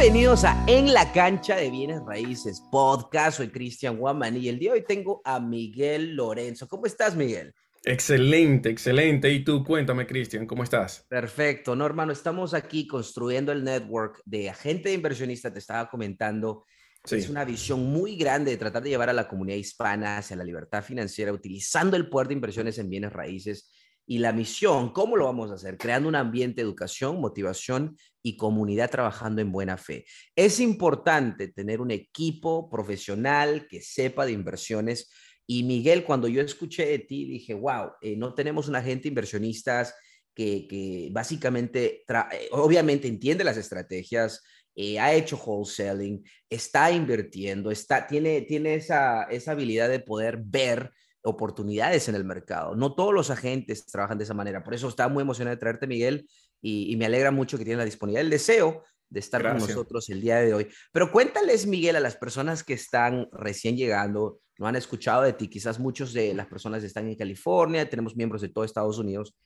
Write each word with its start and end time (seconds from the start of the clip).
Bienvenidos 0.00 0.44
a 0.44 0.64
En 0.68 0.94
la 0.94 1.12
cancha 1.12 1.56
de 1.56 1.72
bienes 1.72 2.00
raíces 2.06 2.62
podcast. 2.70 3.38
Soy 3.38 3.48
Cristian 3.48 3.96
Guaman 3.96 4.36
y 4.36 4.48
el 4.48 4.56
día 4.56 4.70
de 4.70 4.78
hoy 4.78 4.84
tengo 4.86 5.20
a 5.24 5.40
Miguel 5.40 6.14
Lorenzo. 6.14 6.68
¿Cómo 6.68 6.86
estás, 6.86 7.16
Miguel? 7.16 7.52
Excelente, 7.82 8.70
excelente. 8.70 9.28
Y 9.28 9.42
tú, 9.42 9.64
cuéntame, 9.64 10.06
Cristian, 10.06 10.46
¿cómo 10.46 10.62
estás? 10.62 11.04
Perfecto, 11.08 11.74
no, 11.74 11.84
hermano, 11.84 12.12
estamos 12.12 12.54
aquí 12.54 12.86
construyendo 12.86 13.50
el 13.50 13.64
network 13.64 14.22
de 14.24 14.48
agente 14.48 14.90
de 14.90 14.94
inversionista, 14.94 15.52
te 15.52 15.58
estaba 15.58 15.90
comentando. 15.90 16.64
Es 17.10 17.28
una 17.28 17.44
visión 17.44 17.84
muy 17.84 18.14
grande 18.14 18.52
de 18.52 18.56
tratar 18.56 18.84
de 18.84 18.90
llevar 18.90 19.10
a 19.10 19.12
la 19.12 19.26
comunidad 19.26 19.58
hispana 19.58 20.18
hacia 20.18 20.36
la 20.36 20.44
libertad 20.44 20.84
financiera 20.84 21.32
utilizando 21.32 21.96
el 21.96 22.08
poder 22.08 22.28
de 22.28 22.34
inversiones 22.34 22.78
en 22.78 22.88
bienes 22.88 23.12
raíces 23.12 23.72
y 24.10 24.18
la 24.18 24.32
misión, 24.32 24.90
¿cómo 24.94 25.18
lo 25.18 25.26
vamos 25.26 25.50
a 25.50 25.54
hacer? 25.54 25.76
Creando 25.76 26.08
un 26.08 26.14
ambiente 26.14 26.56
de 26.56 26.62
educación, 26.62 27.20
motivación 27.20 27.94
y 28.28 28.36
comunidad 28.36 28.90
trabajando 28.90 29.40
en 29.40 29.50
buena 29.50 29.78
fe. 29.78 30.04
Es 30.36 30.60
importante 30.60 31.48
tener 31.48 31.80
un 31.80 31.90
equipo 31.90 32.68
profesional 32.68 33.66
que 33.68 33.80
sepa 33.80 34.26
de 34.26 34.32
inversiones. 34.32 35.10
Y 35.46 35.62
Miguel, 35.62 36.04
cuando 36.04 36.28
yo 36.28 36.42
escuché 36.42 36.84
de 36.86 36.98
ti, 36.98 37.24
dije, 37.24 37.54
wow, 37.54 37.92
eh, 38.02 38.16
no 38.16 38.34
tenemos 38.34 38.68
un 38.68 38.76
agente 38.76 39.08
inversionistas 39.08 39.94
que, 40.34 40.68
que 40.68 41.08
básicamente, 41.10 42.02
eh, 42.06 42.48
obviamente 42.52 43.08
entiende 43.08 43.44
las 43.44 43.56
estrategias, 43.56 44.42
eh, 44.76 45.00
ha 45.00 45.14
hecho 45.14 45.36
wholesaling, 45.36 46.22
está 46.50 46.92
invirtiendo, 46.92 47.70
está, 47.70 48.06
tiene, 48.06 48.42
tiene 48.42 48.74
esa, 48.74 49.24
esa 49.24 49.52
habilidad 49.52 49.88
de 49.88 50.00
poder 50.00 50.38
ver 50.44 50.92
oportunidades 51.22 52.08
en 52.08 52.14
el 52.14 52.24
mercado. 52.24 52.76
No 52.76 52.94
todos 52.94 53.14
los 53.14 53.30
agentes 53.30 53.86
trabajan 53.86 54.18
de 54.18 54.24
esa 54.24 54.34
manera. 54.34 54.62
Por 54.62 54.74
eso 54.74 54.88
estaba 54.88 55.12
muy 55.12 55.22
emocionado 55.22 55.56
de 55.56 55.60
traerte, 55.60 55.86
Miguel, 55.86 56.28
y, 56.60 56.96
me 56.96 57.06
alegra 57.06 57.30
mucho 57.30 57.58
que 57.58 57.64
tienes 57.64 57.78
la 57.78 57.84
disponibilidad, 57.84 58.24
el 58.24 58.30
deseo 58.30 58.84
de 59.08 59.20
estar 59.20 59.42
con 59.42 59.58
nosotros 59.58 60.08
el 60.10 60.20
día 60.20 60.36
de 60.36 60.54
hoy. 60.54 60.68
Pero 60.92 61.10
cuéntales, 61.10 61.66
Miguel, 61.66 61.96
a 61.96 62.00
las 62.00 62.16
personas 62.16 62.62
que 62.62 62.74
están 62.74 63.28
recién 63.32 63.76
llegando, 63.76 64.40
no 64.58 64.66
han 64.66 64.76
escuchado 64.76 65.22
de 65.22 65.32
ti, 65.32 65.48
quizás 65.48 65.78
muchos 65.78 66.12
de 66.12 66.34
las 66.34 66.46
personas 66.46 66.82
están 66.82 67.08
en 67.08 67.14
California, 67.14 67.88
tenemos 67.88 68.16
miembros 68.16 68.42
de 68.42 68.48
todo 68.48 68.64
Estados 68.64 68.98
Unidos. 68.98 69.36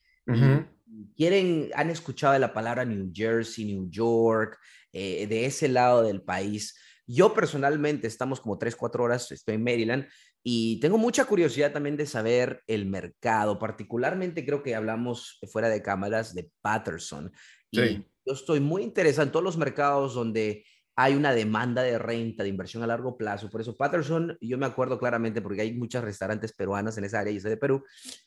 Quieren, 1.16 1.70
han 1.74 1.90
escuchado 1.90 2.32
de 2.32 2.38
la 2.38 2.52
palabra 2.52 2.84
New 2.84 3.10
Jersey, 3.12 3.64
New 3.64 3.88
York, 3.90 4.58
eh, 4.92 5.26
de 5.26 5.46
ese 5.46 5.68
lado 5.68 6.02
del 6.02 6.22
país. 6.22 6.78
Yo 7.06 7.34
personalmente 7.34 8.06
estamos 8.06 8.40
como 8.40 8.58
tres, 8.58 8.76
cuatro 8.76 9.04
horas, 9.04 9.30
estoy 9.32 9.56
en 9.56 9.64
Maryland 9.64 10.06
y 10.44 10.80
tengo 10.80 10.98
mucha 10.98 11.24
curiosidad 11.24 11.72
también 11.72 11.96
de 11.96 12.06
saber 12.06 12.62
el 12.66 12.86
mercado, 12.86 13.58
particularmente 13.58 14.44
creo 14.44 14.62
que 14.62 14.74
hablamos 14.74 15.38
fuera 15.50 15.68
de 15.68 15.82
cámaras 15.82 16.34
de 16.34 16.50
Patterson. 16.60 17.32
Y 17.70 18.04
yo 18.26 18.34
estoy 18.34 18.60
muy 18.60 18.82
interesado 18.82 19.26
en 19.26 19.32
todos 19.32 19.44
los 19.44 19.56
mercados 19.56 20.14
donde 20.14 20.64
hay 20.96 21.14
una 21.14 21.32
demanda 21.32 21.82
de 21.82 21.98
renta, 21.98 22.42
de 22.42 22.48
inversión 22.48 22.82
a 22.82 22.86
largo 22.86 23.16
plazo. 23.16 23.48
Por 23.48 23.60
eso 23.60 23.76
Patterson, 23.76 24.36
yo 24.40 24.58
me 24.58 24.66
acuerdo 24.66 24.98
claramente 24.98 25.40
porque 25.40 25.62
hay 25.62 25.72
muchos 25.74 26.04
restaurantes 26.04 26.52
peruanos 26.52 26.98
en 26.98 27.04
esa 27.04 27.20
área, 27.20 27.32
y 27.32 27.40
soy 27.40 27.50
de 27.50 27.56
Perú, 27.56 27.84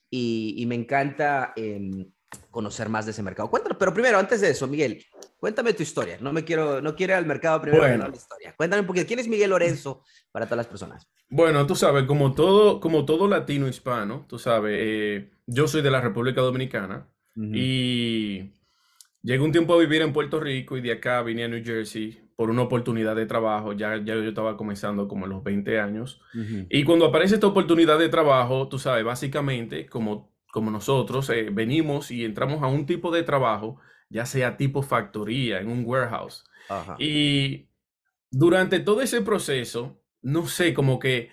y, 0.09 0.63
me 0.67 0.75
encanta 0.75 1.53
em, 1.55 2.11
conocer 2.52 2.89
más 2.89 3.05
de 3.05 3.11
ese 3.11 3.23
mercado. 3.23 3.50
Cuéntanos, 3.50 3.78
pero 3.78 3.94
primero, 3.94 4.17
antes 4.17 4.41
de 4.41 4.50
eso, 4.50 4.67
Miguel, 4.67 5.04
cuéntame 5.37 5.73
tu 5.73 5.83
historia. 5.83 6.17
No 6.21 6.33
me 6.33 6.43
quiero, 6.43 6.82
no 6.82 6.95
quiero 6.95 7.14
ir 7.14 7.17
al 7.17 7.26
mercado 7.26 7.61
primero, 7.61 7.83
bueno. 7.83 8.08
la 8.08 8.15
historia. 8.15 8.54
Cuéntame 8.58 8.82
un 8.82 8.87
poquito, 8.87 9.08
¿quién 9.08 9.20
es 9.20 9.27
Miguel 9.27 9.49
Lorenzo 9.49 10.04
para 10.32 10.45
todas 10.45 10.58
las 10.58 10.67
personas? 10.67 11.08
Bueno, 11.30 11.65
tú 11.65 11.76
sabes, 11.76 12.05
como 12.05 12.33
todo, 12.33 12.80
como 12.80 13.05
todo 13.05 13.27
latino 13.27 13.67
hispano, 13.67 14.26
tú 14.27 14.37
sabes, 14.37 14.77
eh, 14.80 15.32
yo 15.45 15.67
soy 15.67 15.82
de 15.82 15.92
la 15.92 16.02
República 16.02 16.42
Dominicana 16.42 17.08
y 17.36 18.54
llegué 19.21 19.43
un 19.43 19.52
tiempo 19.52 19.73
a 19.73 19.80
vivir 19.80 20.02
en 20.02 20.14
Puerto 20.14 20.39
Rico 20.39 20.77
y 20.77 20.81
de 20.81 20.93
acá 20.93 21.21
vine 21.21 21.43
a 21.43 21.48
New 21.49 21.61
Jersey 21.65 22.26
por 22.36 22.49
una 22.49 22.61
oportunidad 22.61 23.15
de 23.15 23.26
trabajo. 23.26 23.73
Ya, 23.73 23.98
ya 23.98 24.15
yo 24.15 24.23
estaba 24.23 24.58
comenzando 24.58 25.08
como 25.08 25.26
a 25.26 25.27
los 25.27 25.43
20 25.43 25.80
años. 25.80 26.21
Y 26.70 26.83
cuando 26.83 27.05
aparece 27.05 27.36
esta 27.36 27.48
oportunidad 27.48 27.98
de 27.99 28.10
trabajo, 28.10 28.67
tú 28.67 28.77
sabes, 28.80 29.04
básicamente, 29.04 29.86
como 29.87 30.35
como 30.55 30.71
nosotros, 30.71 31.30
eh, 31.32 31.49
venimos 31.52 32.11
y 32.11 32.23
entramos 32.23 32.64
a 32.64 32.67
un 32.67 32.86
tipo 32.86 33.11
de 33.11 33.23
trabajo, 33.23 33.77
ya 34.10 34.26
sea 34.26 34.55
tipo 34.55 34.82
factoría, 34.82 35.60
en 35.60 35.67
un 35.67 35.83
warehouse. 35.86 36.45
Y 36.98 37.67
durante 38.32 38.80
todo 38.80 39.02
ese 39.02 39.20
proceso, 39.20 40.02
no 40.21 40.48
sé, 40.48 40.73
como 40.73 40.98
que 40.98 41.30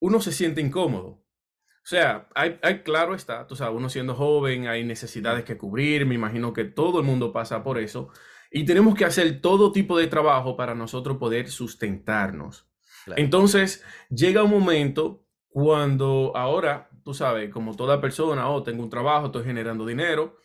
uno 0.00 0.22
se 0.22 0.32
siente 0.32 0.62
incómodo. 0.62 1.22
O 1.68 1.88
sea, 1.88 2.30
hay, 2.34 2.58
hay, 2.62 2.82
claro 2.82 3.14
está, 3.14 3.46
tú 3.46 3.56
sabes, 3.56 3.76
uno 3.76 3.90
siendo 3.90 4.14
joven, 4.14 4.68
hay 4.68 4.84
necesidades 4.84 5.44
que 5.44 5.58
cubrir, 5.58 6.06
me 6.06 6.14
imagino 6.14 6.54
que 6.54 6.64
todo 6.64 7.00
el 7.00 7.04
mundo 7.04 7.34
pasa 7.34 7.62
por 7.62 7.78
eso, 7.78 8.08
y 8.50 8.64
tenemos 8.64 8.94
que 8.94 9.04
hacer 9.04 9.42
todo 9.42 9.70
tipo 9.70 9.98
de 9.98 10.06
trabajo 10.06 10.56
para 10.56 10.74
nosotros 10.74 11.18
poder 11.18 11.50
sustentarnos. 11.50 12.70
Entonces, 13.16 13.84
llega 14.08 14.42
un 14.42 14.50
momento 14.50 15.26
cuando 15.48 16.32
ahora 16.34 16.88
tú 17.06 17.14
sabes, 17.14 17.50
como 17.50 17.76
toda 17.76 18.00
persona, 18.00 18.48
oh, 18.48 18.64
tengo 18.64 18.82
un 18.82 18.90
trabajo, 18.90 19.26
estoy 19.26 19.44
generando 19.44 19.86
dinero. 19.86 20.40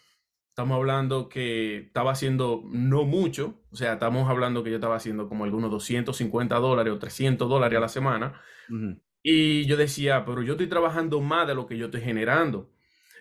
Estamos 0.49 0.75
hablando 0.75 1.27
que 1.27 1.77
estaba 1.77 2.11
haciendo 2.11 2.61
no 2.71 3.03
mucho, 3.03 3.63
o 3.71 3.75
sea, 3.75 3.93
estamos 3.93 4.29
hablando 4.29 4.63
que 4.63 4.69
yo 4.69 4.75
estaba 4.75 4.95
haciendo 4.95 5.27
como 5.27 5.43
algunos 5.43 5.71
250 5.71 6.55
dólares 6.57 6.93
o 6.93 6.99
300 6.99 7.49
dólares 7.49 7.77
a 7.77 7.81
la 7.81 7.87
semana. 7.87 8.41
Y 9.23 9.65
yo 9.65 9.75
decía, 9.75 10.23
pero 10.23 10.43
yo 10.43 10.51
estoy 10.51 10.67
trabajando 10.67 11.19
más 11.19 11.47
de 11.47 11.55
lo 11.55 11.65
que 11.65 11.79
yo 11.79 11.85
estoy 11.85 12.01
generando. 12.01 12.69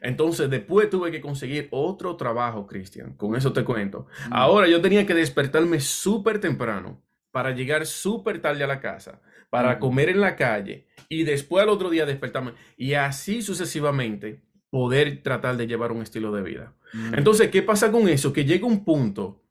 Entonces, 0.02 0.50
después 0.50 0.90
tuve 0.90 1.10
que 1.10 1.22
conseguir 1.22 1.68
otro 1.70 2.16
trabajo, 2.16 2.66
Cristian. 2.66 3.14
Con 3.14 3.36
eso 3.36 3.54
te 3.54 3.64
cuento. 3.64 4.06
Ahora 4.30 4.68
yo 4.68 4.82
tenía 4.82 5.06
que 5.06 5.14
despertarme 5.14 5.80
súper 5.80 6.40
temprano 6.40 7.02
para 7.30 7.52
llegar 7.52 7.86
súper 7.86 8.42
tarde 8.42 8.64
a 8.64 8.66
la 8.66 8.80
casa, 8.80 9.22
para 9.50 9.78
comer 9.78 10.08
en 10.08 10.20
la 10.20 10.36
calle 10.36 10.86
y 11.08 11.24
después 11.24 11.62
al 11.62 11.68
otro 11.68 11.90
día 11.90 12.06
despertarme 12.06 12.52
y 12.76 12.94
así 12.94 13.42
sucesivamente 13.42 14.42
poder 14.70 15.22
tratar 15.22 15.56
de 15.56 15.66
llevar 15.66 15.92
un 15.92 16.02
estilo 16.02 16.32
de 16.32 16.42
vida. 16.42 16.76
Entonces, 17.12 17.50
¿qué 17.50 17.62
pasa 17.62 17.90
con 17.90 18.08
eso? 18.08 18.32
Que 18.32 18.44
llega 18.44 18.66
un 18.66 18.84
punto, 18.84 19.44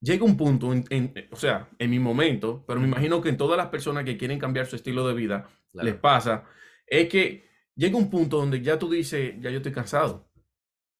llega 0.00 0.24
un 0.24 0.36
punto, 0.36 0.72
en, 0.72 1.14
o 1.30 1.36
sea, 1.36 1.68
en 1.78 1.90
mi 1.90 1.98
momento, 1.98 2.64
pero 2.66 2.80
me 2.80 2.88
imagino 2.88 3.22
que 3.22 3.28
en 3.28 3.36
todas 3.36 3.56
las 3.56 3.68
personas 3.68 4.04
que 4.04 4.16
quieren 4.16 4.38
cambiar 4.38 4.66
su 4.66 4.76
estilo 4.76 5.06
de 5.06 5.14
vida 5.14 5.48
les 5.72 5.94
pasa, 5.94 6.44
es 6.86 7.08
que 7.08 7.48
llega 7.76 7.96
un 7.96 8.10
punto 8.10 8.38
donde 8.38 8.60
ya 8.60 8.78
tú 8.78 8.90
dices, 8.90 9.34
ya 9.40 9.50
yo 9.50 9.58
estoy 9.58 9.72
cansado, 9.72 10.28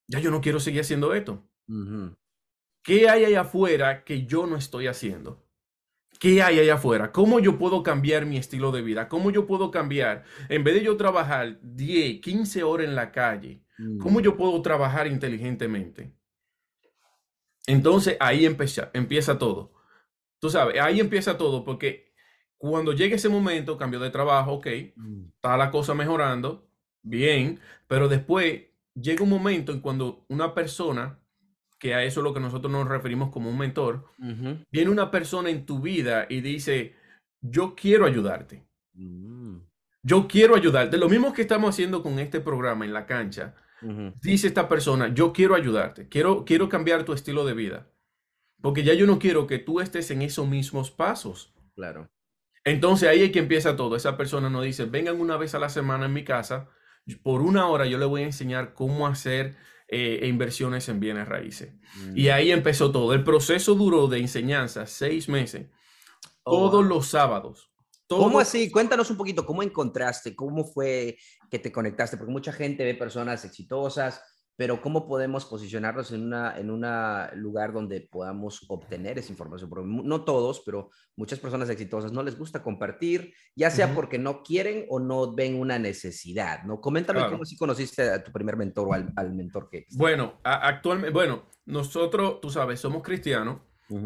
ya 0.09 0.21
yo 0.21 0.31
no 0.31 0.41
quiero 0.41 0.61
seguir 0.61 0.81
haciendo 0.81 1.13
esto. 1.15 1.49
¿Qué 2.85 3.09
hay 3.09 3.25
allá 3.25 3.43
afuera 3.43 4.05
que 4.05 4.25
yo 4.25 4.47
no 4.47 4.57
estoy 4.57 4.87
haciendo? 4.87 5.44
¿Qué 6.25 6.43
hay 6.43 6.59
allá 6.59 6.77
afuera? 6.77 7.13
¿Cómo 7.13 7.39
yo 7.39 7.59
puedo 7.59 7.83
cambiar 7.83 8.25
mi 8.25 8.39
estilo 8.39 8.73
de 8.73 8.81
vida? 8.81 9.11
¿Cómo 9.11 9.31
yo 9.31 9.47
puedo 9.47 9.71
cambiar? 9.71 10.25
En 10.49 10.65
vez 10.65 10.73
de 10.77 10.83
yo 10.83 10.97
trabajar 10.97 11.59
10, 11.61 12.23
15 12.23 12.63
horas 12.63 12.87
en 12.87 12.95
la 12.95 13.13
calle, 13.13 13.63
¿cómo 14.01 14.21
mm. 14.21 14.23
yo 14.23 14.35
puedo 14.35 14.63
trabajar 14.63 15.07
inteligentemente? 15.07 16.15
Entonces 17.67 18.17
ahí 18.21 18.47
empieza, 18.47 18.91
empieza 18.95 19.37
todo. 19.37 19.75
Tú 20.39 20.49
sabes, 20.49 20.81
ahí 20.81 20.99
empieza 20.99 21.37
todo 21.37 21.63
porque 21.63 22.15
cuando 22.57 22.95
llegue 22.95 23.17
ese 23.17 23.29
momento, 23.29 23.77
cambio 23.77 24.01
de 24.01 24.09
trabajo, 24.09 24.53
ok, 24.55 24.67
mm. 24.97 25.25
está 25.27 25.59
la 25.59 25.71
cosa 25.71 25.93
mejorando, 25.93 26.67
bien, 27.03 27.61
pero 27.87 28.09
después 28.09 28.63
llega 28.95 29.23
un 29.23 29.29
momento 29.29 29.73
en 29.73 29.81
cuando 29.81 30.25
una 30.31 30.55
persona 30.55 31.19
que 31.85 31.95
a 31.95 32.03
eso 32.03 32.21
es 32.21 32.25
lo 32.25 32.33
que 32.33 32.41
nosotros 32.41 32.73
nos 32.73 32.89
referimos 32.89 33.31
como 33.31 33.51
un 33.51 33.59
mentor, 33.59 34.07
viene 34.71 34.91
una 34.91 35.11
persona 35.11 35.51
en 35.51 35.67
tu 35.67 35.81
vida 35.81 36.25
y 36.31 36.41
dice, 36.41 36.95
yo 37.43 37.75
quiero 37.75 38.07
ayudarte. 38.07 38.67
Mm. 38.95 39.59
Yo 40.03 40.27
quiero 40.27 40.57
ayudarte. 40.57 40.97
Lo 40.97 41.11
mismo 41.11 41.35
que 41.35 41.43
estamos 41.43 41.69
haciendo 41.69 42.03
con 42.03 42.19
este 42.19 42.41
programa 42.41 42.87
en 42.87 42.95
la 42.95 43.05
cancha. 43.05 43.55
Dice 44.23 44.47
esta 44.47 44.67
persona, 44.67 45.13
yo 45.13 45.35
quiero 45.35 45.55
ayudarte, 45.55 46.09
quiero, 46.09 46.47
quiero 46.47 46.71
cambiar 46.71 47.05
tu 47.05 47.13
estilo 47.13 47.45
de 47.45 47.53
vida. 47.53 47.87
Porque 48.63 48.83
ya 48.83 48.95
yo 48.95 49.07
no 49.07 49.19
quiero 49.19 49.47
que 49.47 49.59
tú 49.59 49.81
estés 49.81 50.11
en 50.11 50.23
esos 50.23 50.49
mismos 50.49 50.91
pasos. 50.91 51.53
Claro. 51.75 52.09
Entonces 52.65 53.11
ahí 53.11 53.25
es 53.25 53.31
que 53.31 53.41
empieza 53.41 53.77
todo. 53.77 53.95
Esa 53.95 54.17
persona 54.17 54.49
nos 54.49 54.65
dice, 54.65 54.87
vengan 54.87 55.21
una 55.21 55.37
vez 55.37 55.55
a 55.55 55.59
la 55.59 55.69
semana 55.69 56.07
en 56.07 56.15
mi 56.15 56.25
casa, 56.25 56.71
por 57.23 57.43
una 57.43 57.69
hora 57.69 57.85
yo 57.85 57.99
le 57.99 58.07
voy 58.07 58.23
a 58.23 58.25
enseñar 58.25 58.73
cómo 58.73 59.07
hacer 59.07 59.55
eh, 59.95 60.19
e 60.23 60.27
inversiones 60.27 60.89
en 60.89 60.99
bienes 60.99 61.29
raíces. 61.29 61.73
Y 62.15 62.29
mm. 62.29 62.33
ahí 62.33 62.51
empezó 62.51 62.91
todo. 62.91 63.15
El 63.15 63.23
proceso 63.23 63.75
duró 63.77 64.09
de 64.09 64.19
enseñanza 64.19 64.87
seis 64.87 65.29
meses. 65.29 65.69
Oh, 66.43 66.69
todos 66.69 66.85
los 66.85 67.07
sábados. 67.07 67.71
¿Cómo 68.09 68.41
así? 68.41 68.71
Cuéntanos 68.71 69.11
un 69.11 69.17
poquito, 69.17 69.47
¿cómo 69.47 69.63
encontraste? 69.63 70.35
¿Cómo 70.35 70.65
fue 70.65 71.17
que 71.49 71.59
te 71.59 71.71
conectaste? 71.71 72.17
Porque 72.17 72.33
mucha 72.33 72.53
gente 72.53 72.85
ve 72.85 72.95
personas 72.95 73.45
exitosas, 73.45 74.21
pero 74.57 74.81
¿cómo 74.81 75.07
podemos 75.07 75.45
posicionarnos 75.47 76.13
en 76.13 76.33
un 76.33 76.35
en 76.35 76.71
una 76.71 77.31
lugar 77.35 77.73
donde 77.73 78.01
podamos 78.01 78.65
obtener 78.69 79.19
esa 79.19 79.33
información? 79.33 79.69
Porque 79.69 79.89
no 79.89 80.25
todos, 80.25 80.63
pero 80.65 80.91
muchas 81.17 81.39
personas 81.39 81.69
exitosas 81.71 82.13
no 82.13 82.23
les 82.23 82.39
gusta 82.39 82.63
compartir, 82.63 83.35
ya 83.57 83.71
sea 83.71 83.95
porque 83.95 84.19
no 84.19 84.43
quieren 84.43 84.87
o 84.89 85.01
no 85.01 85.35
ven 85.35 85.59
una 85.59 85.79
necesidad, 85.79 86.63
¿no? 86.65 86.81
Coméntame 86.81 87.29
cómo 87.29 87.45
si 87.45 87.57
conociste 87.57 88.03
a 88.03 88.23
tu 88.23 88.33
primer 88.33 88.57
mentor 88.57 88.89
o 88.89 88.93
al, 88.93 89.35
mentor 89.35 89.69
que... 89.71 89.87
Bueno, 89.93 90.41
actualmente, 90.45 91.13
bueno, 91.13 91.47
nosotros, 91.67 92.41
tú 92.41 92.51
sabes, 92.51 92.81
somos 92.81 93.03
cristianos 93.03 93.61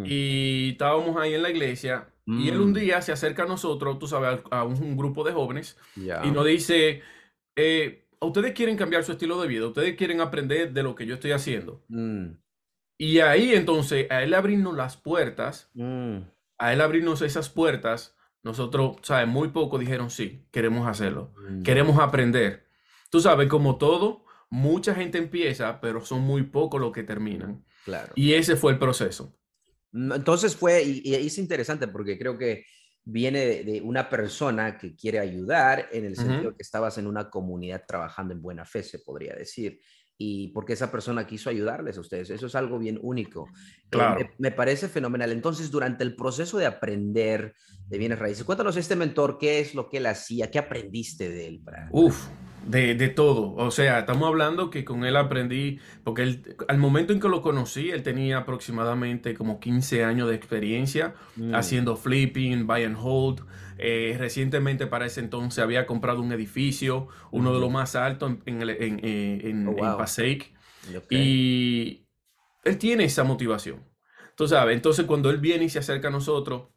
y 0.04 0.70
estábamos 0.72 1.16
ahí 1.16 1.34
en 1.34 1.42
la 1.42 1.50
iglesia 1.50 2.08
y 2.26 2.48
él 2.48 2.60
un 2.60 2.70
mm. 2.70 2.74
día 2.74 3.02
se 3.02 3.12
acerca 3.12 3.44
a 3.44 3.46
nosotros, 3.46 3.98
tú 3.98 4.06
sabes, 4.06 4.40
a, 4.50 4.64
un, 4.64 4.96
grupo 4.96 5.24
de 5.24 5.32
jóvenes 5.32 5.76
y 5.96 6.30
nos 6.30 6.44
dice, 6.44 7.02
eh, 7.56 8.07
ustedes 8.20 8.52
quieren 8.52 8.76
cambiar 8.76 9.04
su 9.04 9.12
estilo 9.12 9.40
de 9.40 9.48
vida, 9.48 9.66
ustedes 9.66 9.96
quieren 9.96 10.20
aprender 10.20 10.72
de 10.72 10.82
lo 10.82 10.94
que 10.94 11.06
yo 11.06 11.14
estoy 11.14 11.32
haciendo. 11.32 11.84
Mm. 11.88 12.32
Y 12.98 13.20
ahí 13.20 13.54
entonces, 13.54 14.10
a 14.10 14.22
él 14.22 14.34
abrirnos 14.34 14.74
las 14.74 14.96
puertas, 14.96 15.70
mm. 15.74 16.18
a 16.58 16.72
él 16.72 16.80
abrirnos 16.80 17.22
esas 17.22 17.48
puertas, 17.48 18.16
nosotros, 18.42 18.96
¿sabes? 19.02 19.28
Muy 19.28 19.48
poco 19.48 19.78
dijeron, 19.78 20.10
sí, 20.10 20.46
queremos 20.50 20.86
hacerlo, 20.88 21.34
queremos 21.64 21.98
aprender. 21.98 22.66
Tú 23.10 23.20
sabes, 23.20 23.48
como 23.48 23.78
todo, 23.78 24.24
mucha 24.50 24.94
gente 24.94 25.18
empieza, 25.18 25.80
pero 25.80 26.04
son 26.04 26.22
muy 26.22 26.44
pocos 26.44 26.80
los 26.80 26.92
que 26.92 27.02
terminan. 27.02 27.64
Claro. 27.84 28.12
Y 28.16 28.34
ese 28.34 28.56
fue 28.56 28.72
el 28.72 28.78
proceso. 28.78 29.38
Entonces 29.92 30.56
fue, 30.56 30.82
y, 30.84 31.14
es 31.14 31.38
interesante 31.38 31.88
porque 31.88 32.18
creo 32.18 32.36
que 32.36 32.64
viene 33.10 33.64
de, 33.64 33.80
una 33.80 34.10
persona 34.10 34.76
que 34.76 34.94
quiere 34.94 35.18
ayudar 35.18 35.88
en 35.92 36.04
el 36.04 36.14
sentido 36.14 36.54
que 36.54 36.62
estabas 36.62 36.98
en 36.98 37.06
una 37.06 37.30
comunidad 37.30 37.84
trabajando 37.88 38.34
en 38.34 38.42
buena 38.42 38.66
fe, 38.66 38.82
se 38.82 38.98
podría 38.98 39.34
decir. 39.34 39.80
Y 40.18 40.48
porque 40.48 40.74
esa 40.74 40.92
persona 40.92 41.26
quiso 41.26 41.48
ayudarles 41.48 41.96
a 41.96 42.00
ustedes. 42.00 42.28
Eso 42.28 42.46
es 42.46 42.54
algo 42.54 42.78
bien 42.78 42.98
único. 43.00 43.46
Eh, 43.46 43.86
claro. 43.88 44.28
me, 44.36 44.50
parece 44.50 44.88
fenomenal. 44.88 45.32
Entonces, 45.32 45.70
durante 45.70 46.04
el 46.04 46.16
proceso 46.16 46.58
de 46.58 46.66
aprender 46.66 47.54
de 47.86 47.98
bienes 47.98 48.18
raíces, 48.18 48.44
cuéntanos 48.44 48.76
este 48.76 48.94
mentor, 48.94 49.38
¿qué 49.38 49.60
es 49.60 49.74
lo 49.74 49.88
que 49.88 49.98
él 49.98 50.06
hacía? 50.06 50.50
¿Qué 50.50 50.58
aprendiste 50.58 51.30
de 51.30 51.46
él? 51.46 51.62
Uf, 51.92 52.26
de, 52.68 52.94
de, 52.94 53.08
todo. 53.08 53.54
O 53.54 53.70
sea, 53.70 54.00
estamos 54.00 54.28
hablando 54.28 54.70
que 54.70 54.84
con 54.84 55.04
él 55.04 55.16
aprendí, 55.16 55.80
porque 56.04 56.22
él, 56.22 56.56
al 56.68 56.78
momento 56.78 57.12
en 57.12 57.20
que 57.20 57.28
lo 57.28 57.40
conocí, 57.40 57.90
él 57.90 58.02
tenía 58.02 58.38
aproximadamente 58.38 59.34
como 59.34 59.58
15 59.58 60.04
años 60.04 60.28
de 60.28 60.34
experiencia 60.34 61.14
mm. 61.36 61.54
haciendo 61.54 61.96
flipping, 61.96 62.66
buy 62.66 62.84
and 62.84 62.96
hold. 63.00 63.40
Eh, 63.78 64.16
recientemente 64.18 64.86
para 64.86 65.06
ese 65.06 65.20
entonces 65.20 65.62
había 65.62 65.86
comprado 65.86 66.20
un 66.20 66.32
edificio, 66.32 67.08
uno 67.30 67.54
de 67.54 67.60
los 67.60 67.70
más 67.70 67.94
altos 67.94 68.32
en, 68.44 68.60
en, 68.60 68.68
en, 68.68 69.00
eh, 69.02 69.40
en, 69.44 69.68
oh, 69.68 69.96
Passaic. 69.96 70.52
Y 71.10 72.04
él 72.64 72.78
tiene 72.78 73.04
esa 73.04 73.24
motivación. 73.24 73.84
Tú 74.36 74.46
sabes, 74.46 74.76
entonces 74.76 75.06
cuando 75.06 75.30
él 75.30 75.38
viene 75.38 75.64
y 75.64 75.68
se 75.68 75.78
acerca 75.78 76.08
a 76.08 76.10
nosotros, 76.10 76.68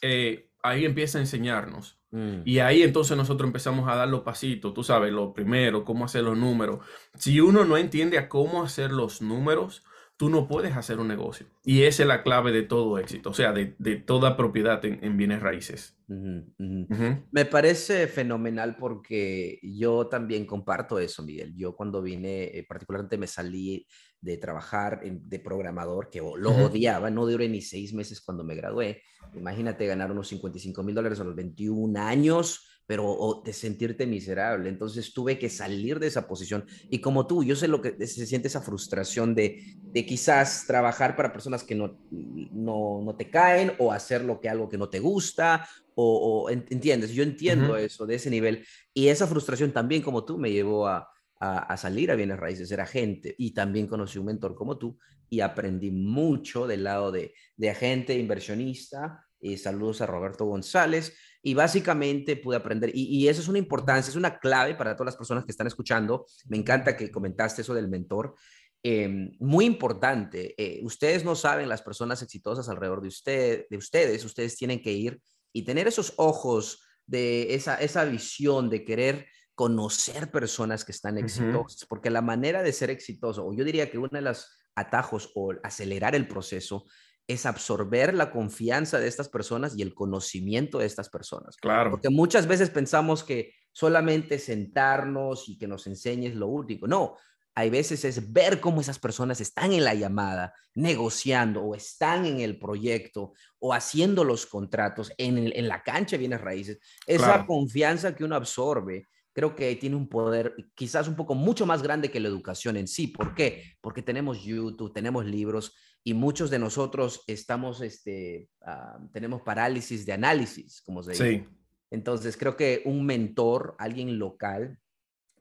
eh, 0.00 0.50
ahí 0.62 0.84
empieza 0.84 1.18
a 1.18 1.20
enseñarnos. 1.20 2.01
Mm. 2.12 2.42
Y 2.44 2.60
ahí 2.60 2.82
entonces 2.82 3.16
nosotros 3.16 3.48
empezamos 3.48 3.88
a 3.88 3.96
dar 3.96 4.08
los 4.08 4.20
pasitos, 4.20 4.72
tú 4.72 4.84
sabes, 4.84 5.12
lo 5.12 5.32
primero, 5.32 5.84
cómo 5.84 6.04
hacer 6.04 6.22
los 6.22 6.38
números. 6.38 6.78
Si 7.16 7.40
uno 7.40 7.64
no 7.64 7.76
entiende 7.76 8.18
a 8.18 8.28
cómo 8.28 8.62
hacer 8.62 8.92
los 8.92 9.20
números, 9.20 9.82
tú 10.16 10.30
no 10.30 10.46
puedes 10.46 10.76
hacer 10.76 11.00
un 11.00 11.08
negocio. 11.08 11.46
Y 11.64 11.82
esa 11.82 12.04
es 12.04 12.06
la 12.08 12.22
clave 12.22 12.52
de 12.52 12.62
todo 12.62 12.98
éxito, 12.98 13.30
o 13.30 13.34
sea, 13.34 13.52
de, 13.52 13.66
toda 13.96 14.36
propiedad 14.36 14.84
en, 14.84 15.16
bienes 15.16 15.40
raíces. 15.40 15.98
Me 16.06 17.44
parece 17.46 18.06
fenomenal 18.06 18.76
porque 18.76 19.58
yo 19.62 20.06
también 20.06 20.46
comparto 20.46 20.98
eso, 20.98 21.24
Miguel. 21.24 21.54
Yo 21.56 21.74
cuando 21.74 22.02
vine, 22.02 22.44
eh, 22.44 22.64
particularmente 22.68 23.16
me 23.16 23.26
salí 23.26 23.86
de 24.22 24.38
trabajar 24.38 25.02
de 25.04 25.38
programador, 25.38 26.08
que 26.08 26.20
lo 26.20 26.50
odiaba, 26.50 27.10
no 27.10 27.26
duré 27.26 27.48
ni 27.48 27.60
seis 27.60 27.92
meses 27.92 28.20
cuando 28.22 28.44
me 28.44 28.54
gradué. 28.54 29.02
Imagínate 29.34 29.86
ganar 29.86 30.10
unos 30.10 30.28
55 30.28 30.82
mil 30.82 30.94
dólares 30.94 31.20
a 31.20 31.24
los 31.24 31.34
21 31.34 32.00
años 32.00 32.68
pero 32.86 33.42
de 33.44 33.52
sentirte 33.52 34.06
miserable. 34.06 34.68
Entonces 34.68 35.12
tuve 35.14 35.38
que 35.38 35.48
salir 35.48 35.98
de 35.98 36.08
esa 36.08 36.26
posición. 36.26 36.66
Y 36.90 37.00
como 37.00 37.26
tú, 37.26 37.44
yo 37.44 37.56
sé 37.56 37.68
lo 37.68 37.80
que 37.80 38.06
se 38.06 38.26
siente 38.26 38.48
esa 38.48 38.60
frustración 38.60 39.34
de, 39.34 39.76
de 39.82 40.04
quizás 40.04 40.64
trabajar 40.66 41.16
para 41.16 41.32
personas 41.32 41.64
que 41.64 41.74
no, 41.74 41.98
no, 42.10 43.00
no, 43.02 43.16
te 43.16 43.30
caen 43.30 43.72
o 43.78 43.92
hacer 43.92 44.24
lo 44.24 44.40
que 44.40 44.48
algo 44.48 44.68
que 44.68 44.78
no 44.78 44.88
te 44.88 45.00
gusta. 45.00 45.66
O, 45.94 46.48
entiendes, 46.50 47.12
yo 47.12 47.22
entiendo 47.22 47.76
eso 47.76 48.06
de 48.06 48.16
ese 48.16 48.30
nivel. 48.30 48.66
Y 48.92 49.08
esa 49.08 49.26
frustración 49.26 49.72
también, 49.72 50.02
como 50.02 50.24
tú, 50.24 50.38
me 50.38 50.50
llevó 50.50 50.86
a, 50.86 51.08
a, 51.44 51.76
salir 51.76 52.10
a 52.12 52.14
bienes 52.14 52.38
raíces, 52.38 52.68
ser 52.68 52.80
agente. 52.80 53.34
Y 53.36 53.52
también 53.52 53.88
conocí 53.88 54.18
un 54.18 54.26
mentor 54.26 54.54
como 54.54 54.78
tú 54.78 54.96
y 55.28 55.40
aprendí 55.40 55.90
mucho 55.90 56.68
del 56.68 56.84
lado 56.84 57.10
de, 57.10 57.34
de 57.56 57.70
agente, 57.70 58.16
inversionista. 58.16 59.26
Y 59.40 59.56
saludos 59.56 60.00
a 60.00 60.06
Roberto 60.06 60.44
González 60.44 61.14
y 61.42 61.54
básicamente 61.54 62.36
pude 62.36 62.56
aprender, 62.56 62.92
y, 62.94 63.26
eso 63.26 63.40
es 63.40 63.48
una 63.48 63.58
importancia, 63.58 64.08
es 64.08 64.16
una 64.16 64.38
clave 64.38 64.76
para 64.76 64.94
todas 64.94 65.06
las 65.06 65.16
personas 65.16 65.44
que 65.44 65.50
están 65.50 65.66
escuchando. 65.66 66.26
Me 66.46 66.56
encanta 66.56 66.96
que 66.96 67.10
comentaste 67.10 67.62
eso 67.62 67.74
del 67.74 67.88
mentor. 67.88 68.36
Em, 68.84 69.32
muy 69.40 69.64
importante, 69.64 70.54
eh, 70.56 70.80
ustedes 70.84 71.24
no 71.24 71.34
saben 71.34 71.68
las 71.68 71.82
personas 71.82 72.22
exitosas 72.22 72.68
alrededor 72.68 73.00
de, 73.00 73.08
usted, 73.08 73.66
de 73.68 73.76
ustedes, 73.76 74.24
ustedes 74.24 74.56
tienen 74.56 74.80
que 74.80 74.92
ir 74.92 75.20
y 75.52 75.62
tener 75.62 75.88
esos 75.88 76.14
ojos 76.18 76.84
de 77.04 77.54
esa, 77.54 77.76
esa 77.76 78.04
visión 78.04 78.70
de 78.70 78.84
querer 78.84 79.26
conocer 79.54 80.30
personas 80.30 80.84
que 80.84 80.92
están 80.92 81.18
exitosas, 81.18 81.86
porque 81.86 82.10
la 82.10 82.22
manera 82.22 82.62
de 82.62 82.72
ser 82.72 82.90
exitoso, 82.90 83.46
o 83.46 83.52
yo 83.52 83.64
diría 83.64 83.90
que 83.90 83.98
uno 83.98 84.10
de 84.12 84.22
los 84.22 84.48
atajos 84.74 85.30
o 85.34 85.52
acelerar 85.62 86.14
el 86.14 86.26
proceso 86.26 86.86
es 87.28 87.46
absorber 87.46 88.14
la 88.14 88.30
confianza 88.30 88.98
de 88.98 89.08
estas 89.08 89.28
personas 89.28 89.76
y 89.76 89.82
el 89.82 89.94
conocimiento 89.94 90.78
de 90.78 90.86
estas 90.86 91.08
personas. 91.08 91.56
Claro. 91.56 91.90
Porque 91.90 92.10
muchas 92.10 92.46
veces 92.46 92.70
pensamos 92.70 93.22
que 93.22 93.54
solamente 93.72 94.38
sentarnos 94.38 95.48
y 95.48 95.56
que 95.56 95.68
nos 95.68 95.86
enseñes 95.86 96.34
lo 96.34 96.48
último. 96.48 96.86
No, 96.86 97.16
hay 97.54 97.70
veces 97.70 98.04
es 98.04 98.32
ver 98.32 98.60
cómo 98.60 98.80
esas 98.80 98.98
personas 98.98 99.40
están 99.40 99.72
en 99.72 99.84
la 99.84 99.94
llamada, 99.94 100.54
negociando 100.74 101.62
o 101.62 101.74
están 101.74 102.24
en 102.26 102.40
el 102.40 102.58
proyecto 102.58 103.32
o 103.58 103.74
haciendo 103.74 104.24
los 104.24 104.46
contratos 104.46 105.12
en, 105.18 105.68
la 105.68 105.82
cancha 105.82 106.16
bienes 106.16 106.40
raíces. 106.40 106.78
Esa 107.06 107.46
confianza 107.46 108.14
que 108.14 108.24
uno 108.24 108.36
absorbe 108.36 109.08
creo 109.32 109.56
que 109.56 109.74
tiene 109.76 109.96
un 109.96 110.08
poder 110.08 110.54
quizás 110.74 111.08
un 111.08 111.16
poco 111.16 111.34
mucho 111.34 111.66
más 111.66 111.82
grande 111.82 112.10
que 112.10 112.20
la 112.20 112.28
educación 112.28 112.76
en 112.76 112.88
sí. 112.88 113.06
¿Por 113.06 113.34
qué? 113.34 113.76
Porque 113.80 114.02
tenemos 114.02 114.42
YouTube, 114.42 114.92
tenemos 114.92 115.24
libros 115.24 115.74
y 116.04 116.14
muchos 116.14 116.50
de 116.50 116.58
nosotros 116.58 117.22
estamos, 117.26 117.80
este, 117.80 118.48
ah, 118.62 118.98
tenemos 119.12 119.42
parálisis 119.42 120.04
de 120.04 120.12
análisis, 120.12 120.82
como 120.82 121.02
se 121.02 121.12
dice. 121.12 121.48
Entonces, 121.90 122.36
creo 122.36 122.56
que 122.56 122.82
un 122.84 123.04
mentor, 123.04 123.76
alguien 123.78 124.18
local, 124.18 124.78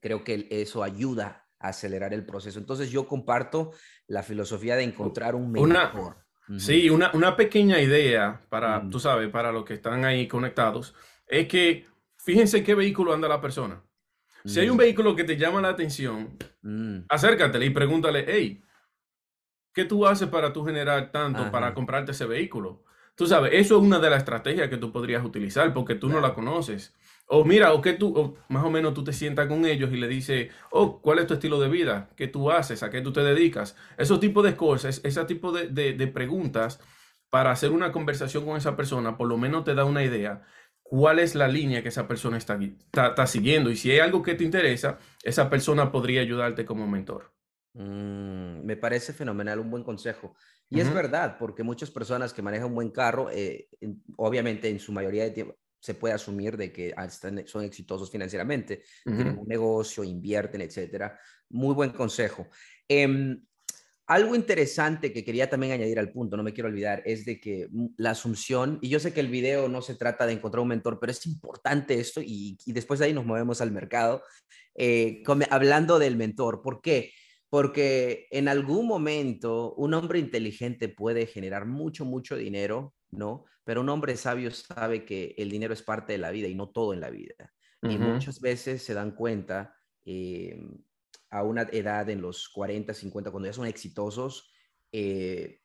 creo 0.01 0.24
que 0.24 0.48
eso 0.51 0.83
ayuda 0.83 1.48
a 1.60 1.69
acelerar 1.69 2.13
el 2.13 2.25
proceso. 2.25 2.60
Entonces, 2.60 2.91
yo 2.91 3.07
comparto 3.07 3.71
la 4.07 4.21
filosofía 4.21 4.75
de 4.75 4.83
encontrar 4.83 5.36
un 5.36 5.51
mentor. 5.51 6.17
Sí, 6.57 6.89
una, 6.89 7.12
una, 7.13 7.38
pequeña 7.38 7.79
idea 7.79 8.41
para, 8.50 8.88
tú 8.89 9.00
sabes, 9.00 9.29
para 9.29 9.53
los 9.53 9.63
que 9.63 9.75
están 9.75 10.03
ahí 10.03 10.27
conectados, 10.27 10.93
es 11.25 11.48
que 11.48 11.86
fíjense 12.23 12.63
qué 12.63 12.75
vehículo 12.75 13.13
anda 13.13 13.27
la 13.27 13.41
persona. 13.41 13.83
Si 14.43 14.59
hay 14.59 14.69
un 14.69 14.77
vehículo 14.77 15.15
que 15.15 15.23
te 15.23 15.37
llama 15.37 15.61
la 15.61 15.69
atención, 15.69 16.35
mm. 16.63 17.01
acércatele 17.09 17.67
y 17.67 17.69
pregúntale, 17.69 18.25
hey, 18.27 18.63
¿Qué 19.73 19.85
tú 19.85 20.05
haces 20.05 20.27
para 20.27 20.51
tú 20.51 20.65
generar 20.65 21.11
tanto 21.11 21.49
para 21.49 21.73
comprarte 21.73 22.11
ese 22.11 22.25
vehículo? 22.25 22.83
Tú 23.15 23.25
sabes, 23.25 23.51
eso 23.53 23.77
es 23.77 23.83
una 23.83 23.99
de 23.99 24.09
las 24.09 24.19
estrategias 24.19 24.69
que 24.69 24.77
tú 24.77 24.91
podrías 24.91 25.23
utilizar 25.23 25.73
porque 25.73 25.95
tú 25.95 26.09
no 26.09 26.19
la 26.19 26.33
conoces. 26.33 26.93
O 27.27 27.45
mira, 27.45 27.71
o 27.73 27.81
que 27.81 27.93
tú, 27.93 28.35
más 28.49 28.65
o 28.65 28.69
menos 28.69 28.93
tú 28.93 29.03
te 29.03 29.13
sientas 29.13 29.47
con 29.47 29.65
ellos 29.65 29.91
y 29.93 29.97
le 29.97 30.09
dices, 30.09 30.51
oh, 30.71 31.01
¿cuál 31.01 31.19
es 31.19 31.27
tu 31.27 31.35
estilo 31.35 31.59
de 31.61 31.69
vida? 31.69 32.09
¿Qué 32.17 32.27
tú 32.27 32.51
haces? 32.51 32.83
¿A 32.83 32.89
qué 32.89 32.99
tú 32.99 33.13
te 33.13 33.21
dedicas? 33.21 33.77
Esos 33.97 34.19
tipos 34.19 34.43
de 34.43 34.57
cosas, 34.57 34.99
ese 35.05 35.25
tipo 35.25 35.53
de, 35.53 35.67
de, 35.69 36.07
preguntas 36.07 36.81
para 37.29 37.51
hacer 37.51 37.71
una 37.71 37.93
conversación 37.93 38.43
con 38.45 38.57
esa 38.57 38.75
persona, 38.75 39.17
por 39.17 39.29
lo 39.29 39.37
menos 39.37 39.63
te 39.63 39.75
da 39.75 39.85
una 39.85 40.03
idea 40.03 40.43
cuál 40.91 41.19
es 41.19 41.36
la 41.36 41.48
línea 41.48 41.81
que 41.81 41.88
esa 41.88 42.05
persona 42.05 42.38
está, 42.38 42.60
está 42.91 43.25
siguiendo. 43.25 43.69
Y 43.69 43.77
si 43.77 43.89
hay 43.89 44.00
algo 44.00 44.21
que 44.21 44.36
te 44.36 44.43
interesa, 44.43 45.00
esa 45.24 45.50
persona 45.50 45.89
podría 45.89 46.19
ayudarte 46.19 46.65
como 46.65 46.86
mentor. 46.86 47.31
Mm, 47.74 48.65
me 48.65 48.75
parece 48.75 49.13
fenomenal, 49.13 49.60
un 49.60 49.71
buen 49.71 49.86
consejo. 49.86 50.36
Y 50.69 50.81
es 50.81 50.93
verdad, 50.93 51.38
porque 51.39 51.63
muchas 51.63 51.89
personas 51.91 52.33
que 52.33 52.41
manejan 52.41 52.67
un 52.67 52.75
buen 52.75 52.91
carro, 52.91 53.29
eh, 53.31 53.69
obviamente 54.17 54.67
en 54.67 54.79
su 54.79 54.91
mayoría 54.91 55.24
de 55.24 55.31
tiempo 55.31 55.55
se 55.79 55.93
puede 55.93 56.13
asumir 56.13 56.57
de 56.57 56.74
que 56.74 56.93
son 57.45 57.63
exitosos 57.63 58.12
financieramente, 58.12 58.83
tienen 59.05 59.39
un 59.39 59.48
negocio, 59.48 60.03
invierten, 60.03 60.60
etcétera. 60.60 61.17
Muy 61.50 61.74
buen 61.74 61.91
consejo. 61.91 62.48
Em, 62.86 63.41
algo 64.12 64.36
interesante 64.36 65.13
que 65.13 65.24
quería 65.24 65.50
también 65.50 65.72
añadir 65.72 65.98
al 65.98 66.12
punto, 66.12 66.36
no 66.36 66.44
me 66.44 66.51
quiero 66.51 66.68
olvidar, 66.68 67.01
es 67.06 67.24
de 67.24 67.39
que 67.39 67.70
la 67.96 68.10
asunción, 68.10 68.77
y 68.82 68.89
yo 68.89 69.00
sé 69.00 69.13
que 69.13 69.22
el 69.22 69.30
video 69.30 69.70
no 69.70 69.82
se 69.82 69.96
trata 69.96 70.25
de 70.25 70.34
encontrar 70.34 70.62
un 70.62 70.68
mentor, 70.68 71.00
pero 71.00 71.13
es 71.13 71.25
importante 71.25 71.98
esto 71.98 72.20
y, 72.22 72.58
después 72.65 73.00
de 73.00 73.06
ahí 73.06 73.13
nos 73.13 73.25
movemos 73.25 73.62
al 73.62 73.72
mercado, 73.72 74.22
eh, 74.75 75.24
hablando 75.50 75.98
del 75.98 76.18
mentor. 76.18 76.62
¿Por 76.62 76.82
qué? 76.82 77.13
Porque 77.50 78.27
en 78.32 78.50
algún 78.50 78.86
momento 78.86 79.74
un 79.75 79.94
hombre 79.94 80.20
inteligente 80.20 80.89
puede 80.89 81.25
generar 81.25 81.65
mucho, 81.65 82.03
mucho 82.03 82.36
dinero, 82.36 82.94
¿no? 83.12 83.46
Pero 83.63 83.80
un 83.80 83.88
hombre 83.88 84.18
sabio 84.18 84.51
sabe 84.51 85.06
que 85.06 85.36
el 85.38 85.50
dinero 85.50 85.74
es 85.74 85.84
parte 85.84 86.12
de 86.12 86.20
la 86.20 86.32
vida 86.32 86.50
y 86.50 86.56
no 86.56 86.70
todo 86.70 86.94
en 86.94 87.00
la 87.00 87.12
vida. 87.12 87.53
Y 87.84 87.98
muchas 87.98 88.41
veces 88.41 88.84
se 88.84 88.94
dan 88.94 89.12
cuenta 89.12 89.74
eh, 90.06 90.60
a 91.31 91.43
una 91.43 91.63
edad 91.71 92.09
en 92.09 92.21
los 92.21 92.50
40, 92.50 92.93
50, 92.93 93.31
cuando 93.31 93.47
ya 93.47 93.53
son 93.53 93.65
exitosos, 93.65 94.51
eh, 94.91 95.61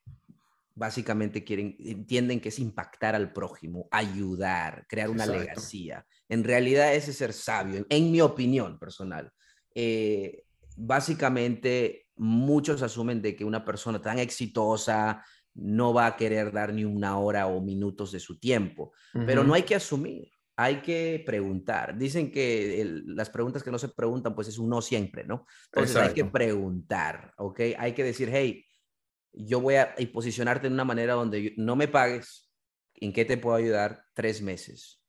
básicamente 0.75 1.43
quieren, 1.43 1.77
entienden 1.81 2.41
que 2.41 2.51
es 2.51 2.59
impactar 2.59 3.15
al 3.15 3.33
prójimo, 3.33 3.89
ayudar, 3.91 4.87
crear 4.89 5.11
una 5.11 5.27
legacía. 5.27 6.07
En 6.29 6.45
realidad 6.45 6.95
ese 6.95 7.11
es 7.11 7.19
ser 7.19 7.33
sabio, 7.33 7.85
en, 7.89 8.13
mi 8.13 8.21
opinión 8.21 8.79
personal. 8.79 9.33
Eh, 9.75 10.45
básicamente 10.77 12.07
muchos 12.15 12.83
asumen 12.83 13.21
de 13.21 13.35
que 13.35 13.45
una 13.45 13.65
persona 13.65 14.01
tan 14.01 14.19
exitosa 14.19 15.25
no 15.55 15.93
va 15.93 16.07
a 16.07 16.17
querer 16.17 16.53
dar 16.53 16.73
ni 16.73 16.85
una 16.85 17.19
hora 17.19 17.47
o 17.47 17.61
minutos 17.61 18.13
de 18.13 18.21
su 18.21 18.39
tiempo, 18.39 18.93
pero 19.27 19.43
no 19.43 19.55
hay 19.55 19.63
que 19.63 19.75
asumir 19.75 20.31
hay 20.57 20.81
que 20.81 21.23
preguntar. 21.25 21.97
Dicen 21.99 22.33
que 22.33 23.03
las 23.07 23.29
preguntas 23.29 23.63
que 23.63 23.71
no 23.71 23.79
se 23.79 23.91
preguntan, 23.91 24.35
pues 24.35 24.49
es 24.49 24.59
un 24.59 24.71
no 24.71 24.81
siempre, 24.81 25.25
¿no? 25.25 25.47
Entonces 25.67 25.97
hay 25.97 26.15
que 26.15 26.25
preguntar, 26.25 27.33
¿ok? 27.37 27.61
Hay 27.79 27.93
que 27.93 28.03
decir, 28.03 28.31
hey, 28.33 28.65
yo 29.33 29.61
voy 29.61 29.75
a 29.75 29.95
posicionarte 30.13 30.69
de 30.69 30.75
una 30.75 30.85
manera 30.85 31.13
donde 31.13 31.53
no 31.59 31.77
me 31.77 31.89
pagues, 31.89 32.51
¿en 32.95 33.13
qué 33.13 33.27
te 33.27 33.37
puedo 33.37 33.55
ayudar? 33.55 34.03
Tres 34.15 34.41
meses. 34.41 35.03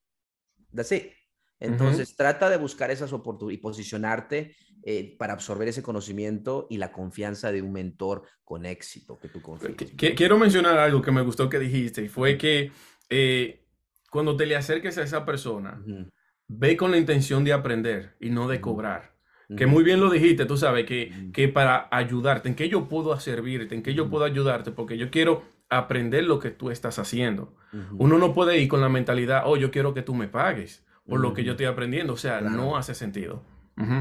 That's 0.76 0.92
it. 0.92 1.14
Entonces 1.60 2.16
trata 2.16 2.50
de 2.50 2.58
buscar 2.58 2.92
esas 2.92 3.14
oportunidades 3.14 3.60
y 3.60 3.62
posicionarte 3.62 4.56
eh, 4.84 5.16
para 5.18 5.34
absorber 5.34 5.70
ese 5.70 5.82
conocimiento 5.82 6.68
y 6.70 6.78
la 6.78 6.92
confianza 6.92 7.52
de 7.52 7.62
un 7.62 7.72
mentor 7.72 8.28
con 8.44 8.66
éxito 8.66 9.18
que 9.18 9.30
tú 9.30 9.42
confíes. 9.42 9.76
Quiero 9.96 10.38
mencionar 10.38 10.78
algo 10.78 11.02
que 11.02 11.12
me 11.12 11.22
gustó 11.22 11.50
que 11.50 11.58
dijiste 11.58 12.04
y 12.04 12.10
fue 12.10 12.38
que... 12.38 12.72
Eh, 13.10 13.64
cuando 14.10 14.36
te 14.36 14.46
le 14.46 14.56
acerques 14.56 14.98
a 14.98 15.04
esa 15.04 15.26
persona, 15.26 15.82
ve 16.48 16.78
con 16.78 16.92
la 16.92 16.98
intención 16.98 17.44
de 17.44 17.54
aprender 17.54 18.16
y 18.20 18.30
no 18.30 18.48
de 18.48 18.62
cobrar. 18.62 19.16
Que 19.56 19.66
muy 19.66 19.84
bien 19.84 20.02
lo 20.02 20.10
dijiste, 20.10 20.46
tú 20.46 20.58
sabes, 20.58 20.86
que, 20.86 21.30
que 21.32 21.48
para 21.48 21.88
ayudarte, 21.92 22.50
en 22.50 22.56
qué 22.56 22.68
yo 22.68 22.90
puedo 22.90 23.18
servirte, 23.18 23.76
en 23.76 23.82
qué 23.82 23.94
yo 23.94 24.10
puedo 24.10 24.26
ayudarte, 24.26 24.72
porque 24.72 24.98
yo 24.98 25.10
quiero 25.10 25.44
aprender 25.70 26.26
lo 26.26 26.40
que 26.40 26.52
tú 26.52 26.70
estás 26.70 27.00
haciendo. 27.00 27.56
Uno 27.98 28.18
no 28.18 28.34
puede 28.34 28.60
ir 28.60 28.68
con 28.68 28.82
la 28.82 28.90
mentalidad, 28.90 29.44
oh, 29.46 29.58
yo 29.58 29.72
quiero 29.72 29.94
que 29.94 30.02
tú 30.02 30.14
me 30.14 30.28
pagues 30.28 30.86
por 31.08 31.20
lo 31.20 31.34
que 31.34 31.44
yo 31.44 31.52
estoy 31.52 31.66
aprendiendo. 31.66 32.14
O 32.14 32.18
sea, 32.18 32.42
no 32.42 32.78
hace 32.78 32.94
sentido. 32.94 33.44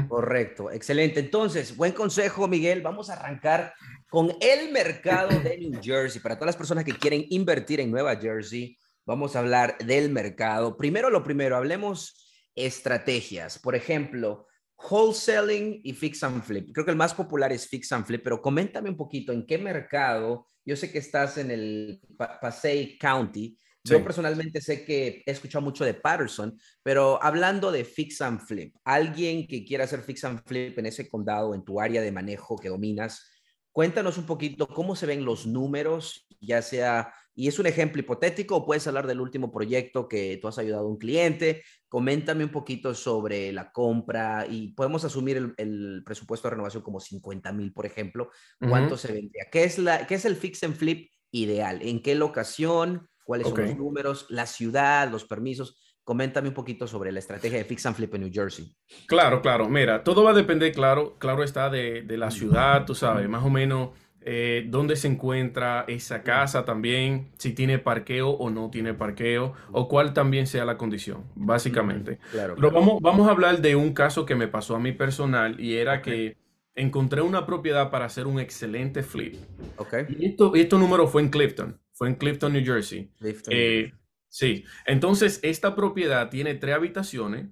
Correcto, 0.07 0.71
excelente. 0.71 1.19
Entonces, 1.19 1.77
buen 1.77 1.91
consejo, 1.91 2.47
Miguel. 2.47 2.81
Vamos 2.81 3.09
a 3.09 3.13
arrancar 3.13 3.73
con 4.09 4.31
el 4.41 4.71
mercado 4.71 5.29
de 5.39 5.57
New 5.57 5.79
Jersey. 5.81 6.21
Para 6.21 6.35
todas 6.35 6.47
las 6.47 6.57
personas 6.57 6.83
que 6.83 6.93
quieren 6.93 7.25
invertir 7.29 7.79
en 7.79 7.91
Nueva 7.91 8.15
Jersey, 8.15 8.77
vamos 9.07 9.35
a 9.35 9.39
hablar 9.39 9.77
del 9.79 10.11
mercado. 10.11 10.75
Primero 10.75 11.09
lo 11.09 11.23
primero, 11.23 11.55
hablemos 11.55 12.29
estrategias. 12.53 13.57
Por 13.57 13.73
ejemplo, 13.73 14.47
wholesaling 14.77 15.79
y 15.81 15.93
fix 15.93 16.21
and 16.23 16.43
flip. 16.43 16.69
Creo 16.73 16.85
que 16.85 16.91
el 16.91 16.97
más 16.97 17.13
popular 17.13 17.51
es 17.53 17.67
fix 17.67 17.91
and 17.93 18.05
flip, 18.05 18.21
pero 18.21 18.41
coméntame 18.41 18.89
un 18.89 18.97
poquito 18.97 19.31
en 19.31 19.45
qué 19.45 19.57
mercado. 19.57 20.49
Yo 20.65 20.75
sé 20.75 20.91
que 20.91 20.97
estás 20.97 21.37
en 21.37 21.51
el 21.51 22.01
Passaic 22.17 22.99
County. 22.99 23.57
Yo 23.85 24.03
personalmente 24.03 24.59
sé 24.59 24.83
que 24.83 25.23
he 25.25 25.31
escuchado 25.31 25.63
mucho 25.63 25.85
de 25.85 25.93
Patterson, 25.93 26.59
pero 26.83 27.23
hablando 27.23 27.71
de 27.71 27.85
fix 27.85 28.19
and 28.19 28.41
flip, 28.41 28.75
alguien 28.83 29.47
que 29.47 29.63
quiera 29.63 29.85
hacer 29.85 30.01
fix 30.01 30.25
and 30.25 30.41
flip 30.45 30.77
en 30.77 30.87
ese 30.87 31.07
condado, 31.07 31.55
en 31.55 31.63
tu 31.63 31.79
área 31.79 32.01
de 32.01 32.11
manejo 32.11 32.57
que 32.57 32.67
dominas, 32.67 33.25
cuéntanos 33.71 34.17
un 34.17 34.25
poquito 34.25 34.67
cómo 34.67 34.93
se 34.97 35.05
ven 35.05 35.23
los 35.23 35.47
números, 35.47 36.27
ya 36.41 36.61
sea 36.61 37.13
y 37.37 37.47
es 37.47 37.59
un 37.59 37.67
ejemplo 37.67 38.01
hipotético 38.01 38.55
o 38.55 38.65
puedes 38.65 38.87
hablar 38.87 39.05
del 39.05 39.21
último 39.21 39.51
proyecto 39.51 40.07
que 40.07 40.39
tú 40.41 40.47
has 40.47 40.57
ayudado 40.57 40.87
a 40.87 40.89
un 40.89 40.97
cliente. 40.97 41.63
Coméntame 41.87 42.43
un 42.43 42.49
poquito 42.49 42.95
sobre 42.95 43.51
la 43.51 43.71
compra 43.71 44.47
y 44.49 44.69
podemos 44.69 45.05
asumir 45.05 45.53
el, 45.55 46.01
presupuesto 46.03 46.47
de 46.47 46.55
renovación 46.55 46.81
como 46.81 46.99
50 46.99 47.53
mil, 47.53 47.71
por 47.73 47.85
ejemplo. 47.85 48.31
¿Cuánto 48.59 48.97
se 48.97 49.13
vendría? 49.13 49.49
¿Qué 49.51 49.65
es, 49.65 49.77
la, 49.77 50.07
¿Qué 50.07 50.15
es 50.15 50.25
el 50.25 50.35
fix 50.35 50.63
and 50.63 50.75
flip 50.75 51.11
ideal? 51.29 51.79
¿En 51.83 52.01
qué 52.01 52.15
locación? 52.15 53.07
¿Cuáles 53.23 53.47
son 53.47 53.61
los 53.61 53.77
números? 53.77 54.25
¿La 54.29 54.47
ciudad? 54.47 55.07
¿Los 55.11 55.25
permisos? 55.25 55.79
Coméntame 56.03 56.47
un 56.47 56.55
poquito 56.55 56.87
sobre 56.87 57.11
la 57.11 57.19
estrategia 57.19 57.59
de 57.59 57.65
Fix 57.65 57.85
and 57.85 57.95
Flip 57.97 58.15
en 58.15 58.21
New 58.21 58.31
Jersey. 58.33 58.73
Claro, 59.07 59.41
claro. 59.41 59.67
Mira, 59.67 60.05
todo 60.05 60.23
va 60.23 60.31
a 60.31 60.33
depender, 60.33 60.71
claro, 60.71 61.17
claro 61.19 61.43
está, 61.43 61.69
de, 61.69 62.03
de 62.03 62.17
la 62.17 62.31
ciudad, 62.31 62.85
tú 62.85 62.95
sabes, 62.95 63.27
más 63.27 63.43
o 63.43 63.49
menos 63.49 63.89
eh, 64.29 64.65
dónde 64.67 64.97
se 64.97 65.07
encuentra 65.07 65.85
esa 65.87 66.21
casa 66.21 66.65
también, 66.65 67.31
si 67.37 67.53
tiene 67.53 67.79
parqueo 67.79 68.31
o 68.31 68.49
no 68.49 68.69
tiene 68.69 68.93
parqueo, 68.93 69.53
o 69.71 69.87
cuál 69.87 70.13
también 70.13 70.47
sea 70.47 70.65
la 70.65 70.77
condición, 70.77 71.23
básicamente. 71.33 72.19
Pero 72.33 72.71
Vamos, 72.71 73.01
vamos 73.01 73.29
a 73.29 73.31
hablar 73.31 73.61
de 73.61 73.77
un 73.77 73.93
caso 73.93 74.25
que 74.25 74.35
me 74.35 74.49
pasó 74.49 74.75
a 74.75 74.79
mí 74.79 74.91
personal 74.91 75.57
y 75.61 75.77
era 75.77 76.01
que 76.01 76.35
encontré 76.75 77.21
una 77.21 77.45
propiedad 77.45 77.89
para 77.89 78.03
hacer 78.03 78.27
un 78.27 78.41
excelente 78.41 79.01
flip. 79.01 79.35
Okay. 79.77 80.05
Y 80.19 80.25
esto, 80.25 80.53
esto 80.55 80.77
número 80.77 81.07
fue 81.07 81.21
en 81.21 81.29
Clifton, 81.29 81.79
fue 81.93 82.09
en 82.09 82.15
Clifton, 82.15 82.51
New 82.51 82.65
Jersey. 82.65 83.09
Eh, 83.49 83.93
sí, 84.27 84.65
entonces 84.85 85.39
esta 85.41 85.73
propiedad 85.73 86.29
tiene 86.29 86.53
tres 86.55 86.75
habitaciones, 86.75 87.47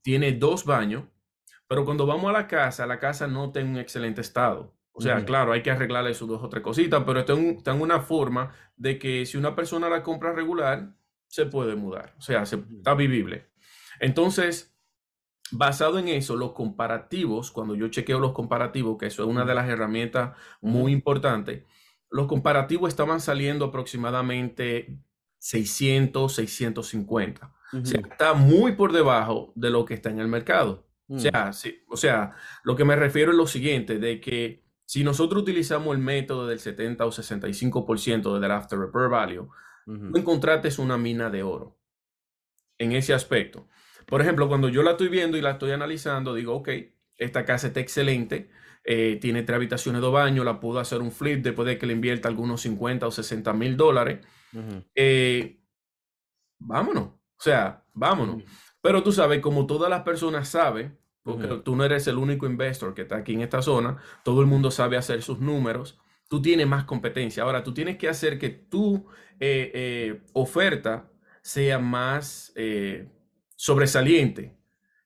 tiene 0.00 0.30
dos 0.30 0.64
baños, 0.64 1.06
pero 1.66 1.84
cuando 1.84 2.06
vamos 2.06 2.30
a 2.30 2.32
la 2.32 2.46
casa, 2.46 2.86
la 2.86 3.00
casa 3.00 3.26
no 3.26 3.46
está 3.46 3.58
en 3.58 3.70
un 3.70 3.78
excelente 3.78 4.20
estado. 4.20 4.76
O 4.96 5.00
sea, 5.00 5.24
claro, 5.24 5.52
hay 5.52 5.60
que 5.60 5.72
arreglarle 5.72 6.14
sus 6.14 6.28
dos 6.28 6.40
o 6.40 6.48
tres 6.48 6.62
cositas, 6.62 7.02
pero 7.04 7.20
está 7.20 7.32
en, 7.32 7.80
una 7.80 8.00
forma 8.00 8.54
de 8.76 8.96
que 8.96 9.26
si 9.26 9.36
una 9.36 9.56
persona 9.56 9.88
la 9.88 10.04
compra 10.04 10.32
regular, 10.32 10.94
se 11.26 11.46
puede 11.46 11.74
mudar. 11.74 12.14
O 12.16 12.22
sea, 12.22 12.46
se, 12.46 12.62
está 12.76 12.94
vivible. 12.94 13.50
Entonces, 13.98 14.72
basado 15.50 15.98
en 15.98 16.06
eso, 16.06 16.36
los 16.36 16.52
comparativos, 16.52 17.50
cuando 17.50 17.74
yo 17.74 17.88
chequeo 17.88 18.20
los 18.20 18.32
comparativos, 18.32 18.96
que 18.96 19.06
eso 19.06 19.24
es 19.24 19.28
una 19.28 19.44
de 19.44 19.56
las 19.56 19.68
herramientas 19.68 20.36
muy 20.60 20.92
importantes, 20.92 21.64
los 22.08 22.28
comparativos 22.28 22.88
estaban 22.88 23.20
saliendo 23.20 23.64
aproximadamente 23.64 24.96
600, 25.38 26.32
650. 26.32 27.52
O 27.72 27.84
sea, 27.84 28.00
está 28.00 28.34
muy 28.34 28.76
por 28.76 28.92
debajo 28.92 29.52
de 29.56 29.70
lo 29.70 29.84
que 29.84 29.94
está 29.94 30.10
en 30.10 30.20
el 30.20 30.28
mercado. 30.28 30.86
O 31.08 31.18
sea, 31.18 31.52
sí, 31.52 31.82
o 31.88 31.96
sea, 31.96 32.36
lo 32.62 32.76
que 32.76 32.84
me 32.84 32.94
refiero 32.94 33.32
es 33.32 33.36
lo 33.36 33.48
siguiente, 33.48 33.98
de 33.98 34.20
que 34.20 34.63
si 34.94 35.02
nosotros 35.02 35.42
utilizamos 35.42 35.92
el 35.96 36.00
método 36.00 36.46
del 36.46 36.60
70 36.60 37.04
o 37.04 37.10
65% 37.10 38.38
del 38.38 38.50
after 38.52 38.78
repair 38.78 39.08
value, 39.08 39.48
uh 39.88 40.16
encontraste 40.16 40.80
una 40.80 40.96
mina 40.96 41.30
de 41.30 41.42
oro 41.42 41.76
en 42.78 42.92
ese 42.92 43.12
aspecto. 43.12 43.66
Por 44.06 44.22
ejemplo, 44.22 44.46
cuando 44.46 44.68
yo 44.68 44.84
la 44.84 44.92
estoy 44.92 45.08
viendo 45.08 45.36
y 45.36 45.40
la 45.40 45.50
estoy 45.50 45.72
analizando, 45.72 46.32
digo, 46.32 46.54
ok, 46.54 46.68
esta 47.16 47.44
casa 47.44 47.66
está 47.66 47.80
excelente, 47.80 48.52
eh, 48.84 49.18
tiene 49.20 49.42
tres 49.42 49.56
habitaciones, 49.56 50.00
dos 50.00 50.12
baños, 50.12 50.44
la 50.44 50.60
puedo 50.60 50.78
hacer 50.78 51.02
un 51.02 51.10
flip 51.10 51.42
después 51.42 51.66
de 51.66 51.76
que 51.76 51.86
le 51.86 51.94
invierta 51.94 52.28
algunos 52.28 52.60
50 52.60 53.08
o 53.08 53.10
60 53.10 53.52
mil 53.52 53.76
dólares. 53.76 54.24
Eh, 54.94 55.60
vámonos, 56.60 57.06
o 57.06 57.42
sea, 57.42 57.82
vámonos. 57.94 58.44
Pero 58.80 59.02
tú 59.02 59.10
sabes, 59.10 59.40
como 59.40 59.66
todas 59.66 59.90
las 59.90 60.04
personas 60.04 60.48
saben, 60.48 60.96
porque 61.24 61.48
tú 61.64 61.74
no 61.74 61.84
eres 61.84 62.06
el 62.06 62.18
único 62.18 62.46
investor 62.46 62.94
que 62.94 63.02
está 63.02 63.16
aquí 63.16 63.32
en 63.32 63.40
esta 63.40 63.62
zona, 63.62 63.96
todo 64.22 64.42
el 64.42 64.46
mundo 64.46 64.70
sabe 64.70 64.98
hacer 64.98 65.22
sus 65.22 65.40
números, 65.40 65.98
tú 66.28 66.42
tienes 66.42 66.66
más 66.66 66.84
competencia. 66.84 67.42
Ahora, 67.42 67.64
tú 67.64 67.72
tienes 67.72 67.96
que 67.96 68.08
hacer 68.08 68.38
que 68.38 68.50
tu 68.50 69.06
eh, 69.40 69.72
eh, 69.74 70.22
oferta 70.34 71.10
sea 71.42 71.78
más 71.78 72.52
eh, 72.56 73.08
sobresaliente. 73.56 74.56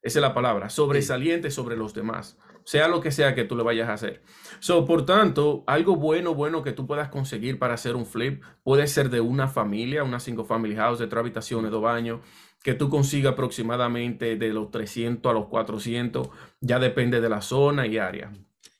Esa 0.03 0.19
es 0.19 0.23
la 0.23 0.35
palabra, 0.35 0.71
sobresaliente 0.71 1.51
sobre 1.51 1.77
los 1.77 1.95
demás, 1.95 2.39
sea 2.65 2.89
lo 2.89 3.01
que 3.01 3.11
sea 3.11 3.35
que 3.35 3.45
tú 3.45 3.57
le 3.57 3.63
vayas 3.63 3.89
a 3.89 3.95
hacer. 3.95 4.23
So, 4.59 4.85
por 4.85 5.05
tanto, 5.07 5.65
algo 5.67 5.97
bueno, 5.97 6.35
bueno 6.35 6.63
que 6.63 6.73
tú 6.73 6.87
puedas 6.87 7.09
conseguir 7.09 7.59
para 7.59 7.75
hacer 7.75 7.95
un 7.95 8.07
flip 8.07 8.43
puede 8.63 8.87
ser 8.87 9.11
de 9.11 9.21
una 9.21 9.49
familia, 9.49 10.05
una 10.05 10.21
single 10.21 10.45
family 10.45 10.77
house 10.77 10.99
de 10.99 11.07
tres 11.07 11.21
habitaciones, 11.21 11.71
dos 11.71 11.83
baños, 11.83 12.21
que 12.63 12.75
tú 12.75 12.89
consigas 12.89 13.33
aproximadamente 13.33 14.37
de 14.37 14.49
los 14.49 14.71
300 14.71 15.31
a 15.31 15.35
los 15.35 15.47
400, 15.47 16.29
ya 16.61 16.79
depende 16.79 17.21
de 17.21 17.29
la 17.29 17.41
zona 17.41 17.87
y 17.87 17.99
área. 17.99 18.33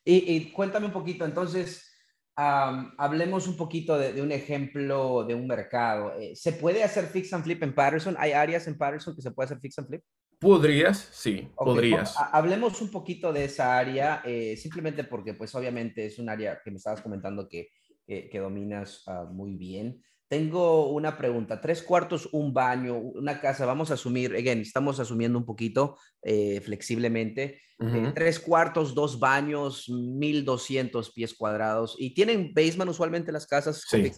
Y, 0.03 0.51
cuéntame 0.51 0.87
un 0.87 0.91
poquito, 0.91 1.23
entonces, 1.23 1.93
hablemos 2.35 3.47
un 3.47 3.55
poquito 3.55 3.97
de, 3.97 4.21
un 4.21 4.31
ejemplo 4.31 5.23
de 5.23 5.35
un 5.35 5.45
mercado. 5.45 6.13
Eh, 6.19 6.35
¿Se 6.35 6.53
puede 6.53 6.83
hacer 6.83 7.05
fix 7.05 7.31
and 7.33 7.43
flip 7.43 7.61
en 7.61 7.73
Patterson? 7.73 8.15
¿Hay 8.17 8.31
áreas 8.31 8.67
en 8.67 8.77
Patterson 8.77 9.15
que 9.15 9.21
se 9.21 9.31
puede 9.31 9.45
hacer 9.45 9.59
fix 9.59 9.77
and 9.77 9.87
flip? 9.87 10.01
Podrías, 10.39 11.09
sí, 11.11 11.49
podrías. 11.55 12.15
Hablemos 12.31 12.81
un 12.81 12.89
poquito 12.89 13.33
de 13.33 13.43
esa 13.43 13.77
área, 13.77 14.21
eh, 14.25 14.55
simplemente 14.55 15.03
porque 15.03 15.33
pues 15.33 15.53
obviamente 15.53 16.05
es 16.05 16.17
un 16.17 16.29
área 16.29 16.59
que 16.63 16.71
me 16.71 16.77
estabas 16.77 17.01
comentando 17.01 17.47
que, 17.49 17.69
que, 18.07 18.39
dominas 18.39 19.03
ah, 19.07 19.25
muy 19.29 19.55
bien. 19.55 20.01
Tengo 20.29 20.91
una 20.91 21.17
pregunta, 21.17 21.59
tres 21.59 21.81
cuartos, 21.81 22.29
un 22.33 22.53
baño, 22.53 22.95
una 22.95 23.41
casa, 23.41 23.65
vamos 23.65 23.89
a 23.89 23.95
asumir, 23.95 24.35
again, 24.35 24.59
estamos 24.61 24.99
asumiendo 24.99 25.39
un 25.39 25.45
poquito 25.45 25.97
eh, 26.21 26.61
flexiblemente, 26.61 27.59
eh, 27.79 28.11
tres 28.13 28.39
cuartos, 28.39 28.93
dos 28.93 29.19
baños, 29.19 29.89
1200 29.89 31.11
pies 31.13 31.33
cuadrados 31.33 31.95
y 31.97 32.13
tienen 32.13 32.53
basement 32.53 32.91
usualmente 32.91 33.31
las 33.31 33.47
casas. 33.47 33.83
Sí. 33.89 34.11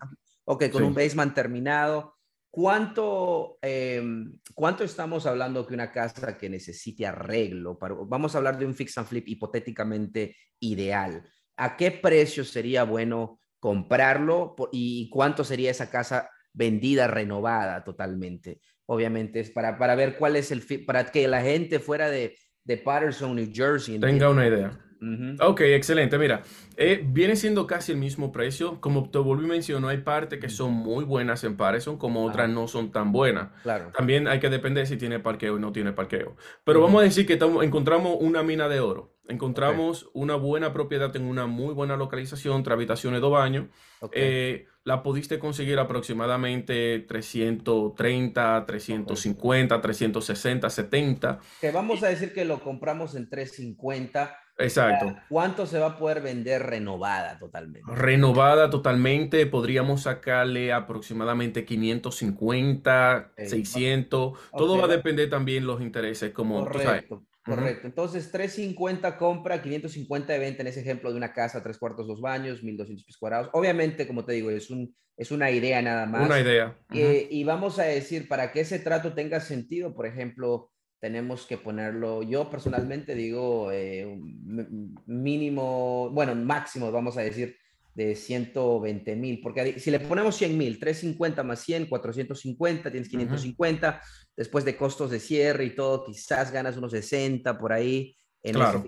ok, 0.43 0.69
con 0.69 0.83
un 0.83 0.93
basement 0.93 1.33
terminado. 1.33 2.15
¿Cuánto, 2.49 3.57
em, 3.61 4.37
¿Cuánto 4.53 4.83
estamos 4.83 5.25
hablando 5.25 5.65
que 5.65 5.73
una 5.73 5.93
casa 5.93 6.37
que 6.37 6.49
necesite 6.49 7.05
arreglo? 7.05 7.79
Para, 7.79 7.95
vamos 8.05 8.35
a 8.35 8.39
hablar 8.39 8.59
de 8.59 8.65
un 8.65 8.75
fix 8.75 8.97
and 8.97 9.07
flip 9.07 9.29
hipotéticamente 9.29 10.35
ideal. 10.59 11.23
¿A 11.55 11.77
qué 11.77 11.91
precio 11.91 12.43
sería 12.43 12.83
bueno 12.83 13.40
comprarlo 13.61 14.55
y 14.73 15.09
cuánto 15.09 15.45
sería 15.45 15.71
esa 15.71 15.89
casa 15.89 16.29
vendida, 16.51 17.07
renovada 17.07 17.85
totalmente? 17.85 18.59
Obviamente 18.87 19.39
es 19.39 19.49
para, 19.51 19.77
para 19.77 19.95
ver 19.95 20.17
cuál 20.17 20.35
es 20.35 20.51
el 20.51 20.61
para 20.85 21.05
que 21.05 21.25
la 21.29 21.41
gente 21.41 21.79
fuera 21.79 22.09
de, 22.09 22.35
de 22.65 22.77
Patterson, 22.77 23.33
New 23.33 23.49
Jersey. 23.53 23.97
Tenga 23.97 24.29
una 24.29 24.45
idea. 24.45 24.77
Ok, 25.39 25.61
excelente. 25.61 26.17
Mira, 26.19 26.43
eh, 26.77 27.01
viene 27.03 27.35
siendo 27.35 27.65
casi 27.65 27.91
el 27.91 27.97
mismo 27.97 28.31
precio. 28.31 28.79
Como 28.79 29.09
te 29.09 29.17
volví 29.17 29.45
a 29.45 29.47
mencionar, 29.47 29.89
hay 29.89 29.97
partes 29.97 30.39
que 30.39 30.49
son 30.49 30.73
muy 30.73 31.03
buenas 31.03 31.43
en 31.43 31.57
Patterson, 31.57 31.97
como 31.97 32.23
otras 32.23 32.49
no 32.49 32.67
son 32.67 32.91
tan 32.91 33.11
buenas. 33.11 33.49
Claro. 33.63 33.91
También 33.95 34.27
hay 34.27 34.39
que 34.39 34.49
depender 34.49 34.85
si 34.85 34.97
tiene 34.97 35.19
parqueo 35.19 35.55
o 35.55 35.59
no 35.59 35.71
tiene 35.71 35.91
parqueo. 35.91 36.35
Pero 36.63 36.81
vamos 36.81 37.01
a 37.01 37.05
decir 37.05 37.25
que 37.25 37.33
encontramos 37.33 38.17
una 38.19 38.43
mina 38.43 38.69
de 38.69 38.79
oro. 38.79 39.17
Encontramos 39.27 40.09
una 40.13 40.35
buena 40.35 40.73
propiedad 40.73 41.15
en 41.15 41.23
una 41.23 41.47
muy 41.47 41.73
buena 41.73 41.95
localización, 41.95 42.63
tres 42.63 42.73
habitaciones, 42.73 43.21
dos 43.21 43.31
baños. 43.31 43.67
Eh, 44.11 44.67
la 44.83 45.03
pudiste 45.03 45.39
conseguir 45.39 45.79
aproximadamente 45.79 46.99
330, 47.07 48.65
350, 48.65 49.81
360, 49.81 50.69
70. 50.69 51.39
Que 51.61 51.71
vamos 51.71 52.03
a 52.03 52.07
decir 52.09 52.33
que 52.33 52.45
lo 52.45 52.59
compramos 52.59 53.15
en 53.15 53.29
350 53.29 54.35
Exacto. 54.63 55.15
¿Cuánto 55.29 55.65
se 55.65 55.79
va 55.79 55.87
a 55.87 55.97
poder 55.97 56.21
vender 56.21 56.63
renovada 56.63 57.37
totalmente? 57.39 57.91
Renovada 57.93 58.69
totalmente, 58.69 59.45
podríamos 59.45 60.03
sacarle 60.03 60.71
aproximadamente 60.73 61.65
550, 61.65 63.33
600. 63.37 64.39
Todo 64.51 64.77
va 64.77 64.85
a 64.85 64.87
depender 64.87 65.29
también 65.29 65.65
los 65.65 65.81
intereses, 65.81 66.31
como 66.31 66.63
Correcto. 66.65 67.23
Correcto. 67.43 67.87
Entonces, 67.87 68.31
350 68.31 69.17
compra, 69.17 69.61
550 69.61 70.33
de 70.33 70.39
venta 70.39 70.61
en 70.61 70.67
ese 70.67 70.81
ejemplo 70.81 71.09
de 71.09 71.17
una 71.17 71.33
casa, 71.33 71.63
tres 71.63 71.79
cuartos, 71.79 72.07
dos 72.07 72.21
baños, 72.21 72.61
1200 72.61 73.03
pies 73.03 73.17
cuadrados. 73.17 73.49
Obviamente, 73.53 74.05
como 74.05 74.25
te 74.25 74.33
digo, 74.33 74.51
es, 74.51 74.69
un, 74.69 74.95
es 75.17 75.31
una 75.31 75.49
idea 75.49 75.81
nada 75.81 76.05
más. 76.05 76.27
Una 76.27 76.39
idea. 76.39 76.77
Eh, 76.93 77.27
y 77.31 77.43
vamos 77.43 77.79
a 77.79 77.83
decir, 77.83 78.27
para 78.27 78.51
que 78.51 78.61
ese 78.61 78.77
trato 78.77 79.13
tenga 79.13 79.39
sentido, 79.39 79.95
por 79.95 80.05
ejemplo, 80.05 80.69
tenemos 81.01 81.47
que 81.47 81.57
ponerlo, 81.57 82.21
yo 82.21 82.47
personalmente 82.47 83.15
digo 83.15 83.71
eh, 83.71 84.19
mínimo, 85.07 86.11
bueno, 86.11 86.35
máximo, 86.35 86.91
vamos 86.91 87.17
a 87.17 87.21
decir, 87.21 87.57
de 87.95 88.15
120 88.15 89.15
mil, 89.15 89.41
porque 89.41 89.79
si 89.79 89.89
le 89.89 89.99
ponemos 89.99 90.35
100 90.35 90.55
mil, 90.55 90.79
350 90.79 91.43
más 91.43 91.59
100, 91.61 91.87
450, 91.87 92.91
tienes 92.91 93.09
550, 93.09 93.99
después 94.37 94.63
de 94.63 94.77
costos 94.77 95.09
de 95.09 95.19
cierre 95.19 95.65
y 95.65 95.75
todo, 95.75 96.05
quizás 96.05 96.51
ganas 96.51 96.77
unos 96.77 96.91
60 96.91 97.57
por 97.57 97.73
ahí. 97.73 98.15
En 98.43 98.53
claro. 98.53 98.87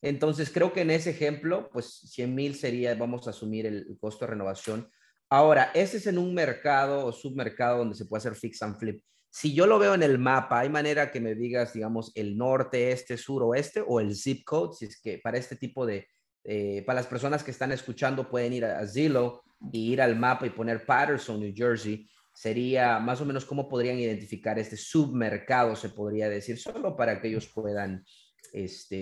Entonces, 0.00 0.48
creo 0.48 0.72
que 0.72 0.82
en 0.82 0.90
ese 0.90 1.10
ejemplo, 1.10 1.68
pues 1.72 2.02
100 2.12 2.34
mil 2.34 2.54
sería, 2.54 2.94
vamos 2.94 3.26
a 3.26 3.30
asumir 3.30 3.66
el, 3.66 3.96
costo 4.00 4.24
de 4.24 4.30
renovación. 4.30 4.88
Ahora, 5.28 5.72
ese 5.74 5.96
es 5.96 6.06
en 6.06 6.18
un 6.18 6.34
mercado 6.34 7.04
o 7.04 7.12
submercado 7.12 7.78
donde 7.78 7.96
se 7.96 8.04
puede 8.04 8.18
hacer 8.18 8.36
fix 8.36 8.62
and 8.62 8.78
flip 8.78 9.02
si 9.34 9.54
yo 9.54 9.66
lo 9.66 9.78
veo 9.78 9.94
en 9.94 10.02
el 10.02 10.18
mapa, 10.18 10.60
hay 10.60 10.68
manera 10.68 11.10
que 11.10 11.18
me 11.18 11.34
digas, 11.34 11.72
digamos, 11.72 12.12
el 12.14 12.36
norte, 12.36 12.92
este, 12.92 13.16
sur, 13.16 13.42
oeste 13.42 13.82
o 13.84 13.98
el 13.98 14.14
zip 14.14 14.44
code, 14.44 14.74
si 14.76 14.84
es 14.84 15.00
que 15.00 15.20
para 15.24 15.38
este 15.38 15.56
tipo 15.56 15.86
de, 15.86 16.06
eh, 16.44 16.82
para 16.84 17.00
las 17.00 17.06
personas 17.06 17.42
que 17.42 17.50
están 17.50 17.72
escuchando 17.72 18.28
pueden 18.28 18.52
ir 18.52 18.66
a, 18.66 18.86
Zillow 18.86 19.40
y 19.72 19.94
ir 19.94 20.02
al 20.02 20.16
mapa 20.16 20.46
y 20.46 20.50
poner 20.50 20.84
Patterson, 20.84 21.40
New 21.40 21.54
Jersey, 21.56 22.06
sería 22.34 22.98
más 22.98 23.22
o 23.22 23.24
menos 23.24 23.46
cómo 23.46 23.70
podrían 23.70 23.98
identificar 23.98 24.58
este 24.58 24.76
submercado, 24.76 25.76
se 25.76 25.88
podría 25.88 26.28
decir, 26.28 26.58
solo 26.58 26.94
para 26.94 27.18
que 27.18 27.28
ellos 27.28 27.50
puedan 27.54 28.04
este, 28.52 28.96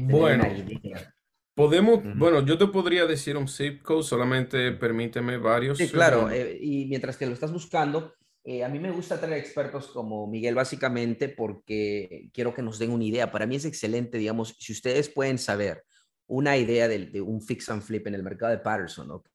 tener 0.00 0.12
bueno, 0.14 0.44
una 0.44 0.58
idea. 0.58 1.14
Podemos, 1.54 2.00
bueno, 2.16 2.44
yo 2.44 2.58
te 2.58 2.66
podría 2.66 3.06
decir 3.06 3.34
un 3.34 3.48
zip 3.48 3.80
code, 3.82 4.02
solamente 4.02 4.72
permíteme 4.72 5.38
varios. 5.38 5.78
Sí, 5.78 5.88
claro, 5.88 6.30
eh, 6.30 6.58
y 6.60 6.84
mientras 6.84 7.16
que 7.16 7.24
lo 7.24 7.32
estás 7.32 7.52
buscando, 7.52 8.12
eh, 8.42 8.64
a 8.64 8.68
mí 8.68 8.78
me 8.78 8.90
gusta 8.90 9.20
traer 9.20 9.38
expertos 9.38 9.88
como 9.88 10.26
Miguel 10.26 10.54
básicamente 10.54 11.28
porque 11.28 12.30
quiero 12.32 12.54
que 12.54 12.62
nos 12.62 12.78
den 12.78 12.90
una 12.90 13.04
idea. 13.04 13.30
Para 13.30 13.46
mí 13.46 13.56
es 13.56 13.66
excelente, 13.66 14.16
digamos, 14.18 14.56
si 14.58 14.72
ustedes 14.72 15.10
pueden 15.10 15.38
saber 15.38 15.84
una 16.26 16.56
idea 16.56 16.86
de, 16.86 17.20
un 17.20 17.42
fix 17.42 17.68
and 17.70 17.82
flip 17.82 18.06
en 18.06 18.14
el 18.14 18.22
mercado 18.22 18.52
de 18.52 18.58
Patterson, 18.58 19.10
¿ok? 19.10 19.30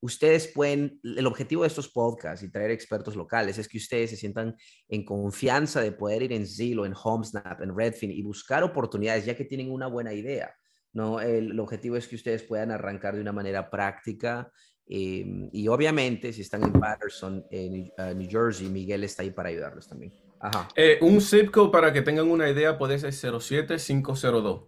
Ustedes 0.00 0.48
pueden, 0.48 1.00
el 1.04 1.26
objetivo 1.26 1.62
de 1.62 1.68
estos 1.68 1.88
podcasts 1.88 2.44
y 2.44 2.50
traer 2.50 2.72
expertos 2.72 3.14
locales 3.14 3.56
es 3.56 3.68
que 3.68 3.78
ustedes 3.78 4.10
se 4.10 4.16
sientan 4.16 4.56
en 4.88 5.04
confianza 5.04 5.80
de 5.80 5.92
poder 5.92 6.24
ir 6.24 6.32
en 6.32 6.46
Zillow, 6.46 6.84
en 6.84 6.94
HomeSnap, 7.00 7.62
en 7.62 7.74
Redfin 7.74 8.10
y 8.10 8.22
buscar 8.22 8.64
oportunidades 8.64 9.24
ya 9.24 9.36
que 9.36 9.44
tienen 9.44 9.70
una 9.70 9.86
buena 9.86 10.12
idea, 10.12 10.52
¿no? 10.92 11.20
El, 11.20 11.52
el 11.52 11.60
objetivo 11.60 11.96
es 11.96 12.08
que 12.08 12.16
ustedes 12.16 12.42
puedan 12.42 12.72
arrancar 12.72 13.14
de 13.14 13.20
una 13.20 13.32
manera 13.32 13.70
práctica 13.70 14.50
Em, 14.92 15.48
y 15.52 15.68
obviamente, 15.68 16.32
si 16.32 16.40
están 16.40 16.64
en 16.64 16.72
Patterson, 16.72 17.46
en 17.48 17.92
New 18.18 18.28
Jersey, 18.28 18.68
Miguel 18.68 19.04
está 19.04 19.22
ahí 19.22 19.30
para 19.30 19.48
ayudarlos 19.48 19.86
también. 19.86 20.12
Ajá. 20.40 20.68
Eh, 20.74 20.98
un 21.00 21.20
zip 21.20 21.52
code, 21.52 21.70
para 21.70 21.92
que 21.92 22.02
tengan 22.02 22.28
una 22.28 22.50
idea, 22.50 22.76
puede 22.76 22.98
ser 22.98 23.12
07502. 23.12 24.64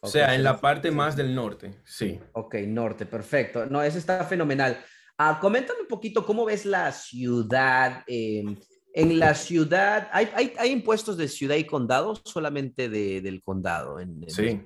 o 0.00 0.06
sea, 0.06 0.34
en 0.34 0.42
la 0.42 0.60
parte 0.60 0.90
más 0.90 1.16
del 1.16 1.34
norte, 1.34 1.80
sí. 1.86 2.20
Ok, 2.32 2.56
norte, 2.66 3.06
perfecto. 3.06 3.64
No, 3.64 3.82
eso 3.82 3.96
está 3.96 4.22
fenomenal. 4.24 4.76
Ah, 5.16 5.38
coméntame 5.40 5.80
un 5.80 5.88
poquito 5.88 6.26
cómo 6.26 6.44
ves 6.44 6.66
la 6.66 6.92
ciudad. 6.92 8.04
Em, 8.06 8.56
en 8.92 9.18
la 9.18 9.34
ciudad, 9.34 10.10
¿hay, 10.12 10.28
¿hay, 10.34 10.52
hay, 10.58 10.72
impuestos 10.72 11.16
de 11.16 11.26
ciudad 11.26 11.56
y 11.56 11.64
condado 11.64 12.14
solamente 12.22 12.90
de, 12.90 13.22
del 13.22 13.42
condado? 13.42 13.98
En, 13.98 14.28
sí, 14.28 14.60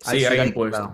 sí, 0.00 0.24
hay 0.24 0.46
impuestos. 0.46 0.88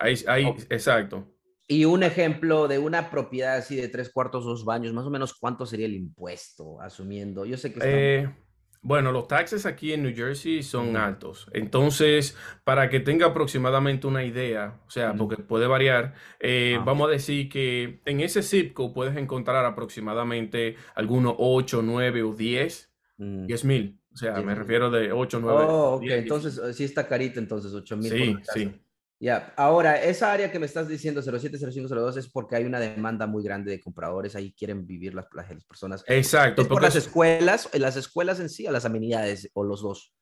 Hay, 0.00 0.24
hay, 0.26 0.46
Exacto. 0.70 1.35
Y 1.68 1.84
un 1.84 2.02
ejemplo 2.02 2.68
de 2.68 2.78
una 2.78 3.10
propiedad 3.10 3.56
así 3.56 3.76
de 3.76 3.88
tres 3.88 4.10
cuartos, 4.10 4.44
dos 4.44 4.64
baños, 4.64 4.92
más 4.92 5.04
o 5.04 5.10
menos 5.10 5.34
cuánto 5.34 5.66
sería 5.66 5.86
el 5.86 5.94
impuesto, 5.94 6.80
asumiendo. 6.80 7.44
Yo 7.44 7.56
sé 7.56 7.72
que... 7.72 7.80
Eh, 7.82 8.28
bueno, 8.82 9.10
los 9.10 9.26
taxes 9.26 9.66
aquí 9.66 9.92
en 9.92 10.04
New 10.04 10.14
Jersey 10.14 10.62
son 10.62 10.96
altos. 10.96 11.48
Entonces, 11.52 12.36
para 12.62 12.88
que 12.88 13.00
tenga 13.00 13.26
aproximadamente 13.26 14.06
una 14.06 14.22
idea, 14.22 14.80
o 14.86 14.90
sea, 14.90 15.12
porque 15.14 15.38
puede 15.38 15.66
variar, 15.66 16.14
eh, 16.38 16.78
vamos 16.84 17.08
a 17.08 17.10
decir 17.10 17.48
que 17.48 18.00
en 18.04 18.20
ese 18.20 18.44
zip 18.44 18.74
code 18.74 18.94
puedes 18.94 19.16
encontrar 19.16 19.64
aproximadamente 19.64 20.76
algunos 20.94 21.34
8, 21.36 21.82
9 21.82 22.22
o 22.22 22.32
10, 22.32 22.92
10 23.18 23.64
mm. 23.64 23.66
mil. 23.66 24.00
O 24.12 24.16
sea, 24.16 24.40
me 24.40 24.54
refiero 24.54 24.88
de 24.88 25.10
8, 25.10 25.40
9. 25.42 25.64
Oh, 25.68 25.94
ok, 25.96 26.04
entonces 26.04 26.60
sí 26.76 26.84
está 26.84 27.08
carito, 27.08 27.40
entonces 27.40 27.72
8 27.74 27.96
mil. 27.96 28.12
Sí, 28.12 28.36
sí. 28.54 28.80
Ya, 29.18 29.54
ahora, 29.56 30.02
esa 30.02 30.30
área 30.30 30.52
que 30.52 30.58
me 30.58 30.66
estás 30.66 30.88
diciendo, 30.88 31.22
07, 31.22 31.58
05, 31.58 31.88
02, 31.88 32.18
es 32.18 32.28
porque 32.28 32.56
hay 32.56 32.64
una 32.64 32.78
demanda 32.78 33.26
muy 33.26 33.42
grande 33.42 33.70
de 33.70 33.80
compradores, 33.80 34.36
ahí 34.36 34.52
quieren 34.52 34.86
vivir 34.86 35.14
las, 35.14 35.26
las 35.32 35.64
personas. 35.64 36.04
Exacto. 36.06 36.62
¿Es 36.62 36.68
por 36.68 36.82
las 36.82 36.96
escuelas, 36.96 37.70
las 37.72 37.96
escuelas 37.96 38.40
en 38.40 38.50
sí, 38.50 38.66
o 38.66 38.72
las 38.72 38.84
amenidades, 38.84 39.50
o 39.54 39.64
los 39.64 39.80
dos? 39.80 40.12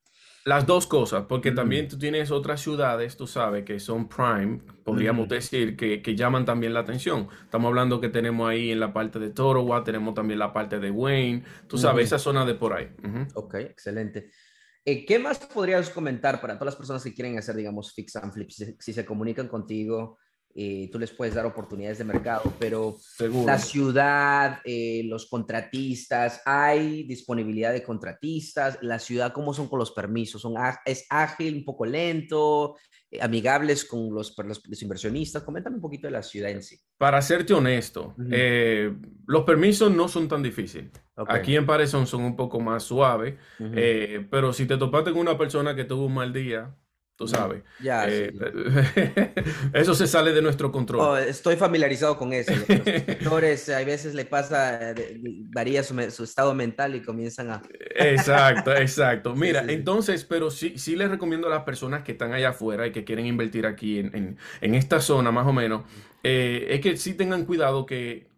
Las 0.45 0.67
dos 0.67 0.87
cosas, 0.87 1.25
porque 1.27 1.53
mm. 1.53 1.55
también 1.55 1.89
tú 1.89 1.99
tienes 1.99 2.31
otras 2.31 2.61
ciudades, 2.61 3.17
tú 3.17 3.27
sabes, 3.27 3.65
que 3.65 3.81
son 3.81 4.09
prime, 4.09 4.61
podríamos 4.85 5.27
mm. 5.27 5.31
decir, 5.31 5.77
que, 5.77 6.03
que, 6.03 6.15
llaman 6.15 6.45
también 6.45 6.75
la 6.75 6.81
atención. 6.81 7.29
Estamos 7.43 7.71
hablando 7.71 7.99
que 7.99 8.11
tenemos 8.11 8.49
ahí 8.49 8.71
en 8.71 8.79
la 8.79 8.93
parte 8.93 9.19
de 9.19 9.31
Torowa, 9.31 9.83
tenemos 9.83 10.15
también 10.15 10.39
la 10.39 10.53
parte 10.53 10.79
de 10.79 10.91
Wayne, 10.91 11.45
tú 11.67 11.79
sabes, 11.79 12.07
esa 12.07 12.19
zona 12.19 12.45
de 12.45 12.55
por 12.55 12.75
ahí. 12.75 12.91
Ok, 13.35 13.55
excelente. 13.55 14.31
Eh, 14.87 15.07
¿Qué 15.07 15.19
más 15.19 15.39
podrías 15.39 15.89
comentar 15.89 16.41
para 16.43 16.55
todas 16.55 16.75
las 16.75 16.77
personas 16.77 17.03
que 17.03 17.15
quieren 17.15 17.39
hacer, 17.39 17.57
digamos, 17.57 17.95
fix 17.95 18.17
and 18.17 18.33
flip? 18.33 18.51
Si, 18.51 18.93
se 18.93 19.05
comunican 19.07 19.49
contigo, 19.49 20.19
eh, 20.55 20.91
tú 20.93 20.99
les 20.99 21.11
puedes 21.11 21.35
dar 21.35 21.47
oportunidades 21.47 21.99
de 21.99 22.05
mercado, 22.05 22.53
pero 22.59 22.97
la 23.47 23.59
ciudad, 23.59 24.61
eh, 24.63 25.03
los 25.07 25.27
contratistas, 25.27 26.43
hay 26.45 27.05
disponibilidad 27.05 27.73
de 27.73 27.83
contratistas, 27.83 28.79
la 28.83 28.99
ciudad, 28.99 29.33
¿cómo 29.33 29.55
son 29.55 29.69
con 29.69 29.79
los 29.79 29.93
permisos? 29.93 30.43
¿Son, 30.43 30.55
¿Es 30.85 31.07
ágil, 31.09 31.57
un 31.57 31.65
poco 31.65 31.87
lento, 31.87 32.77
amigables 33.21 33.85
con 33.85 34.15
los, 34.15 34.35
los, 34.37 34.83
inversionistas? 34.83 35.43
Coméntame 35.43 35.77
un 35.77 35.83
poquito 35.83 36.07
de 36.07 36.13
la 36.13 36.23
ciudad 36.23 36.51
en 36.51 36.63
sí. 36.63 36.81
Para 36.99 37.21
serte 37.23 37.55
honesto, 37.55 38.15
los 39.27 39.45
permisos 39.45 39.95
no 39.95 40.09
son 40.09 40.29
tan 40.29 40.43
difíciles. 40.43 40.91
Aquí 41.17 41.57
en 41.57 41.67
Parezón 41.67 42.07
son 42.07 42.23
un 42.23 42.37
poco 42.37 42.61
más 42.61 42.83
suaves, 42.83 43.35
pero 44.31 44.53
si 44.53 44.67
te 44.67 44.77
topaste 44.77 45.13
con 45.13 45.21
una 45.21 45.39
persona 45.39 45.75
que 45.75 45.85
tuvo 45.85 46.07
un 46.07 46.15
mal 46.15 46.33
día, 46.33 46.75
tú 47.17 47.29
sabes. 47.29 47.63
Ya, 47.81 48.07
eh, 48.09 48.33
eso 49.73 49.95
se 49.95 50.07
sale 50.07 50.33
de 50.33 50.43
nuestro 50.43 50.73
control. 50.73 51.01
Oh, 51.01 51.17
estoy 51.17 51.57
familiarizado 51.57 52.17
con 52.17 52.33
eso. 52.33 52.53
Los 52.53 52.67
sectores, 52.85 53.69
a 53.69 53.85
veces 53.85 54.15
le 54.15 54.25
pasa, 54.25 54.95
varía 55.53 55.83
su, 55.83 55.99
estado 56.01 56.55
mental 56.55 56.95
y 56.95 57.03
comienzan 57.03 57.51
a... 57.51 57.63
exacto, 57.95 58.73
exacto. 58.77 59.35
Mira, 59.35 59.65
entonces, 59.69 60.25
pero 60.25 60.51
sí, 60.51 60.75
sí 60.77 60.97
les 60.97 61.09
recomiendo 61.09 61.47
a 61.47 61.51
las 61.51 61.63
personas 61.63 62.03
que 62.03 62.13
están 62.13 62.33
allá 62.33 62.51
afuera 62.51 62.87
y 62.87 62.93
que 62.93 63.05
quieren 63.05 63.27
invertir 63.27 63.67
aquí 63.67 63.99
en, 63.99 64.37
en, 64.61 64.75
esta 64.75 65.01
zona 65.01 65.31
más 65.31 65.47
o 65.47 65.53
menos, 65.53 65.83
eh, 66.23 66.67
es 66.71 66.81
que 66.81 66.97
sí 66.97 67.15
tengan 67.15 67.45
cuidado 67.45 67.87
que 67.87 68.34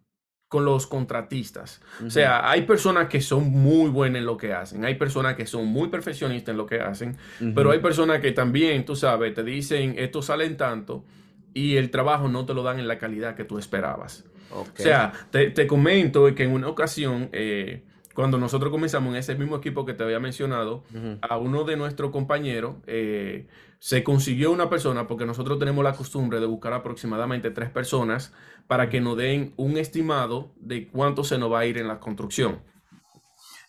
con 0.47 0.63
los 0.63 0.87
contratistas. 0.87 1.81
O 2.05 2.09
sea, 2.09 2.49
hay 2.49 2.61
personas 2.61 3.09
que 3.09 3.19
son 3.19 3.49
muy 3.51 3.89
buenas 3.89 4.19
en 4.19 4.25
lo 4.25 4.37
que 4.37 4.53
hacen, 4.53 4.85
hay 4.85 4.95
personas 4.95 5.35
que 5.35 5.45
son 5.45 5.65
muy 5.67 5.89
perfeccionistas 5.89 6.53
en 6.53 6.57
lo 6.57 6.65
que 6.65 6.79
hacen, 6.79 7.17
pero 7.53 7.71
hay 7.71 7.79
personas 7.79 8.21
que 8.21 8.31
también, 8.31 8.85
tú 8.85 8.95
sabes, 8.95 9.33
te 9.33 9.43
dicen, 9.43 9.95
esto 9.97 10.21
sale 10.21 10.45
en 10.45 10.55
tanto 10.55 11.03
y 11.53 11.75
el 11.75 11.89
trabajo 11.89 12.29
no 12.29 12.45
te 12.45 12.53
lo 12.53 12.63
dan 12.63 12.79
en 12.79 12.87
la 12.87 12.97
calidad 12.97 13.35
que 13.35 13.43
tú 13.43 13.57
esperabas. 13.57 14.25
O 14.51 14.65
sea, 14.75 15.11
te, 15.31 15.67
comento 15.67 16.33
que 16.33 16.43
en 16.43 16.51
una 16.51 16.69
ocasión, 16.69 17.29
eh, 17.33 17.83
cuando 18.13 18.37
nosotros 18.37 18.71
comenzamos 18.71 19.11
en 19.11 19.17
ese 19.17 19.35
mismo 19.35 19.57
equipo 19.57 19.85
que 19.85 19.93
te 19.93 20.03
había 20.03 20.19
mencionado, 20.19 20.85
a 21.21 21.37
uno 21.37 21.65
de 21.65 21.75
nuestros 21.75 22.11
compañeros 22.11 22.75
eh, 22.87 23.47
se 23.79 24.03
consiguió 24.03 24.51
una 24.51 24.69
persona, 24.69 25.07
porque 25.07 25.25
nosotros 25.25 25.59
tenemos 25.59 25.83
la 25.83 25.93
costumbre 25.93 26.39
de 26.39 26.45
buscar 26.45 26.73
aproximadamente 26.73 27.51
tres 27.51 27.69
personas 27.69 28.33
para 28.67 28.89
que 28.89 29.01
nos 29.01 29.17
den 29.17 29.53
un 29.55 29.77
estimado 29.77 30.53
de 30.57 30.87
cuánto 30.87 31.23
se 31.23 31.37
nos 31.37 31.51
va 31.51 31.59
a 31.59 31.65
ir 31.65 31.77
en 31.77 31.87
la 31.87 31.99
construcción. 31.99 32.61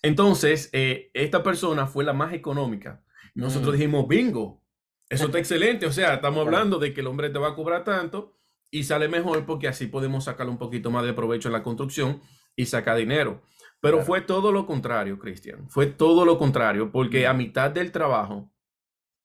Entonces, 0.02 0.70
eh, 0.72 1.10
esta 1.14 1.42
persona 1.42 1.86
fue 1.86 2.04
la 2.04 2.12
más 2.12 2.32
económica. 2.32 3.02
Nosotros 3.34 3.74
mm. 3.74 3.76
dijimos, 3.76 4.08
bingo, 4.08 4.62
eso 5.08 5.26
está 5.26 5.38
excelente. 5.38 5.86
O 5.86 5.92
sea, 5.92 6.14
estamos 6.14 6.46
hablando 6.46 6.78
de 6.78 6.94
que 6.94 7.00
el 7.00 7.06
hombre 7.06 7.30
te 7.30 7.38
va 7.38 7.48
a 7.48 7.54
cobrar 7.54 7.84
tanto 7.84 8.36
y 8.70 8.84
sale 8.84 9.08
mejor 9.08 9.46
porque 9.46 9.68
así 9.68 9.86
podemos 9.86 10.24
sacarle 10.24 10.52
un 10.52 10.58
poquito 10.58 10.90
más 10.90 11.04
de 11.04 11.14
provecho 11.14 11.48
en 11.48 11.52
la 11.52 11.62
construcción 11.62 12.20
y 12.56 12.66
sacar 12.66 12.96
dinero. 12.96 13.42
Pero 13.80 14.02
fue 14.02 14.20
todo 14.20 14.50
lo 14.50 14.66
contrario, 14.66 15.18
Cristian. 15.18 15.68
Fue 15.68 15.86
todo 15.86 16.24
lo 16.24 16.36
contrario, 16.36 16.90
porque 16.90 17.28
a 17.28 17.32
mitad 17.32 17.70
del 17.70 17.92
trabajo, 17.92 18.50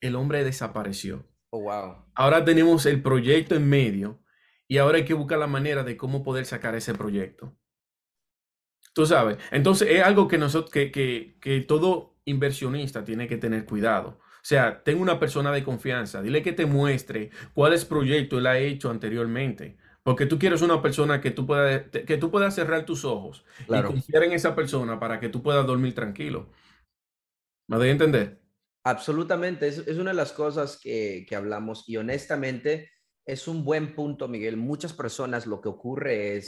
el 0.04 0.16
hombre 0.16 0.44
desapareció. 0.44 1.26
Oh, 1.50 1.62
wow. 1.62 2.06
Ahora 2.16 2.44
tenemos 2.44 2.86
el 2.86 3.02
proyecto 3.02 3.56
en 3.56 3.70
medio 3.70 4.20
y 4.68 4.78
ahora 4.78 4.98
hay 4.98 5.06
que 5.06 5.14
buscar 5.14 5.40
la 5.40 5.48
manera 5.48 5.84
de 5.84 5.98
cómo 5.98 6.24
poder 6.24 6.46
sacar 6.46 6.76
ese 6.76 6.94
proyecto. 6.94 7.56
Tú 8.94 9.06
sabes, 9.06 9.38
entonces 9.52 9.90
es 9.90 10.04
algo 10.04 10.28
que, 10.28 10.38
nosotros, 10.38 10.72
que, 10.72 10.92
que, 10.92 11.38
que 11.42 11.62
todo 11.62 12.16
inversionista 12.26 13.04
tiene 13.04 13.28
que 13.28 13.38
tener 13.38 13.66
cuidado. 13.66 14.20
O 14.20 14.46
sea, 14.46 14.84
tenga 14.84 15.02
una 15.02 15.20
persona 15.20 15.52
de 15.52 15.64
confianza, 15.64 16.22
dile 16.22 16.44
que 16.44 16.52
te 16.52 16.66
muestre 16.66 17.32
cuáles 17.54 17.86
proyectos 17.86 18.40
él 18.40 18.48
ha 18.48 18.58
hecho 18.60 18.92
anteriormente. 18.92 19.78
Porque 20.04 20.26
tú 20.26 20.38
quieres 20.38 20.62
una 20.62 20.82
persona 20.82 21.22
que 21.22 21.32
tú 21.32 21.48
puedas, 21.48 21.84
que 21.90 22.18
tú 22.18 22.30
puedas 22.30 22.54
cerrar 22.54 22.86
tus 22.86 23.06
ojos 23.06 23.46
y 23.70 23.82
confiar 23.84 24.24
en 24.24 24.34
esa 24.34 24.54
persona 24.54 25.00
para 25.00 25.20
que 25.22 25.30
tú 25.30 25.42
puedas 25.42 25.66
dormir 25.66 25.96
tranquilo. 25.96 26.50
¿Me 27.70 27.78
doy 27.78 27.88
a 27.88 27.92
entender? 27.92 28.43
Absolutamente, 28.84 29.68
es, 29.68 29.80
una 29.98 30.12
de 30.12 30.18
las 30.18 30.34
cosas 30.34 30.80
que, 30.82 31.26
que, 31.28 31.36
hablamos 31.36 31.86
y 31.88 31.98
honestamente 31.98 32.92
es 33.26 33.48
un 33.48 33.64
buen 33.64 33.96
punto, 33.96 34.28
Miguel. 34.28 34.58
Muchas 34.58 34.94
personas 34.94 35.48
lo 35.48 35.62
que 35.62 35.70
ocurre 35.70 36.38
es 36.38 36.46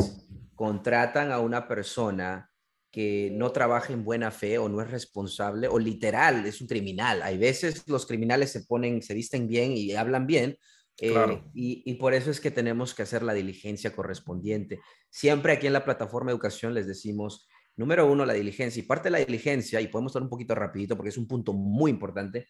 contratan 0.56 1.32
a 1.32 1.40
una 1.40 1.68
persona 1.68 2.50
que 2.92 3.30
no 3.34 3.52
trabaja 3.52 3.92
en 3.94 4.06
buena 4.06 4.32
fe 4.32 4.58
o 4.58 4.70
no 4.70 4.82
es 4.82 4.90
responsable 4.90 5.68
o 5.68 5.80
literal 5.80 6.46
es 6.46 6.62
un 6.62 6.68
criminal. 6.68 7.22
Hay 7.24 7.38
veces 7.38 7.88
los 7.88 8.06
criminales 8.06 8.52
se 8.52 8.62
ponen, 8.62 9.02
se 9.02 9.14
visten 9.14 9.48
bien 9.48 9.74
y 9.74 9.94
hablan 9.94 10.28
bien, 10.28 10.58
eh, 11.00 11.44
y, 11.54 11.94
por 11.96 12.14
eso 12.14 12.32
es 12.32 12.40
que 12.40 12.52
tenemos 12.52 12.94
que 12.94 13.04
hacer 13.04 13.22
la 13.22 13.34
diligencia 13.34 13.94
correspondiente. 13.94 14.80
Siempre 15.10 15.54
aquí 15.54 15.68
en 15.68 15.74
la 15.74 15.84
plataforma 15.84 16.32
de 16.32 16.36
educación 16.36 16.74
les 16.74 16.88
decimos, 16.88 17.48
número 17.78 18.10
uno, 18.12 18.26
la 18.26 18.34
diligencia. 18.34 18.82
Y 18.82 18.86
parte 18.86 19.06
de 19.06 19.12
la 19.12 19.20
diligencia, 19.20 19.82
y 19.82 19.88
podemos 19.88 20.12
estar 20.12 20.22
un 20.22 20.30
poquito 20.30 20.56
rapidito 20.56 20.96
porque 20.96 21.10
es 21.10 21.18
un 21.18 21.28
punto 21.28 21.54
muy 21.54 21.92
importante, 21.92 22.48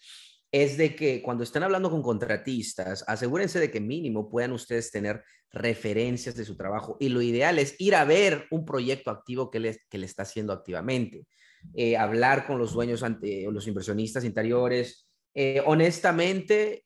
es 0.51 0.77
de 0.77 0.95
que 0.95 1.21
cuando 1.21 1.43
estén 1.43 1.63
hablando 1.63 1.89
con 1.89 2.01
contratistas, 2.01 3.03
asegúrense 3.07 3.59
de 3.59 3.71
que 3.71 3.81
mínimo 3.81 4.29
puedan 4.29 4.51
ustedes 4.51 4.91
tener 4.91 5.23
referencias 5.51 6.35
de 6.35 6.45
su 6.45 6.55
trabajo. 6.55 6.97
Y 6.99 7.09
lo 7.09 7.21
ideal 7.21 7.59
es 7.59 7.75
ir 7.79 7.95
a 7.95 8.05
ver 8.05 8.45
un 8.51 8.65
proyecto 8.65 9.11
activo 9.11 9.49
que 9.49 9.59
le, 9.59 9.77
que 9.89 9.97
le 9.97 10.05
está 10.05 10.23
haciendo 10.23 10.53
activamente. 10.53 11.25
Eh, 11.73 11.97
hablar 11.97 12.45
con 12.45 12.59
los 12.59 12.73
dueños 12.73 13.03
ante, 13.03 13.47
los 13.51 13.67
inversionistas 13.67 14.23
interiores. 14.23 15.09
Eh, 15.33 15.61
honestamente, 15.65 16.85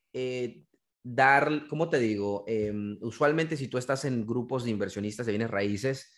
dar, 1.03 1.67
¿cómo 1.67 1.89
te 1.89 1.99
digo? 1.99 2.43
Em, 2.47 2.97
usualmente 3.01 3.57
si 3.57 3.67
tú 3.67 3.77
estás 3.77 4.05
en 4.05 4.25
grupos 4.25 4.63
de 4.63 4.71
inversionistas 4.71 5.25
de 5.25 5.31
bienes 5.33 5.51
raíces, 5.51 6.11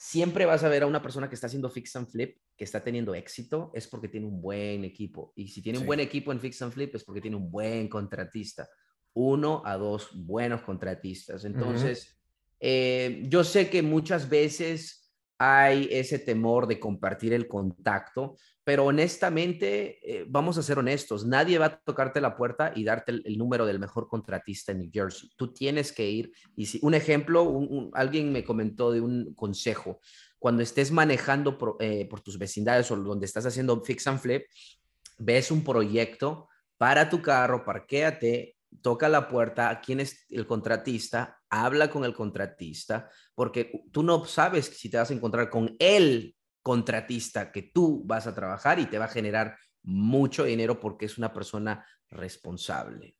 siempre 0.00 0.46
vas 0.46 0.64
a 0.64 0.70
ver 0.70 0.82
a 0.82 0.86
una 0.86 1.02
persona 1.02 1.28
que 1.28 1.34
está 1.34 1.46
haciendo 1.46 1.68
fix 1.68 1.94
and 1.94 2.08
flip, 2.08 2.38
que 2.56 2.64
está 2.64 2.82
teniendo 2.82 3.14
éxito, 3.14 3.70
es 3.74 3.86
porque 3.86 4.08
tiene 4.08 4.26
un 4.26 4.40
buen 4.40 4.82
equipo. 4.82 5.34
Y 5.36 5.48
si 5.48 5.60
tiene 5.60 5.78
un 5.78 5.84
buen 5.84 6.00
equipo 6.00 6.32
en 6.32 6.40
fix 6.40 6.62
and 6.62 6.72
flip, 6.72 6.94
es 6.94 7.04
porque 7.04 7.20
tiene 7.20 7.36
un 7.36 7.50
buen 7.50 7.86
contratista. 7.86 8.66
Uno 9.12 9.60
a 9.62 9.76
dos 9.76 10.08
buenos 10.14 10.62
contratistas. 10.62 11.44
Entonces, 11.44 12.18
eh, 12.58 13.26
yo 13.28 13.44
sé 13.44 13.68
que 13.68 13.82
muchas 13.82 14.30
veces 14.30 14.99
hay 15.42 15.88
ese 15.90 16.18
temor 16.18 16.66
de 16.66 16.78
compartir 16.78 17.32
el 17.32 17.48
contacto, 17.48 18.36
pero 18.62 18.84
honestamente, 18.84 19.98
eh, 20.04 20.26
vamos 20.28 20.58
a 20.58 20.62
ser 20.62 20.78
honestos, 20.78 21.24
nadie 21.24 21.56
va 21.56 21.64
a 21.64 21.80
tocarte 21.80 22.20
la 22.20 22.36
puerta 22.36 22.72
y 22.76 22.84
darte 22.84 23.12
el, 23.12 23.38
número 23.38 23.64
del 23.64 23.78
mejor 23.78 24.06
contratista 24.06 24.72
en 24.72 24.80
New 24.80 24.90
Jersey. 24.92 25.30
Tú 25.36 25.50
tienes 25.50 25.92
que 25.92 26.10
ir. 26.10 26.32
Y 26.56 26.66
si, 26.66 26.78
un 26.82 26.92
ejemplo, 26.92 27.58
alguien 27.94 28.30
me 28.32 28.44
comentó 28.44 28.92
de 28.92 29.00
un 29.00 29.32
consejo. 29.32 30.00
Cuando 30.38 30.62
estés 30.62 30.92
manejando 30.92 31.56
eh, 31.80 32.06
por, 32.06 32.20
tus 32.20 32.38
vecindades 32.38 32.90
o 32.90 32.96
donde 32.96 33.24
estás 33.24 33.46
haciendo 33.46 33.82
fix 33.82 34.06
and 34.08 34.20
flip, 34.20 34.42
ves 35.16 35.50
un 35.50 35.64
proyecto, 35.64 36.48
para 36.76 37.08
tu 37.08 37.22
carro, 37.22 37.64
parquéate, 37.64 38.56
toca 38.82 39.08
la 39.08 39.28
puerta, 39.28 39.80
quién 39.84 40.00
es 40.00 40.26
el 40.30 40.46
contratista, 40.46 41.38
habla 41.48 41.90
con 41.90 42.04
el 42.04 42.14
contratista, 42.14 43.10
porque 43.34 43.84
tú 43.92 44.02
no 44.02 44.24
sabes 44.24 44.66
si 44.66 44.88
te 44.88 44.96
vas 44.96 45.10
a 45.10 45.14
encontrar 45.14 45.50
con 45.50 45.76
el 45.78 46.36
contratista 46.62 47.50
que 47.50 47.62
tú 47.62 48.02
vas 48.04 48.26
a 48.26 48.34
trabajar 48.34 48.78
y 48.78 48.86
te 48.86 48.98
va 48.98 49.06
a 49.06 49.08
generar 49.08 49.56
mucho 49.82 50.44
dinero 50.44 50.78
porque 50.78 51.06
es 51.06 51.18
una 51.18 51.32
persona 51.32 51.84
responsable. 52.10 53.16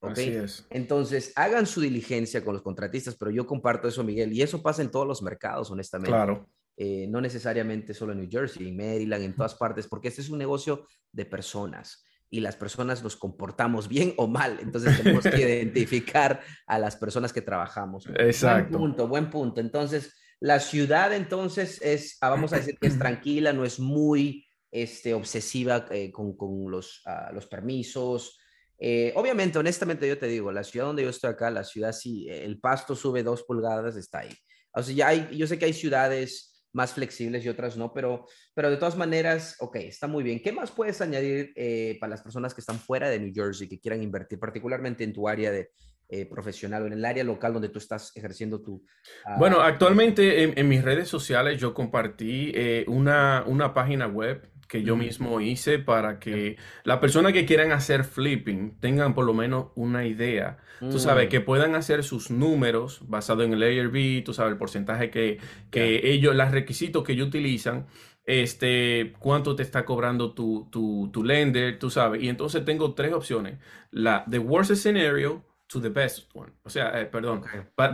Entonces, 0.71 1.33
hagan 1.37 1.67
su 1.67 1.81
diligencia 1.81 2.45
con 2.45 2.55
los 2.55 2.63
contratistas, 2.63 3.17
pero 3.17 3.31
yo 3.31 3.47
comparto 3.47 3.89
eso, 3.89 4.05
Miguel, 4.05 4.33
y 4.33 4.43
eso 4.43 4.63
pasa 4.63 4.83
en 4.83 4.91
todos 4.91 5.07
los 5.07 5.23
mercados, 5.23 5.71
honestamente. 5.71 6.11
Claro. 6.11 6.49
Eh, 6.77 7.07
no 7.09 7.21
necesariamente 7.21 7.95
solo 7.95 8.13
en 8.13 8.21
New 8.21 8.29
Jersey, 8.31 8.69
en 8.69 8.77
Maryland, 8.77 9.23
en 9.23 9.37
todas 9.37 9.55
partes, 9.55 9.87
porque 9.87 10.09
este 10.09 10.23
es 10.23 10.31
un 10.31 10.39
negocio 10.39 10.87
de 11.13 11.27
personas 11.27 12.05
y 12.31 12.41
las 12.41 12.57
personas 12.57 13.03
nos 13.03 13.17
comportamos 13.17 13.89
bien 13.89 14.15
o 14.17 14.29
mal. 14.29 14.59
Entonces 14.61 14.97
tenemos 14.97 15.25
que 15.25 15.41
identificar 15.41 16.41
a 16.67 16.79
las 16.79 16.97
personas 16.97 17.33
que 17.33 17.43
trabajamos. 17.43 18.07
Exacto. 18.17 18.79
Buen 18.79 18.91
punto, 18.91 19.09
buen 19.09 19.31
punto. 19.31 19.61
Entonces, 19.61 20.15
la 20.39 20.61
ciudad 20.61 21.13
entonces 21.13 21.83
es, 21.83 22.17
ah, 22.21 22.31
vamos 22.31 22.53
a 22.53 22.57
decir 22.57 22.79
que 22.81 22.87
es 22.87 22.99
tranquila, 22.99 23.53
no 23.53 23.65
es 23.65 23.81
muy 23.81 24.47
este, 24.71 25.13
obsesiva 25.13 25.87
eh, 25.91 26.13
con, 26.13 26.37
con 26.37 26.71
los, 26.71 27.03
ah, 27.05 27.31
los 27.33 27.47
permisos. 27.47 28.39
Eh, 28.79 29.13
obviamente, 29.17 29.59
honestamente, 29.59 30.09
yo 30.09 30.17
te 30.17 30.27
digo, 30.27 30.53
la 30.53 30.65
ciudad 30.65 30.87
donde 30.87 31.03
yo 31.03 31.11
estoy 31.11 31.31
acá, 31.31 31.51
la 31.51 31.65
ciudad, 31.65 31.93
si 31.93 32.29
el 32.29 32.61
pasto 32.61 32.95
sube 32.95 33.23
dos 33.23 33.43
pulgadas, 33.43 33.97
está 33.97 34.21
ahí. 34.21 34.35
O 34.73 34.83
sea, 34.83 34.95
ya 34.95 35.09
hay, 35.09 35.37
yo 35.37 35.47
sé 35.49 35.59
que 35.59 35.65
hay 35.65 35.73
ciudades 35.73 36.50
más 36.73 36.93
flexibles 36.93 37.45
y 37.45 37.49
otras 37.49 37.77
no, 37.77 37.93
pero, 37.93 38.27
pero 38.55 38.71
de 38.71 38.77
todas 38.77 38.97
maneras, 38.97 39.57
ok, 39.61 39.77
está 39.77 40.07
muy 40.07 40.23
bien. 40.23 40.41
¿Qué 40.41 40.53
más 40.53 40.71
puedes 40.71 41.01
añadir 41.01 41.53
eh, 41.57 41.97
para 42.01 42.11
las 42.11 42.23
personas 42.23 42.55
que 42.55 42.61
están 42.61 42.79
fuera 42.79 43.09
de 43.09 43.19
New 43.19 43.33
Jersey, 43.35 43.69
que 43.69 43.81
quieran 43.81 44.03
invertir, 44.03 44.39
particularmente 44.39 45.05
en 45.05 45.13
tu 45.13 45.29
área 45.29 45.51
de, 45.51 45.71
eh, 46.13 46.27
profesional 46.27 46.83
o 46.83 46.87
en 46.89 46.95
el 46.95 47.05
área 47.05 47.23
local 47.23 47.53
donde 47.53 47.69
tú 47.69 47.79
estás 47.79 48.11
ejerciendo 48.17 48.61
tu... 48.61 48.85
Ah, 49.25 49.37
bueno, 49.39 49.61
actualmente 49.61 50.59
en, 50.59 50.69
mis 50.69 50.83
redes 50.83 51.09
sociales 51.09 51.61
yo 51.61 51.73
compartí 51.73 52.51
eh, 52.53 52.85
una, 52.89 53.45
una 53.47 53.73
página 53.73 54.09
web 54.09 54.51
que 54.71 54.85
yo 54.85 54.97
mismo 54.97 55.41
hice 55.41 55.81
para 55.81 56.21
que 56.21 56.57
las 56.85 56.99
personas 56.99 57.33
que 57.33 57.45
quieran 57.45 57.73
hacer 57.73 58.05
flipping 58.05 58.79
tengan 58.79 59.15
por 59.15 59.25
lo 59.25 59.35
menos 59.35 59.67
una 59.75 60.07
idea. 60.07 60.59
Tú 60.79 61.01
sabes, 61.01 61.27
mm. 61.27 61.29
que 61.29 61.41
puedan 61.41 61.75
hacer 61.75 62.05
sus 62.05 62.31
números 62.31 63.01
basado 63.09 63.43
en 63.43 63.53
el 63.53 63.65
ARB, 63.65 64.23
tú 64.23 64.33
sabes, 64.33 64.53
el 64.53 64.59
porcentaje 64.59 65.11
que, 65.11 65.39
que 65.73 66.13
ellos, 66.13 66.37
los 66.37 66.53
requisitos 66.53 67.03
que 67.03 67.15
ellos 67.15 67.27
utilizan 67.27 67.87
este, 68.27 69.13
cuánto 69.19 69.57
te 69.57 69.65
está 69.65 69.85
cobrando 69.85 70.35
tu, 70.35 70.69
tu, 70.71 71.11
tu, 71.13 71.25
lender, 71.25 71.81
tú 71.81 71.91
sabes. 71.91 72.23
Y 72.23 72.29
entonces 72.29 72.65
tengo 72.65 72.95
tres 72.95 73.13
opciones. 73.13 73.59
La 73.91 74.25
the 74.31 74.39
worst 74.39 74.73
scenario 74.77 75.43
to 75.71 75.81
the 75.81 75.89
best 75.89 76.29
one. 76.35 76.53
O 76.65 76.71
sea, 76.71 77.01
eh, 77.01 77.07
perdón, 77.07 77.43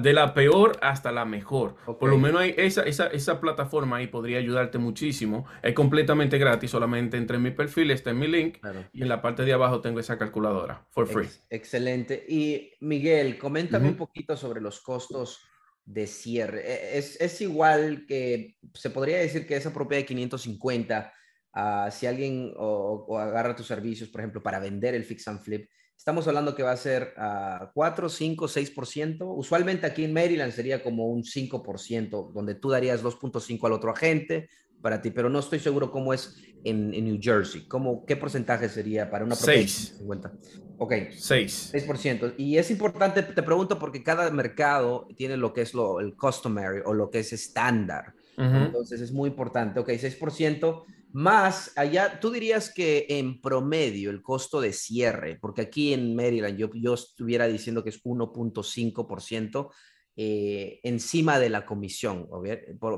de 0.00 0.12
la 0.14 0.32
peor 0.32 0.78
hasta 0.80 1.12
la 1.12 1.26
mejor. 1.26 1.76
Por 1.84 2.08
lo 2.08 2.16
menos 2.16 2.40
hay 2.40 2.54
esa, 2.56 2.82
esa, 2.84 3.08
esa, 3.08 3.38
plataforma 3.38 3.96
ahí 3.98 4.06
podría 4.06 4.38
ayudarte 4.38 4.78
muchísimo. 4.78 5.44
Es 5.62 5.74
completamente 5.74 6.38
gratis, 6.38 6.70
solamente 6.70 7.18
entre 7.18 7.36
mi 7.38 7.50
perfil 7.50 7.90
está 7.90 8.10
en 8.10 8.18
mi 8.18 8.28
link 8.28 8.58
y 8.94 9.02
en 9.02 9.08
la 9.08 9.20
parte 9.20 9.44
de 9.44 9.52
abajo 9.52 9.82
tengo 9.82 10.00
esa 10.00 10.16
calculadora 10.16 10.86
for 10.90 11.06
free. 11.06 11.28
excelente. 11.50 12.24
Y 12.26 12.72
Miguel, 12.80 13.38
coméntame 13.38 13.88
un 13.88 13.96
poquito 13.96 14.38
sobre 14.38 14.62
los 14.62 14.80
costos 14.80 15.42
de 15.84 16.06
cierre. 16.06 16.62
E, 16.66 16.98
es, 16.98 17.20
es, 17.20 17.40
igual 17.42 18.06
que 18.08 18.56
se 18.72 18.88
podría 18.88 19.18
decir 19.18 19.46
que 19.46 19.54
esa 19.54 19.72
propiedad 19.72 20.00
de 20.00 20.06
550, 20.06 21.12
uh, 21.54 21.90
si 21.90 22.06
alguien 22.06 22.54
o, 22.56 23.18
agarra 23.18 23.54
tus 23.54 23.66
servicios, 23.66 24.08
por 24.08 24.22
ejemplo, 24.22 24.42
para 24.42 24.60
vender 24.60 24.94
el 24.94 25.04
fix 25.04 25.28
and 25.28 25.40
flip, 25.40 25.68
estamos 25.96 26.28
hablando 26.28 26.54
que 26.54 26.62
va 26.62 26.72
a 26.72 26.76
ser 26.76 27.14
a 27.16 27.70
4, 27.74 28.08
5, 28.08 28.46
6%. 28.46 29.34
Usualmente 29.36 29.86
aquí 29.86 30.04
en 30.04 30.12
Maryland 30.12 30.52
sería 30.52 30.82
como 30.82 31.06
un 31.06 31.22
5%, 31.22 32.32
donde 32.32 32.54
tú 32.54 32.70
darías 32.70 33.02
2.5 33.02 33.66
al 33.66 33.72
otro 33.72 33.90
agente, 33.90 34.48
para 34.80 35.00
ti, 35.00 35.10
pero 35.10 35.28
no 35.28 35.40
estoy 35.40 35.58
seguro 35.58 35.90
cómo 35.90 36.14
es 36.14 36.36
en, 36.62 36.90
New 36.90 37.18
Jersey. 37.20 37.66
¿Cómo, 37.66 38.04
¿Qué 38.04 38.16
porcentaje 38.16 38.68
sería 38.68 39.10
para 39.10 39.24
una 39.24 39.34
propiedad? 39.34 39.62
6. 39.62 39.94
50? 39.98 40.32
Ok. 40.78 40.92
6. 41.10 41.72
6%. 41.74 42.34
Y 42.36 42.58
es 42.58 42.70
importante, 42.70 43.22
te 43.22 43.42
pregunto, 43.42 43.78
porque 43.78 44.02
cada 44.02 44.30
mercado 44.30 45.08
tiene 45.16 45.36
lo 45.36 45.52
que 45.52 45.62
es 45.62 45.74
lo, 45.74 46.00
el 46.00 46.14
customary 46.14 46.82
o 46.84 46.92
lo 46.92 47.10
que 47.10 47.20
es 47.20 47.32
estándar. 47.32 48.14
Entonces 48.36 49.00
es 49.00 49.12
muy 49.12 49.30
importante. 49.30 49.80
Ok, 49.80 49.88
6%. 49.88 50.84
Más 51.16 51.72
allá, 51.76 52.20
tú 52.20 52.30
dirías 52.30 52.70
que 52.70 53.06
en 53.08 53.40
promedio 53.40 54.10
el 54.10 54.20
costo 54.20 54.60
de 54.60 54.74
cierre, 54.74 55.38
porque 55.40 55.62
aquí 55.62 55.94
en 55.94 56.14
Maryland 56.14 56.58
yo, 56.58 56.92
estuviera 56.92 57.46
diciendo 57.46 57.82
que 57.82 57.88
es 57.88 58.04
1.5%, 58.04 59.70
eh, 60.16 60.80
encima 60.82 61.38
de 61.38 61.50
la 61.50 61.66
comisión. 61.66 62.28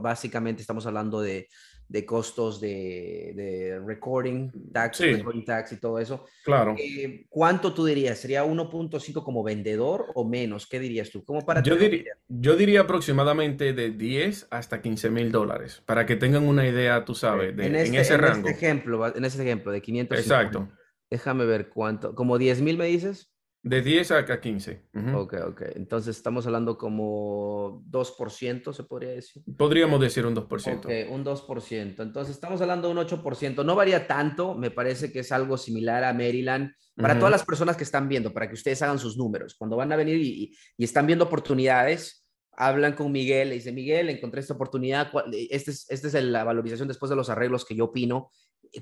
Básicamente 0.01 0.63
estamos 0.63 0.87
hablando 0.87 1.21
de, 1.21 1.49
de 1.89 2.05
costos 2.05 2.61
de, 2.61 3.33
de, 3.35 3.81
recording 3.85 4.51
tax, 4.73 5.01
recording 5.01 5.45
tax 5.45 5.73
y 5.73 5.77
todo 5.79 5.99
eso. 5.99 6.27
Claro. 6.45 6.77
Eh, 6.79 7.27
¿Cuánto 7.29 7.73
tú 7.73 7.87
dirías? 7.87 8.19
¿Sería 8.19 8.45
1.5 8.45 9.25
como 9.25 9.43
vendedor 9.43 10.07
o 10.15 10.25
menos? 10.29 10.67
¿Qué 10.67 10.79
dirías 10.79 11.11
tú? 11.11 11.25
¿Cómo 11.25 11.45
para 11.45 11.63
yo, 11.63 11.77
diría, 11.77 12.13
yo 12.29 12.57
diría 12.57 12.83
aproximadamente 12.83 13.73
de 13.73 13.91
10 13.91 14.49
hasta 14.51 14.83
15 14.83 15.11
mil 15.11 15.33
dólares, 15.33 15.83
para 15.87 16.05
que 16.05 16.17
tengan 16.17 16.47
una 16.47 16.69
idea, 16.69 17.05
tú 17.05 17.15
sabes, 17.15 17.57
de, 17.57 17.67
en, 17.67 17.75
este, 17.75 18.01
ese 18.01 18.17
rango. 18.17 18.49
Este 18.49 18.67
ejemplo, 18.67 19.17
en 19.17 19.25
ese 19.25 19.43
ejemplo 19.43 19.73
de 19.73 19.81
500. 19.81 20.19
Exacto. 20.19 20.69
Déjame 21.11 21.47
ver 21.47 21.71
cuánto. 21.71 22.15
¿Como 22.15 22.37
10 22.37 22.61
mil 22.61 22.77
me 22.77 22.85
dices? 22.85 23.33
De 23.63 23.83
10 23.83 24.13
a 24.13 24.41
15. 24.41 24.83
Ok, 25.15 25.35
ok. 25.47 25.63
Entonces 25.75 26.17
estamos 26.17 26.47
hablando 26.47 26.79
como 26.79 27.83
2%, 27.91 28.73
se 28.73 28.85
podría 28.85 29.11
decir. 29.11 29.43
Podríamos 29.57 30.01
decir 30.01 30.25
un 30.25 30.35
2%. 30.35 30.79
Ok, 30.79 31.13
un 31.13 31.25
2%. 31.25 32.03
Entonces 32.03 32.35
estamos 32.35 32.61
hablando 32.61 32.89
de 32.89 32.95
un 32.95 33.07
8%. 33.07 33.65
No 33.65 33.75
varía 33.75 34.07
tanto, 34.07 34.55
me 34.55 34.71
parece 34.71 35.13
que 35.13 35.21
es 35.21 35.33
algo 35.33 35.57
similar 35.57 36.05
a 36.05 36.13
Maryland. 36.13 36.73
Para 36.95 37.17
todas 37.17 37.31
las 37.31 37.45
personas 37.45 37.77
que 37.77 37.85
están 37.85 38.09
viendo, 38.09 38.33
para 38.33 38.49
que 38.49 38.55
ustedes 38.55 38.83
hagan 38.83 38.99
sus 38.99 39.17
números. 39.17 39.55
Cuando 39.57 39.77
van 39.77 39.93
a 39.93 39.97
venir 39.97 40.17
y, 40.17 40.53
están 40.79 41.07
viendo 41.07 41.27
oportunidades, 41.27 42.27
hablan 42.53 42.95
con 42.95 43.13
Miguel, 43.13 43.51
le 43.51 43.57
dice, 43.57 43.71
Miguel, 43.71 44.09
encontré 44.09 44.41
esta 44.41 44.55
oportunidad, 44.55 45.09
esta 45.51 45.71
es, 45.71 45.87
este 45.91 46.09
es 46.09 46.15
la 46.15 46.43
valorización 46.43 46.89
después 46.89 47.09
de 47.09 47.15
los 47.15 47.31
arreglos 47.31 47.65
que 47.65 47.77
yo 47.77 47.85
opino, 47.85 48.31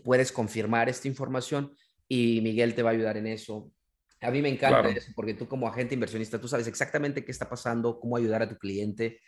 puedes 0.03 0.33
confirmar 0.33 0.89
esta 0.89 1.09
información 1.09 1.73
y 2.09 2.41
Miguel 2.41 2.75
te 2.75 2.83
va 2.83 2.91
a 2.91 2.93
ayudar 2.95 3.17
en 3.19 3.27
eso. 3.27 3.71
A 4.27 4.31
mí 4.31 4.43
me 4.43 4.49
encanta 4.49 4.89
eso, 4.89 5.13
porque 5.15 5.35
tú 5.35 5.47
como 5.47 5.69
agente 5.69 5.95
inversionista, 5.95 6.41
tú 6.41 6.49
sabes 6.49 6.67
exactamente 6.67 7.25
qué 7.25 7.31
está 7.31 7.49
pasando, 7.49 8.01
cómo 8.01 8.17
ayudar 8.17 8.43
a 8.43 8.49
tu 8.49 8.57
cliente. 8.57 9.21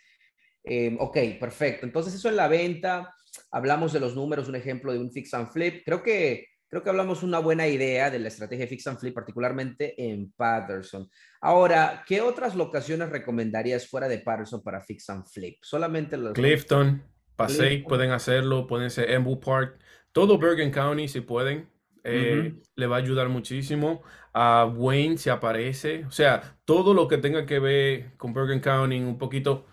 Em, 0.63 0.97
ok, 0.99 1.17
perfecto. 1.39 1.85
Entonces 1.85 2.13
eso 2.13 2.29
en 2.29 2.35
la 2.35 2.47
venta, 2.47 3.13
hablamos 3.51 3.93
de 3.93 3.99
los 3.99 4.15
números, 4.15 4.49
un 4.49 4.55
ejemplo 4.55 4.91
de 4.91 4.99
un 4.99 5.11
fix 5.11 5.33
and 5.33 5.49
flip. 5.51 5.83
Creo 5.85 6.03
que, 6.03 6.47
creo 6.67 6.83
que 6.83 6.89
hablamos 6.89 7.23
una 7.23 7.39
buena 7.39 7.67
idea 7.67 8.09
de 8.09 8.19
la 8.19 8.27
estrategia 8.27 8.67
fix 8.67 8.85
and 8.87 8.99
flip, 8.99 9.13
particularmente 9.13 9.95
en 9.97 10.31
Patterson. 10.33 11.09
Ahora, 11.41 12.03
¿qué 12.05 12.21
otras 12.21 12.55
locaciones 12.55 13.09
recomendarías 13.09 13.87
fuera 13.87 14.07
de 14.07 14.19
Patterson 14.19 14.61
para 14.61 14.81
fix 14.81 15.09
and 15.09 15.25
flip? 15.25 15.57
Solamente 15.61 16.17
los... 16.17 16.33
Clifton, 16.33 17.03
Passaic 17.35 17.87
pueden 17.87 18.11
hacerlo, 18.11 18.67
pueden 18.67 18.91
ser 18.91 19.11
Embu 19.11 19.39
Park, 19.39 19.79
todo 20.11 20.37
Bergen 20.37 20.71
County 20.71 21.07
si 21.07 21.21
pueden. 21.21 21.69
Eh, 22.03 22.55
le 22.75 22.87
va 22.87 22.97
a 22.97 22.99
ayudar 22.99 23.29
muchísimo. 23.29 24.01
A 24.33 24.65
Wayne 24.65 25.17
si 25.17 25.29
aparece. 25.29 26.05
O 26.05 26.11
sea, 26.11 26.57
todo 26.65 26.93
lo 26.93 27.07
que 27.07 27.17
tenga 27.17 27.45
que 27.45 27.59
ver 27.59 28.17
con 28.17 28.33
Bergen 28.33 28.59
County, 28.59 28.99
un 28.99 29.17
poquito. 29.17 29.65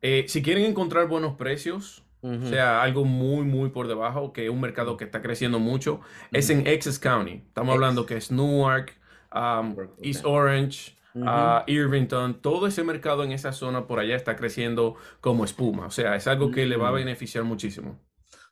Eh, 0.00 0.24
si 0.28 0.42
quieren 0.42 0.64
encontrar 0.64 1.08
buenos 1.08 1.34
precios, 1.34 2.04
o 2.20 2.46
sea, 2.46 2.82
algo 2.82 3.04
muy, 3.04 3.44
muy 3.44 3.70
por 3.70 3.86
debajo, 3.86 4.32
que 4.32 4.44
es 4.44 4.50
un 4.50 4.60
mercado 4.60 4.96
que 4.96 5.04
está 5.04 5.22
creciendo 5.22 5.60
mucho, 5.60 6.00
es 6.32 6.50
en 6.50 6.66
Essex 6.66 6.98
County. 6.98 7.44
Estamos 7.46 7.74
hablando 7.74 8.06
que 8.06 8.16
es 8.16 8.32
Newark, 8.32 8.98
um, 9.32 9.76
East 10.02 10.24
Orange, 10.24 10.96
uh, 11.14 11.62
Irvington, 11.66 12.40
todo 12.40 12.66
ese 12.66 12.82
mercado 12.82 13.22
en 13.22 13.32
esa 13.32 13.52
zona 13.52 13.86
por 13.86 14.00
allá 14.00 14.16
está 14.16 14.34
creciendo 14.34 14.96
como 15.20 15.44
espuma. 15.44 15.86
O 15.86 15.90
sea, 15.90 16.16
es 16.16 16.26
algo 16.26 16.50
que 16.50 16.66
le 16.66 16.76
va 16.76 16.88
a 16.88 16.92
beneficiar 16.92 17.44
muchísimo. 17.44 18.00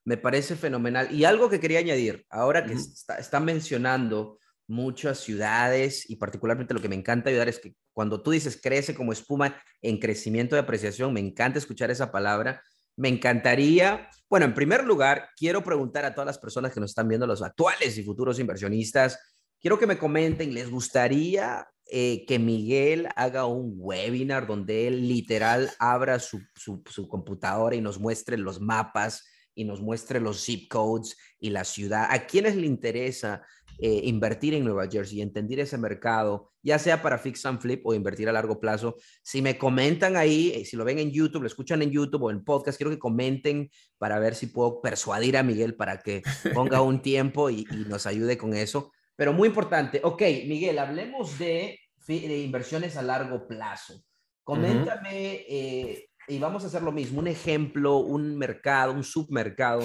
Me 0.07 0.17
parece 0.17 0.55
fenomenal. 0.55 1.13
Y 1.13 1.25
algo 1.25 1.51
que 1.51 1.59
quería 1.59 1.81
añadir, 1.81 2.25
ahora 2.31 2.65
que 2.65 2.75
está, 2.75 3.41
mencionando 3.41 4.39
muchas 4.69 5.19
ciudades 5.19 6.09
y 6.09 6.15
particularmente 6.15 6.75
lo 6.75 6.81
que 6.81 6.89
me 6.89 6.95
encanta 6.95 7.29
ayudar 7.29 7.49
es 7.49 7.59
que 7.59 7.75
cuando 7.93 8.23
tú 8.23 8.31
dices 8.31 8.61
crece 8.63 8.95
como 8.95 9.13
espuma 9.13 9.61
en 9.83 9.99
crecimiento 9.99 10.55
de 10.55 10.61
apreciación, 10.61 11.13
me 11.13 11.19
encanta 11.19 11.59
escuchar 11.59 11.91
esa 11.91 12.13
palabra. 12.13 12.63
Me 12.97 13.09
encantaría, 13.09 14.09
bueno, 14.31 14.47
en 14.47 14.55
primer 14.55 14.85
lugar, 14.85 15.31
quiero 15.37 15.65
preguntar 15.65 16.05
a 16.05 16.15
todas 16.15 16.27
las 16.27 16.39
personas 16.39 16.73
que 16.73 16.79
nos 16.79 16.93
están 16.93 17.09
viendo, 17.09 17.27
los 17.27 17.43
actuales 17.43 17.99
y 17.99 18.05
futuros 18.05 18.39
inversionistas, 18.39 19.19
quiero 19.61 19.77
que 19.77 19.89
me 19.89 19.99
comenten, 19.99 20.55
¿les 20.55 20.71
gustaría 20.71 21.67
eh, 21.91 22.25
que 22.27 22.39
Miguel 22.39 23.09
haga 23.17 23.47
un 23.47 23.75
webinar 23.77 24.47
donde 24.47 24.87
él 24.87 25.09
literal 25.09 25.69
abra 25.81 26.21
su, 26.21 26.41
su, 26.55 26.85
su 26.89 27.09
computadora 27.09 27.75
y 27.75 27.81
nos 27.81 27.99
muestre 27.99 28.39
los 28.39 28.61
mapas? 28.61 29.25
Y 29.57 29.65
nos 29.65 29.81
muestre 29.81 30.21
los 30.21 30.45
zip 30.45 30.69
codes 30.69 31.17
y 31.41 31.51
la 31.51 31.65
ciudad. 31.65 32.07
¿A 32.11 32.27
quiénes 32.27 32.55
le 32.55 32.67
interesa 32.67 33.43
eh, 33.79 34.03
invertir 34.05 34.55
en 34.55 34.65
Nueva 34.65 34.87
Jersey 34.89 35.19
y 35.19 35.23
entender 35.23 35.59
ese 35.59 35.79
mercado, 35.79 36.53
ya 36.63 36.79
sea 36.79 37.03
para 37.03 37.19
fix 37.19 37.45
and 37.47 37.59
flip 37.59 37.85
o 37.85 37.95
invertir 37.95 38.29
a 38.29 38.33
largo 38.33 38.61
plazo? 38.61 38.97
Si 39.23 39.41
me 39.43 39.59
comentan 39.59 40.17
ahí, 40.17 40.53
eh, 40.55 40.65
si 40.65 40.77
lo 40.77 40.85
ven 40.85 40.99
en 40.99 41.11
YouTube, 41.11 41.41
lo 41.41 41.47
escuchan 41.47 41.83
en 41.83 41.91
YouTube 41.91 42.25
o 42.25 42.31
en 42.31 42.45
podcast, 42.45 42.77
quiero 42.77 42.91
que 42.91 42.99
comenten 42.99 43.71
para 43.99 44.19
ver 44.19 44.35
si 44.35 44.47
puedo 44.49 44.81
persuadir 44.83 45.39
a 45.39 45.43
Miguel 45.43 45.75
para 45.75 45.99
que 45.99 46.23
ponga 46.55 46.83
un 46.83 47.01
tiempo 47.03 47.51
y, 47.51 47.65
nos 47.89 48.07
ayude 48.07 48.37
con 48.37 48.55
eso. 48.55 48.93
Pero 49.17 49.33
muy 49.33 49.49
importante, 49.49 50.01
ok, 50.05 50.21
Miguel, 50.47 50.79
hablemos 50.79 51.39
de, 51.39 51.81
inversiones 52.09 52.97
a 52.99 53.03
largo 53.03 53.49
plazo. 53.49 54.03
Coméntame, 54.45 55.45
eh, 55.49 56.06
y 56.29 56.39
vamos 56.39 56.65
a 56.65 56.67
hacer 56.67 56.83
lo 56.83 56.93
mismo, 56.93 57.21
un 57.21 57.29
ejemplo, 57.29 57.99
un 57.99 58.37
mercado, 58.37 58.93
un 58.93 59.05
submercado, 59.05 59.83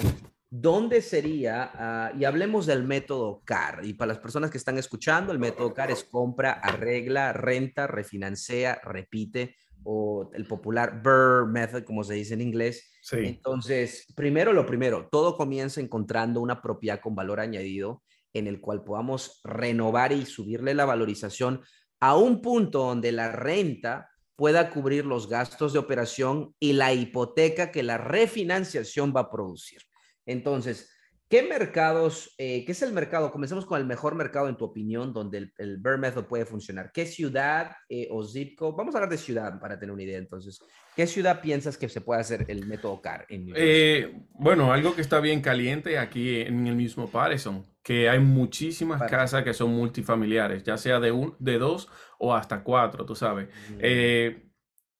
¿dónde 0.50 1.00
sería? 1.00 1.70
Ah, 1.74 2.12
y 2.18 2.24
hablemos 2.24 2.66
del 2.66 2.84
método 2.84 3.42
CAR. 3.44 3.84
Y 3.84 3.94
para 3.94 4.12
las 4.12 4.18
personas 4.18 4.50
que 4.50 4.58
están 4.58 4.78
escuchando, 4.78 5.32
el 5.32 5.38
método 5.38 5.72
CAR 5.72 5.90
es 5.90 6.04
compra, 6.04 6.52
arregla, 6.52 7.32
renta, 7.32 7.86
refinancia, 7.86 8.80
repite, 8.84 9.56
o 9.84 10.30
el 10.34 10.46
popular 10.46 11.02
BRRRR 11.02 11.46
method, 11.46 11.84
como 11.84 12.04
se 12.04 12.14
dice 12.14 12.34
en 12.34 12.40
inglés. 12.40 12.92
Entonces, 13.10 14.06
primero 14.14 14.52
lo 14.52 14.64
primero, 14.66 15.08
todo 15.10 15.36
comienza 15.36 15.80
encontrando 15.80 16.40
una 16.40 16.62
propiedad 16.62 17.00
con 17.00 17.14
valor 17.14 17.40
añadido 17.40 18.02
en 18.32 18.46
el 18.46 18.60
cual 18.60 18.84
podamos 18.84 19.40
renovar 19.44 20.12
y 20.12 20.24
subirle 20.24 20.74
la 20.74 20.84
valorización 20.84 21.62
a 22.00 22.16
un 22.16 22.40
punto 22.40 22.84
donde 22.84 23.12
la 23.12 23.30
renta 23.30 24.11
pueda 24.36 24.70
cubrir 24.70 25.04
los 25.06 25.28
gastos 25.28 25.72
de 25.72 25.78
operación 25.78 26.54
y 26.58 26.72
la 26.72 26.92
hipoteca 26.92 27.70
que 27.70 27.82
la 27.82 27.98
refinanciación 27.98 29.12
va 29.14 29.20
a 29.20 29.30
producir. 29.30 29.82
Entonces, 30.26 30.92
¿Qué 31.32 31.42
mercados, 31.42 32.34
eh, 32.36 32.62
qué 32.66 32.72
es 32.72 32.82
el 32.82 32.92
mercado? 32.92 33.32
Comencemos 33.32 33.64
con 33.64 33.80
el 33.80 33.86
mejor 33.86 34.14
mercado 34.14 34.50
en 34.50 34.56
tu 34.58 34.66
opinión, 34.66 35.14
donde 35.14 35.38
el, 35.38 35.54
el 35.56 35.78
Bear 35.78 35.96
Method 35.96 36.26
puede 36.26 36.44
funcionar. 36.44 36.92
¿Qué 36.92 37.06
ciudad 37.06 37.72
eh, 37.88 38.06
o 38.10 38.22
zip 38.22 38.54
code? 38.54 38.74
Vamos 38.76 38.94
a 38.94 38.98
hablar 38.98 39.10
de 39.10 39.16
ciudad 39.16 39.58
para 39.58 39.78
tener 39.78 39.94
una 39.94 40.02
idea 40.02 40.18
entonces. 40.18 40.60
¿Qué 40.94 41.06
ciudad 41.06 41.40
piensas 41.40 41.78
que 41.78 41.88
se 41.88 42.02
puede 42.02 42.20
hacer 42.20 42.44
el 42.48 42.66
método 42.66 43.00
CAR? 43.00 43.24
En 43.30 43.50
eh, 43.56 44.12
bueno, 44.34 44.74
algo 44.74 44.94
que 44.94 45.00
está 45.00 45.20
bien 45.20 45.40
caliente 45.40 45.96
aquí 45.96 46.40
en 46.40 46.66
el 46.66 46.76
mismo 46.76 47.08
Patterson, 47.10 47.64
que 47.82 48.08
hay 48.08 48.20
muchísimas 48.20 49.02
casas 49.10 49.42
que 49.42 49.54
son 49.54 49.74
multifamiliares, 49.74 50.62
ya 50.62 50.76
sea 50.76 51.00
de, 51.00 51.10
un, 51.10 51.34
de 51.38 51.58
dos 51.58 51.88
o 52.18 52.34
hasta 52.34 52.62
cuatro, 52.62 53.04
tú 53.04 53.14
sabes. 53.14 53.48
Mm. 53.70 53.78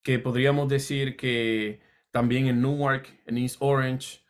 que 0.02 0.18
podríamos 0.18 0.68
decir 0.68 1.16
que 1.16 1.80
también 2.10 2.46
en 2.46 2.60
Newark, 2.60 3.22
en 3.26 3.38
East 3.38 3.56
Orange, 3.60 4.22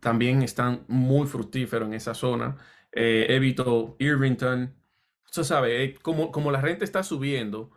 también 0.00 0.42
están 0.42 0.84
muy 0.88 1.26
fructíferos 1.26 1.88
en 1.88 1.94
esa 1.94 2.14
zona. 2.14 2.56
Eh, 2.92 3.26
evito 3.30 3.96
Irvington. 3.98 4.74
Tú 5.32 5.44
sabes, 5.44 5.72
eh, 5.72 5.98
como, 6.02 6.30
como 6.30 6.50
la 6.50 6.60
renta 6.60 6.84
está 6.84 7.02
subiendo 7.02 7.70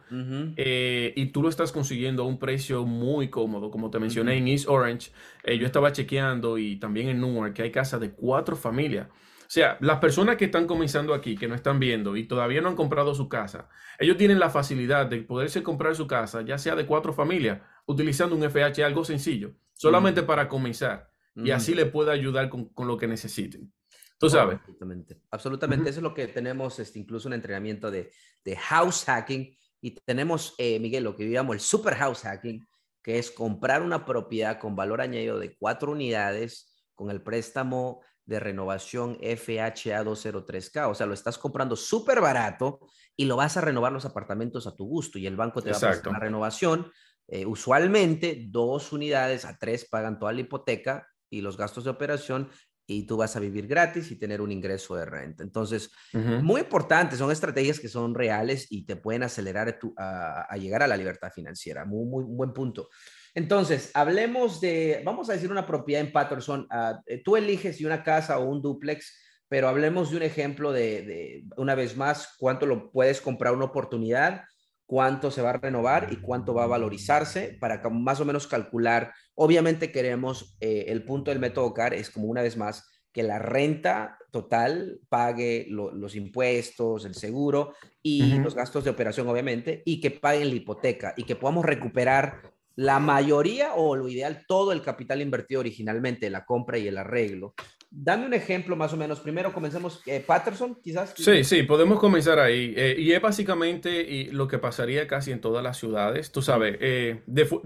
eh, 0.58 1.14
y 1.16 1.28
tú 1.28 1.42
lo 1.42 1.48
estás 1.48 1.72
consiguiendo 1.72 2.24
a 2.24 2.26
un 2.26 2.38
precio 2.38 2.86
muy 2.86 3.30
cómodo, 3.30 3.72
como 3.72 3.90
te 3.90 3.98
mencioné 3.98 4.36
en 4.36 4.50
East 4.50 4.68
Orange, 4.68 5.12
yo 5.46 5.66
estaba 5.66 5.94
chequeando 5.94 6.58
y 6.58 6.76
también 6.76 7.08
en 7.08 7.22
Newark 7.22 7.54
que 7.54 7.62
hay 7.62 7.72
casas 7.72 8.02
de 8.02 8.12
cuatro 8.12 8.58
familias. 8.58 9.08
O 9.46 9.50
sea, 9.50 9.78
las 9.80 10.00
personas 10.00 10.38
que 10.38 10.46
están 10.46 10.66
comenzando 10.66 11.14
aquí, 11.14 11.36
que 11.36 11.48
no 11.48 11.56
están 11.56 11.80
viendo 11.80 12.18
y 12.18 12.28
todavía 12.28 12.62
no 12.62 12.70
han 12.70 12.76
comprado 12.76 13.14
su 13.14 13.30
casa, 13.30 13.70
ellos 14.00 14.18
tienen 14.18 14.40
la 14.40 14.50
facilidad 14.50 15.06
de 15.06 15.22
poderse 15.22 15.62
comprar 15.62 15.96
su 15.96 16.08
casa, 16.08 16.42
ya 16.42 16.58
sea 16.58 16.76
de 16.76 16.86
cuatro 16.86 17.14
familias, 17.14 17.62
utilizando 17.86 18.36
un 18.36 18.44
FH, 18.44 18.84
algo 18.84 19.06
sencillo, 19.06 19.54
solamente 19.74 20.24
para 20.24 20.48
comenzar 20.50 21.10
y 21.36 21.52
así 21.52 21.76
le 21.76 21.86
puede 21.86 22.12
ayudar 22.12 22.50
con, 22.50 22.70
con, 22.70 22.88
lo 22.88 22.98
que 22.98 23.08
necesiten. 23.08 23.72
Tú 24.18 24.30
sabes. 24.30 24.58
Absolutamente. 24.60 25.22
Absolutamente. 25.32 25.90
Eso 25.90 26.00
es 26.00 26.04
lo 26.04 26.14
que 26.14 26.28
tenemos, 26.28 26.80
este, 26.80 27.00
incluso 27.00 27.28
un 27.28 27.34
entrenamiento 27.34 27.92
de, 27.92 28.12
de 28.44 28.56
house 28.56 29.04
hacking. 29.04 29.56
Y 29.82 29.92
tenemos, 29.92 30.56
eh, 30.58 30.80
Miguel, 30.80 31.04
lo 31.04 31.16
que 31.16 31.30
llamamos 31.30 31.56
el 31.56 31.60
super 31.60 31.96
house 31.96 32.22
hacking, 32.22 32.66
que 33.04 33.20
es 33.20 33.30
comprar 33.32 33.82
una 33.82 34.06
propiedad 34.06 34.60
con 34.60 34.76
valor 34.76 35.02
añadido 35.02 35.38
de 35.38 35.56
cuatro 35.58 35.92
unidades 35.92 36.75
con 36.96 37.12
el 37.12 37.22
préstamo 37.22 38.02
de 38.26 38.40
renovación 38.40 39.18
FHA 39.22 40.04
203K. 40.04 40.90
O 40.90 40.96
sea, 40.96 41.06
lo 41.06 41.14
estás 41.14 41.38
comprando 41.38 41.76
súper 41.76 42.22
barato 42.22 42.80
y 43.16 43.26
lo 43.26 43.36
vas 43.36 43.58
a 43.58 43.62
renovar 43.62 43.92
los 43.92 44.06
apartamentos 44.06 44.68
a 44.68 44.76
tu 44.76 44.86
gusto 44.86 45.20
y 45.20 45.28
el 45.28 45.36
banco 45.36 45.62
te 45.62 45.72
va 45.72 45.78
a 45.78 45.80
pasar 45.80 46.08
la 46.12 46.20
renovación. 46.20 46.92
Eh, 47.28 47.46
usualmente 47.46 48.46
dos 48.50 48.92
unidades 48.92 49.46
a 49.46 49.58
tres 49.58 49.86
pagan 49.86 50.20
toda 50.20 50.34
la 50.34 50.42
hipoteca 50.42 51.08
y 51.30 51.42
los 51.42 51.58
gastos 51.58 51.84
de 51.84 51.90
operación 51.90 52.50
y 52.88 53.08
tú 53.08 53.18
vas 53.18 53.36
a 53.36 53.40
vivir 53.40 53.68
gratis 53.68 54.12
y 54.12 54.20
tener 54.20 54.42
un 54.42 54.52
ingreso 54.52 54.96
de 54.96 55.06
renta. 55.06 55.44
Entonces, 55.44 55.92
muy 56.14 56.62
importante, 56.62 57.16
son 57.16 57.32
estrategias 57.32 57.80
que 57.80 57.88
son 57.88 58.14
reales 58.14 58.68
y 58.70 58.86
te 58.86 58.96
pueden 58.96 59.24
acelerar 59.24 59.80
a, 59.98 60.56
llegar 60.58 60.84
a 60.84 60.88
la 60.88 60.96
libertad 60.96 61.32
financiera. 61.34 61.84
Muy, 61.86 62.06
muy 62.06 62.24
buen 62.24 62.54
punto. 62.54 62.90
Entonces, 63.36 63.92
hablemos 63.94 64.60
de, 64.60 65.02
vamos 65.06 65.30
a 65.30 65.34
decir 65.34 65.52
una 65.52 65.68
propiedad 65.68 66.02
en 66.02 66.12
Patterson. 66.12 66.68
Eh, 67.06 67.22
tú 67.24 67.36
eliges 67.36 67.78
si 67.78 67.86
una 67.86 68.04
casa 68.04 68.40
o 68.40 68.46
un 68.46 68.62
duplex, 68.62 69.16
pero 69.48 69.68
hablemos 69.68 70.10
de 70.10 70.18
un 70.18 70.24
ejemplo 70.24 70.72
de, 70.72 71.04
de, 71.04 71.44
una 71.58 71.76
vez 71.76 71.96
más, 71.96 72.36
cuánto 72.40 72.66
lo 72.66 72.92
puedes 72.92 73.22
comprar 73.22 73.54
una 73.54 73.66
oportunidad 73.66 74.42
cuánto 74.86 75.32
se 75.32 75.42
va 75.42 75.52
a 75.52 75.58
renovar 75.58 76.10
y 76.12 76.18
cuánto 76.18 76.54
va 76.54 76.64
a 76.64 76.68
valorizarse 76.68 77.58
para 77.60 77.82
más 77.90 78.20
o 78.20 78.26
menos 78.26 78.48
calcular. 78.48 79.14
Obviamente 79.34 79.92
queremos, 79.92 80.56
eh, 80.60 80.86
el 80.88 81.04
punto 81.04 81.32
del 81.32 81.40
método 81.40 81.74
CAR 81.74 81.94
es 81.94 82.10
como 82.10 82.28
una 82.28 82.42
vez 82.42 82.56
más 82.58 82.88
que 83.12 83.24
la 83.24 83.40
renta 83.40 84.18
total 84.30 85.00
pague 85.08 85.68
los 85.70 86.16
impuestos, 86.18 87.06
el 87.06 87.16
seguro 87.16 87.74
y 88.02 88.40
los 88.40 88.54
gastos 88.54 88.84
de 88.84 88.90
operación, 88.90 89.30
obviamente, 89.30 89.82
y 89.86 90.02
que 90.02 90.12
paguen 90.12 90.50
la 90.50 90.56
hipoteca 90.56 91.14
y 91.16 91.24
que 91.24 91.38
podamos 91.38 91.64
recuperar 91.64 92.42
la 92.76 93.00
mayoría 93.00 93.74
o 93.76 93.96
lo 93.96 94.10
ideal 94.10 94.44
todo 94.48 94.72
el 94.72 94.82
capital 94.82 95.22
invertido 95.22 95.62
originalmente, 95.62 96.30
la 96.30 96.46
compra 96.46 96.78
y 96.78 96.88
el 96.88 96.98
arreglo. 96.98 97.54
Dame 97.98 98.26
un 98.26 98.34
ejemplo 98.34 98.76
más 98.76 98.92
o 98.92 98.98
menos. 98.98 99.22
Primero 99.22 99.54
comencemos, 99.54 100.02
eh, 100.06 100.22
Patterson, 100.26 100.76
quizás. 100.84 101.14
Sí, 101.16 101.46
sí, 101.46 101.64
podemos 101.64 101.98
comenzar 101.98 102.40
ahí. 102.40 102.74
Eh, 102.76 102.96
y 102.98 103.14
es 103.14 103.22
básicamente 103.22 104.02
y 104.02 104.26
lo 104.32 104.50
que 104.50 104.58
pasaría 104.60 105.08
casi 105.08 105.32
en 105.32 105.40
todas 105.40 105.64
las 105.64 105.78
ciudades. 105.78 106.34
Tú 106.34 106.42
sabes, 106.42 106.78
eh, 106.82 107.22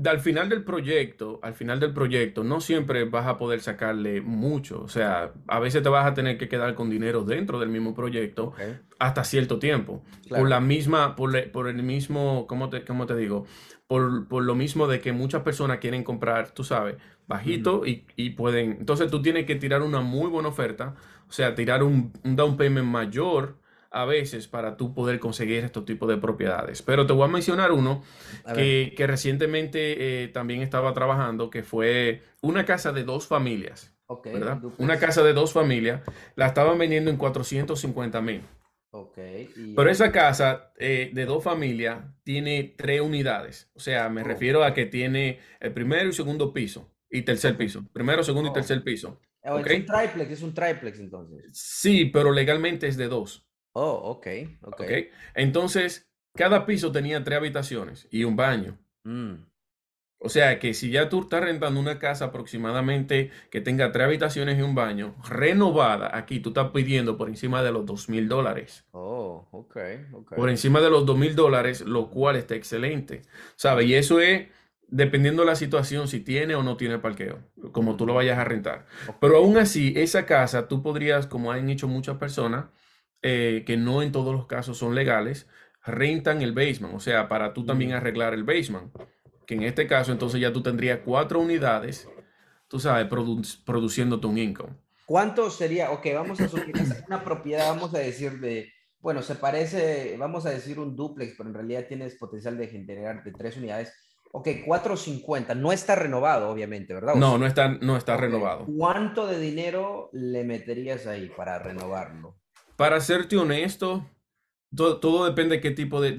al 0.05 0.19
final 0.19 0.47
del 0.47 0.63
proyecto, 0.63 1.39
al 1.41 1.55
final 1.55 1.79
del 1.79 1.93
proyecto, 1.93 2.43
no 2.43 2.61
siempre 2.61 3.05
vas 3.05 3.25
a 3.25 3.39
poder 3.39 3.61
sacarle 3.61 4.21
mucho. 4.21 4.83
O 4.83 4.87
sea, 4.87 5.33
a 5.47 5.59
veces 5.59 5.81
te 5.81 5.89
vas 5.89 6.05
a 6.05 6.13
tener 6.13 6.37
que 6.37 6.47
quedar 6.47 6.75
con 6.75 6.91
dinero 6.91 7.23
dentro 7.23 7.59
del 7.59 7.69
mismo 7.69 7.95
proyecto 7.95 8.53
hasta 8.99 9.23
cierto 9.23 9.57
tiempo. 9.57 10.03
Por 10.29 10.47
la 10.47 10.59
misma, 10.59 11.15
por, 11.15 11.49
por 11.51 11.67
el 11.69 11.81
mismo, 11.81 12.45
¿cómo 12.45 12.69
te, 12.69 12.85
cómo 12.85 13.07
te 13.07 13.15
digo? 13.15 13.47
Por, 13.89 14.27
por 14.27 14.43
lo 14.43 14.53
mismo 14.53 14.85
de 14.85 15.01
que 15.01 15.13
muchas 15.13 15.41
personas 15.41 15.79
quieren 15.79 16.03
comprar, 16.03 16.51
tú 16.51 16.63
sabes, 16.63 16.97
bajito 17.29 17.83
y, 17.85 18.29
pueden. 18.31 18.77
Entonces 18.79 19.09
tú 19.09 19.21
tienes 19.21 19.45
que 19.45 19.55
tirar 19.55 19.83
una 19.83 20.01
muy 20.01 20.27
buena 20.29 20.49
oferta, 20.49 20.95
o 21.29 21.31
sea, 21.31 21.53
tirar 21.53 21.83
un, 21.83 22.11
down 22.23 22.57
payment 22.57 22.87
mayor 22.87 23.55
a 23.91 24.05
veces 24.05 24.47
para 24.47 24.77
tú 24.77 24.93
poder 24.95 25.19
conseguir 25.19 25.63
estos 25.63 25.85
tipos 25.85 26.09
de 26.09 26.17
propiedades. 26.17 26.81
Pero 26.81 27.05
te 27.05 27.13
voy 27.13 27.25
a 27.25 27.27
mencionar 27.27 27.71
uno 27.71 28.03
que, 28.55 28.93
recientemente 29.07 30.23
eh, 30.23 30.27
también 30.27 30.61
estaba 30.61 30.91
trabajando, 30.93 31.51
que 31.51 31.61
fue 31.61 32.23
una 32.41 32.65
casa 32.65 32.91
de 32.91 33.03
dos 33.03 33.27
familias. 33.27 33.95
¿verdad? 34.23 34.59
Una 34.79 34.97
casa 34.97 35.21
de 35.21 35.33
dos 35.33 35.53
familias, 35.53 36.01
la 36.35 36.47
estaban 36.47 36.79
vendiendo 36.79 37.11
en 37.11 37.17
450 37.17 38.21
mil. 38.21 38.41
Pero 38.91 39.89
esa 39.89 40.11
casa 40.11 40.73
eh, 40.77 41.11
de 41.13 41.25
dos 41.25 41.43
familias 41.43 42.03
tiene 42.23 42.75
tres 42.77 43.01
unidades. 43.01 43.69
O 43.73 43.79
sea, 43.79 44.09
me 44.09 44.21
oh. 44.21 44.23
refiero 44.23 44.63
a 44.63 44.73
que 44.73 44.85
tiene 44.85 45.39
el 45.59 45.73
primero 45.73 46.09
y 46.09 46.13
segundo 46.13 46.53
piso 46.53 46.91
y 47.09 47.21
tercer 47.21 47.55
piso. 47.57 47.85
Primero, 47.93 48.23
segundo 48.23 48.49
y 48.49 48.51
oh. 48.51 48.53
tercer 48.53 48.83
piso. 48.83 49.19
Oh, 49.43 49.59
es 49.59 49.79
un 49.79 49.85
triplex, 49.85 50.31
es 50.31 50.41
un 50.41 50.53
triplex 50.53 50.99
entonces. 50.99 51.45
Sí, 51.53 52.05
pero 52.05 52.31
legalmente 52.31 52.87
es 52.87 52.97
de 52.97 53.07
dos. 53.07 53.47
Oh, 53.73 53.91
ok, 53.91 54.27
ok. 54.61 54.81
Entonces, 55.35 56.11
cada 56.35 56.65
piso 56.65 56.91
tenía 56.91 57.23
tres 57.23 57.37
habitaciones 57.37 58.07
y 58.11 58.23
un 58.23 58.35
baño. 58.35 58.77
Mm. 59.03 59.35
O 60.21 60.27
sea 60.27 60.59
que 60.59 60.73
si 60.73 60.91
ya 60.91 61.07
tú 61.07 61.21
estás 61.21 61.41
rentando 61.41 61.79
una 61.79 61.97
casa 61.97 62.25
aproximadamente 62.25 63.31
que 63.49 63.61
tenga 63.61 63.91
tres 63.93 64.05
habitaciones 64.05 64.59
y 64.59 64.61
un 64.61 64.75
baño, 64.75 65.15
renovada, 65.27 66.15
aquí 66.15 66.41
tú 66.41 66.49
estás 66.49 66.71
pidiendo 66.71 67.17
por 67.17 67.29
encima 67.29 67.63
de 67.63 67.71
los 67.71 67.85
dos 67.85 68.09
mil 68.09 68.27
dólares. 68.27 68.85
Oh, 68.91 69.47
ok, 69.51 69.77
ok. 70.13 70.35
Por 70.35 70.49
encima 70.49 70.81
de 70.81 70.89
los 70.89 71.05
dos 71.05 71.17
mil 71.17 71.35
dólares, 71.35 71.81
lo 71.81 72.09
cual 72.09 72.35
está 72.35 72.55
excelente. 72.55 73.21
¿Sabes? 73.55 73.87
Y 73.87 73.95
eso 73.95 74.19
es 74.19 74.47
dependiendo 74.91 75.43
de 75.43 75.47
la 75.47 75.55
situación, 75.55 76.07
si 76.07 76.19
tiene 76.19 76.55
o 76.55 76.63
no 76.63 76.77
tiene 76.77 76.99
parqueo, 76.99 77.39
como 77.71 77.95
tú 77.95 78.05
lo 78.05 78.13
vayas 78.13 78.37
a 78.37 78.43
rentar. 78.43 78.85
Pero 79.21 79.37
aún 79.37 79.57
así, 79.57 79.93
esa 79.95 80.25
casa 80.25 80.67
tú 80.67 80.81
podrías, 80.81 81.27
como 81.27 81.51
han 81.51 81.69
hecho 81.69 81.87
muchas 81.87 82.17
personas, 82.17 82.65
eh, 83.21 83.63
que 83.65 83.77
no 83.77 84.01
en 84.01 84.11
todos 84.11 84.33
los 84.33 84.47
casos 84.47 84.77
son 84.77 84.95
legales, 84.95 85.47
rentan 85.85 86.41
el 86.41 86.53
basement, 86.53 86.93
o 86.95 86.99
sea, 86.99 87.27
para 87.27 87.53
tú 87.53 87.65
también 87.65 87.93
arreglar 87.93 88.33
el 88.33 88.43
basement, 88.43 88.91
que 89.49 89.55
en 89.55 89.63
este 89.63 89.87
caso 89.87 90.11
entonces 90.11 90.39
ya 90.39 90.53
tú 90.53 90.61
tendrías 90.61 90.99
cuatro 91.03 91.39
unidades, 91.39 92.07
tú 92.67 92.79
sabes, 92.79 93.07
produciendo 93.65 94.19
tu 94.19 94.37
income. 94.37 94.75
¿Cuánto 95.07 95.49
sería? 95.49 95.89
Ok, 95.89 96.05
vamos 96.13 96.39
a 96.39 96.47
subir 96.47 96.71
una 97.07 97.23
propiedad, 97.23 97.69
vamos 97.69 97.95
a 97.95 97.97
decir 97.97 98.39
de, 98.39 98.71
bueno, 98.99 99.23
se 99.23 99.33
parece, 99.33 100.15
vamos 100.19 100.45
a 100.45 100.51
decir 100.51 100.79
un 100.79 100.95
duplex, 100.95 101.33
pero 101.35 101.49
en 101.49 101.55
realidad 101.55 101.87
tienes 101.87 102.13
potencial 102.13 102.59
de 102.59 102.67
generar 102.67 103.23
de 103.23 103.31
tres 103.31 103.57
unidades 103.57 103.91
Ok, 104.31 104.47
450, 104.63 105.55
no 105.55 105.71
está 105.71 105.95
renovado, 105.95 106.51
obviamente, 106.51 106.93
¿verdad? 106.93 107.15
no, 107.15 107.39
no 107.39 107.47
está, 107.47 107.69
no 107.69 107.97
está 107.97 108.15
renovado. 108.15 108.67
¿Cuánto 108.77 109.25
de 109.25 109.39
dinero 109.39 110.11
le 110.13 110.43
meterías 110.43 111.07
ahí 111.07 111.31
para 111.35 111.57
renovarlo? 111.57 112.35
Para 112.75 113.01
serte 113.01 113.35
honesto, 113.35 114.07
todo, 114.75 115.25
depende 115.25 115.55
de 115.55 115.61
qué 115.61 115.71
tipo 115.71 115.99
de, 115.99 116.15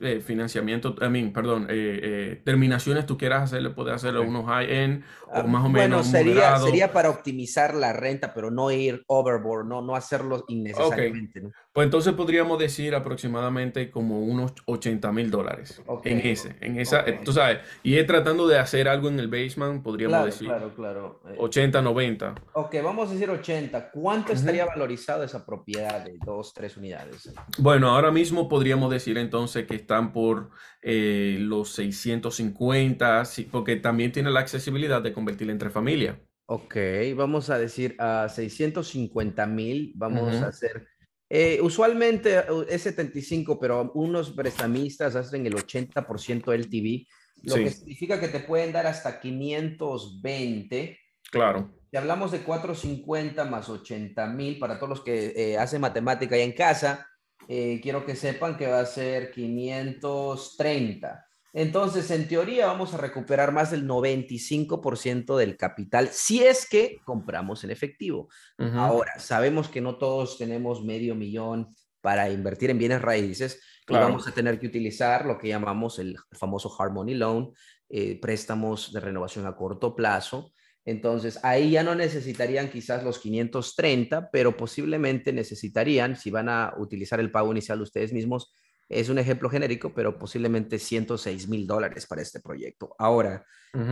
eh, 0.00 0.20
financiamiento, 0.20 0.96
I 1.00 1.08
mean, 1.08 1.32
perdón, 1.32 1.66
eh, 1.70 2.00
eh, 2.02 2.42
terminaciones 2.44 3.06
tú 3.06 3.16
quieras 3.16 3.44
hacerle, 3.44 3.70
puedes 3.70 3.94
hacerle 3.94 4.20
unos 4.20 4.44
high-end 4.46 5.04
o 5.28 5.38
ah, 5.38 5.42
más 5.44 5.64
o 5.64 5.68
menos. 5.68 5.72
Bueno, 5.72 6.04
sería, 6.04 6.58
sería 6.58 6.92
para 6.92 7.10
optimizar 7.10 7.74
la 7.74 7.92
renta, 7.92 8.34
pero 8.34 8.50
no 8.50 8.72
ir 8.72 9.04
overboard, 9.06 9.66
no, 9.66 9.82
no 9.82 9.94
hacerlo 9.94 10.44
innecesariamente. 10.48 11.42
Pues 11.72 11.86
entonces 11.86 12.12
podríamos 12.12 12.58
decir 12.58 12.94
aproximadamente 12.94 13.90
como 13.90 14.20
unos 14.20 14.52
80 14.66 15.10
mil 15.10 15.30
dólares 15.30 15.82
en 16.04 16.18
ese, 16.18 16.54
en 16.60 16.78
esa, 16.78 17.02
tú 17.24 17.32
sabes, 17.32 17.60
y 17.82 17.96
es 17.96 18.06
tratando 18.06 18.46
de 18.46 18.58
hacer 18.58 18.88
algo 18.88 19.08
en 19.08 19.18
el 19.18 19.28
basement, 19.28 19.82
podríamos 19.82 20.26
decir. 20.26 20.48
Claro, 20.48 20.74
claro. 20.74 21.22
80, 21.38 21.80
90. 21.80 22.34
Ok, 22.52 22.74
vamos 22.84 23.08
a 23.08 23.12
decir 23.14 23.30
80. 23.30 23.90
¿Cuánto 23.90 24.34
estaría 24.34 24.66
valorizado 24.66 25.24
esa 25.24 25.46
propiedad 25.46 26.04
de 26.04 26.18
dos, 26.24 26.52
tres 26.52 26.76
unidades? 26.76 27.32
Bueno, 27.56 27.88
ahora 27.88 28.10
mismo 28.10 28.50
podríamos 28.50 28.90
decir 28.90 29.16
entonces 29.16 29.66
que 29.66 29.76
están 29.76 30.12
por 30.12 30.50
eh, 30.82 31.38
los 31.40 31.70
650, 31.70 33.22
porque 33.50 33.76
también 33.76 34.12
tiene 34.12 34.30
la 34.30 34.40
accesibilidad 34.40 35.00
de 35.00 35.14
convertirla 35.14 35.52
entre 35.52 35.70
familia. 35.70 36.20
Ok, 36.46 36.76
vamos 37.16 37.48
a 37.48 37.58
decir 37.58 37.96
a 37.98 38.28
650 38.28 39.46
mil, 39.46 39.92
vamos 39.94 40.34
a 40.42 40.48
hacer, 40.48 40.86
eh, 41.34 41.62
usualmente 41.62 42.40
uh, 42.40 42.66
es 42.68 42.82
75, 42.82 43.58
pero 43.58 43.90
unos 43.94 44.32
prestamistas 44.32 45.16
hacen 45.16 45.46
el 45.46 45.54
80% 45.54 46.52
LTV, 46.52 47.06
lo 47.44 47.54
que 47.54 47.70
significa 47.70 48.20
que 48.20 48.28
te 48.28 48.40
pueden 48.40 48.70
dar 48.70 48.86
hasta 48.86 49.18
520. 49.18 50.98
Claro. 51.30 51.70
Si 51.90 51.96
hablamos 51.96 52.32
de 52.32 52.40
450 52.40 53.46
más 53.46 53.70
80 53.70 54.26
mil, 54.26 54.58
para 54.58 54.76
todos 54.76 54.90
los 54.90 55.00
que 55.00 55.32
eh, 55.34 55.56
hacen 55.56 55.80
matemática 55.80 56.36
ahí 56.36 56.42
en 56.42 56.52
casa, 56.52 57.08
eh, 57.48 57.80
quiero 57.82 58.04
que 58.04 58.14
sepan 58.14 58.58
que 58.58 58.66
va 58.66 58.80
a 58.80 58.86
ser 58.86 59.30
530. 59.30 61.26
Entonces, 61.54 62.10
en 62.10 62.28
teoría, 62.28 62.66
vamos 62.66 62.94
a 62.94 62.96
recuperar 62.96 63.52
más 63.52 63.70
del 63.70 63.86
95% 63.86 65.36
del 65.36 65.56
capital 65.56 66.08
si 66.08 66.42
es 66.42 66.66
que 66.68 66.98
compramos 67.04 67.62
en 67.64 67.70
efectivo. 67.70 68.28
Ahora, 68.74 69.18
sabemos 69.18 69.68
que 69.68 69.82
no 69.82 69.98
todos 69.98 70.38
tenemos 70.38 70.82
medio 70.82 71.14
millón 71.14 71.68
para 72.00 72.30
invertir 72.30 72.70
en 72.70 72.78
bienes 72.78 73.02
raíces 73.02 73.60
y 73.88 73.92
vamos 73.92 74.26
a 74.26 74.32
tener 74.32 74.58
que 74.58 74.66
utilizar 74.66 75.26
lo 75.26 75.38
que 75.38 75.48
llamamos 75.48 75.98
el 75.98 76.16
famoso 76.32 76.74
Harmony 76.78 77.14
Loan, 77.14 77.50
eh, 77.90 78.18
préstamos 78.18 78.92
de 78.92 79.00
renovación 79.00 79.46
a 79.46 79.54
corto 79.54 79.94
plazo. 79.94 80.52
Entonces, 80.84 81.38
ahí 81.44 81.72
ya 81.72 81.82
no 81.82 81.94
necesitarían 81.94 82.70
quizás 82.70 83.04
los 83.04 83.18
530, 83.18 84.30
pero 84.30 84.56
posiblemente 84.56 85.32
necesitarían, 85.32 86.16
si 86.16 86.30
van 86.30 86.48
a 86.48 86.72
utilizar 86.78 87.20
el 87.20 87.30
pago 87.30 87.52
inicial 87.52 87.80
ustedes 87.82 88.12
mismos, 88.12 88.52
es 88.92 89.08
un 89.08 89.18
ejemplo 89.18 89.48
genérico, 89.48 89.92
pero 89.94 90.18
posiblemente 90.18 90.78
106 90.78 91.48
mil 91.48 91.66
dólares 91.66 92.06
para 92.06 92.22
este 92.22 92.40
proyecto. 92.40 92.94
Ahora, 92.98 93.44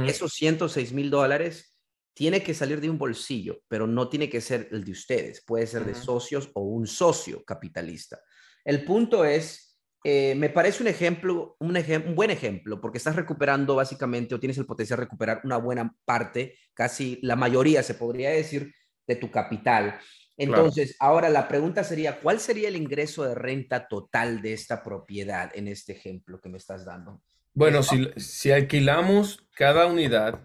esos 0.06 0.34
106 0.34 0.92
mil 0.92 1.10
dólares 1.10 1.74
tiene 2.14 2.42
que 2.42 2.54
salir 2.54 2.80
de 2.80 2.90
un 2.90 2.98
bolsillo, 2.98 3.60
pero 3.66 3.86
no 3.86 4.08
tiene 4.08 4.28
que 4.28 4.40
ser 4.40 4.68
el 4.72 4.84
de 4.84 4.92
ustedes. 4.92 5.42
Puede 5.44 5.66
ser 5.66 5.84
de 5.84 5.94
socios 5.94 6.50
o 6.54 6.62
un 6.62 6.86
socio 6.86 7.42
capitalista. 7.44 8.20
El 8.64 8.84
punto 8.84 9.24
es, 9.24 9.78
eh, 10.04 10.34
me 10.34 10.50
parece 10.50 10.82
un 10.82 10.88
ejemplo, 10.88 11.56
un, 11.60 11.76
un 11.76 12.14
buen 12.14 12.30
ejemplo, 12.30 12.80
porque 12.80 12.98
estás 12.98 13.16
recuperando 13.16 13.74
básicamente 13.74 14.34
o 14.34 14.40
tienes 14.40 14.58
el 14.58 14.66
potencial 14.66 14.98
de 14.98 15.04
recuperar 15.04 15.40
una 15.44 15.56
buena 15.56 15.94
parte, 16.04 16.58
casi 16.74 17.18
la 17.22 17.36
mayoría 17.36 17.82
se 17.82 17.94
podría 17.94 18.30
decir, 18.30 18.74
de 19.06 19.16
tu 19.16 19.30
capital. 19.30 19.98
Entonces, 20.40 20.96
ahora 20.98 21.28
la 21.28 21.48
pregunta 21.48 21.84
sería, 21.84 22.18
¿cuál 22.18 22.40
sería 22.40 22.68
el 22.68 22.76
ingreso 22.76 23.24
de 23.24 23.34
renta 23.34 23.88
total 23.88 24.40
de 24.40 24.54
esta 24.54 24.82
propiedad 24.82 25.50
en 25.54 25.68
este 25.68 25.92
ejemplo 25.92 26.40
que 26.40 26.48
me 26.48 26.56
estás 26.56 26.86
dando? 26.86 27.20
Bueno, 27.52 27.82
si, 27.82 28.50
alquilamos 28.50 29.44
cada 29.54 29.84
unidad, 29.86 30.40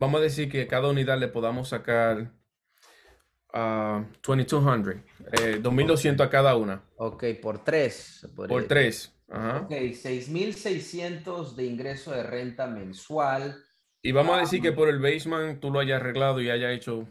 vamos 0.00 0.20
a 0.20 0.24
decir 0.24 0.50
que 0.50 0.66
cada 0.66 0.88
unidad 0.88 1.18
le 1.18 1.28
podamos 1.28 1.68
sacar 1.68 2.32
a 3.52 4.04
2200, 4.26 4.96
2200 5.60 6.26
a 6.26 6.28
cada 6.28 6.56
una. 6.56 6.82
Ok, 6.96 7.24
por 7.40 7.62
tres. 7.62 8.28
Por 8.34 8.64
tres. 8.64 9.14
Ajá. 9.28 9.60
Ok, 9.60 9.70
6600 9.70 11.54
de 11.54 11.64
ingreso 11.64 12.10
de 12.10 12.24
renta 12.24 12.66
mensual. 12.66 13.56
Y 14.02 14.10
vamos 14.10 14.36
a 14.36 14.40
decir 14.40 14.60
que 14.60 14.72
por 14.72 14.88
el 14.88 14.98
basement 14.98 15.60
tú 15.60 15.70
lo 15.70 15.78
hayas 15.78 16.00
arreglado 16.00 16.40
y 16.40 16.50
haya 16.50 16.72
hecho 16.72 17.06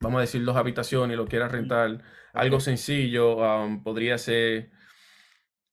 vamos 0.00 0.18
a 0.18 0.22
decir, 0.22 0.44
dos 0.44 0.56
habitaciones 0.56 1.14
y 1.14 1.16
lo 1.16 1.26
quieras 1.26 1.52
rentar, 1.52 2.02
algo 2.32 2.60
sencillo, 2.60 3.38
podría 3.82 4.18
ser 4.18 4.70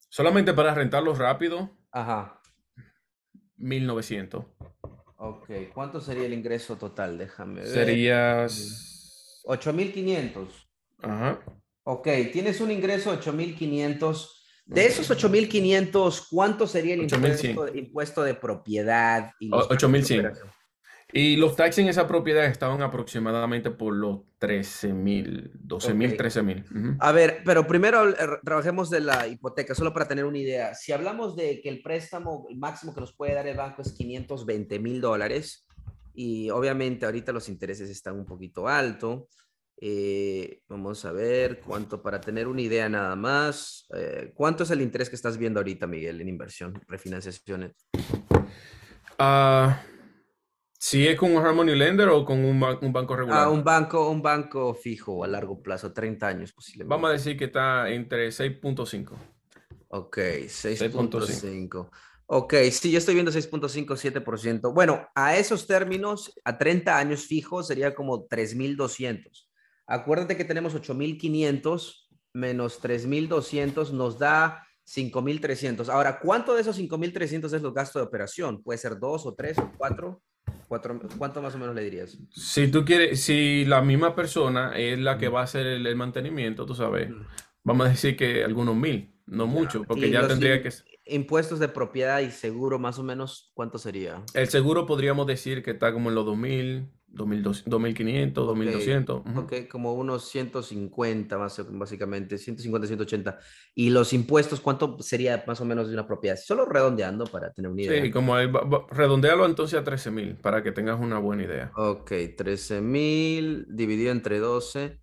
solamente 0.09 0.53
para 0.53 0.73
rentarlo 0.73 1.13
rápido. 1.13 1.77
Ajá. 1.91 2.41
1900. 3.57 4.45
Ok, 5.17 5.49
¿cuánto 5.73 6.01
sería 6.01 6.25
el 6.25 6.33
ingreso 6.33 6.77
total? 6.77 7.17
Déjame 7.17 7.61
ver. 7.61 7.69
Sería 7.69 8.47
8500. 9.45 10.69
Ajá. 11.01 11.39
Ok, 11.83 12.07
tienes 12.31 12.61
un 12.61 12.71
ingreso 12.71 13.11
de 13.11 13.17
8500. 13.17 14.39
De 14.65 14.85
esos 14.85 15.11
8.500, 15.11 16.27
¿cuánto 16.29 16.67
sería 16.67 16.93
el 16.93 17.01
impuesto, 17.01 17.75
impuesto, 17.75 18.23
de 18.23 18.33
propiedad? 18.33 19.33
Y 19.37 19.49
8.100. 19.49 20.39
Y 21.15 21.35
los 21.35 21.55
taxis 21.55 21.83
en 21.83 21.89
esa 21.89 22.07
propiedad 22.07 22.43
estaban 22.45 22.81
aproximadamente 22.81 23.69
por 23.69 23.93
los 23.93 24.21
13 24.39 24.93
mil, 24.93 25.51
12 25.53 25.93
mil, 25.93 26.17
13 26.17 26.41
mil. 26.41 26.65
A 26.99 27.11
ver, 27.11 27.43
pero 27.45 27.67
primero 27.67 28.09
eh, 28.09 28.15
trabajemos 28.43 28.89
de 28.89 29.01
la 29.01 29.27
hipoteca, 29.27 29.75
solo 29.75 29.93
para 29.93 30.07
tener 30.07 30.25
una 30.25 30.39
idea. 30.39 30.73
Si 30.73 30.91
hablamos 30.91 31.35
de 31.35 31.61
que 31.61 31.69
el 31.69 31.83
préstamo, 31.83 32.47
el 32.49 32.57
máximo 32.57 32.95
que 32.95 33.01
nos 33.01 33.13
puede 33.13 33.35
dar 33.35 33.45
el 33.45 33.55
banco 33.55 33.83
es 33.83 33.93
520 33.93 34.79
mil 34.79 34.99
dólares, 35.01 35.67
y 36.15 36.49
obviamente 36.49 37.05
ahorita 37.05 37.31
los 37.31 37.47
intereses 37.47 37.91
están 37.91 38.15
un 38.15 38.25
poquito 38.25 38.67
alto. 38.67 39.27
Eh, 39.79 40.61
vamos 40.67 41.05
a 41.05 41.11
ver 41.11 41.59
cuánto, 41.59 42.01
para 42.01 42.21
tener 42.21 42.47
una 42.47 42.61
idea 42.61 42.89
nada 42.89 43.15
más, 43.15 43.87
eh, 43.95 44.31
¿cuánto 44.33 44.63
es 44.63 44.71
el 44.71 44.81
interés 44.81 45.09
que 45.09 45.15
estás 45.15 45.37
viendo 45.37 45.59
ahorita, 45.59 45.85
Miguel, 45.85 46.21
en 46.21 46.29
inversión, 46.29 46.81
refinanciaciones? 46.87 47.73
Ah... 49.19 49.79
Si 50.85 51.07
es 51.07 51.17
con 51.17 51.33
un 51.33 51.41
Harmony 51.41 51.75
Lender 51.75 52.09
o 52.09 52.25
con 52.25 52.43
un, 52.43 52.59
banco 52.59 53.15
regular. 53.15 53.43
Ah, 53.43 53.49
un 53.49 53.63
banco, 53.63 54.09
un 54.09 54.21
banco 54.21 54.73
fijo 54.73 55.23
a 55.23 55.27
largo 55.29 55.63
plazo, 55.63 55.93
30 55.93 56.27
años 56.27 56.51
posiblemente. 56.51 56.89
Vamos 56.89 57.09
a 57.09 57.13
decir 57.13 57.37
que 57.37 57.45
está 57.45 57.89
entre 57.89 58.27
6.5. 58.27 59.13
Ok, 59.87 60.17
6.5. 60.17 61.89
Ok, 62.25 62.53
sí, 62.69 62.91
yo 62.91 62.97
estoy 62.97 63.13
viendo 63.13 63.31
6.5, 63.31 64.25
7%. 64.25 64.73
Bueno, 64.73 65.07
a 65.15 65.37
esos 65.37 65.67
términos, 65.67 66.37
a 66.43 66.57
30 66.57 66.97
años 66.97 67.27
fijos 67.27 67.67
sería 67.67 67.95
como 67.95 68.27
3.200. 68.27 69.47
Acuérdate 69.87 70.35
que 70.35 70.43
tenemos 70.43 70.75
8.500 70.75 72.09
menos 72.33 72.81
3.200 72.83 73.91
nos 73.91 74.19
da 74.19 74.67
5.300. 74.85 75.87
Ahora, 75.87 76.19
¿cuánto 76.19 76.53
de 76.53 76.59
esos 76.59 76.77
5.300 76.77 77.53
es 77.55 77.61
los 77.61 77.73
gastos 77.73 78.01
de 78.01 78.05
operación? 78.05 78.61
Puede 78.61 78.79
ser 78.79 78.99
2 78.99 79.25
o 79.25 79.33
3 79.33 79.59
o 79.59 79.71
4. 79.77 80.21
¿Cuánto 81.17 81.41
más 81.41 81.55
o 81.55 81.57
menos 81.57 81.75
le 81.75 81.83
dirías? 81.83 82.17
Si 82.31 82.69
tú 82.69 82.85
quieres, 82.85 83.21
si 83.21 83.65
la 83.65 83.81
misma 83.81 84.15
persona 84.15 84.77
es 84.77 84.99
la 84.99 85.17
que 85.17 85.29
va 85.29 85.41
a 85.41 85.43
hacer 85.43 85.65
el, 85.65 85.95
mantenimiento, 85.95 86.65
tú 86.65 86.75
sabes, 86.75 87.09
vamos 87.63 87.87
a 87.87 87.89
decir 87.89 88.15
que 88.15 88.43
algunos 88.43 88.75
mil, 88.75 89.13
no 89.25 89.47
mucho, 89.47 89.83
porque 89.83 90.09
ya 90.09 90.27
tendría 90.27 90.61
que... 90.61 90.71
Impuestos 91.05 91.59
de 91.59 91.67
propiedad 91.67 92.21
y 92.21 92.31
seguro, 92.31 92.79
más 92.79 92.97
o 92.97 93.03
menos, 93.03 93.51
¿cuánto 93.53 93.77
sería? 93.77 94.23
El 94.33 94.47
seguro 94.47 94.85
podríamos 94.85 95.27
decir 95.27 95.61
que 95.61 95.71
está 95.71 95.91
como 95.91 96.09
en 96.09 96.15
los 96.15 96.25
2000, 96.25 96.89
2500, 97.13 98.45
2200. 98.47 99.21
Ok, 99.37 99.53
como 99.69 99.93
unos 99.93 100.27
150 100.29 101.37
más, 101.37 101.61
básicamente, 101.71 102.37
150, 102.37 102.87
180. 102.87 103.39
¿Y 103.75 103.91
los 103.91 104.13
impuestos 104.13 104.59
cuánto 104.59 104.97
sería 104.99 105.43
más 105.47 105.61
o 105.61 105.65
menos 105.65 105.87
de 105.87 105.93
una 105.93 106.07
propiedad? 106.07 106.37
Solo 106.37 106.65
redondeando 106.65 107.25
para 107.25 107.53
tener 107.53 107.71
una 107.71 107.83
idea. 107.83 108.03
Sí, 108.03 108.11
como 108.11 108.35
redondealo 108.35 109.45
entonces 109.45 109.79
a 109.79 109.83
13 109.83 110.11
mil 110.11 110.35
para 110.35 110.63
que 110.63 110.71
tengas 110.71 110.99
una 110.99 111.19
buena 111.19 111.43
idea. 111.43 111.71
Ok, 111.75 112.11
13 112.35 112.81
mil 112.81 113.65
dividido 113.69 114.11
entre 114.11 114.39
12. 114.39 114.99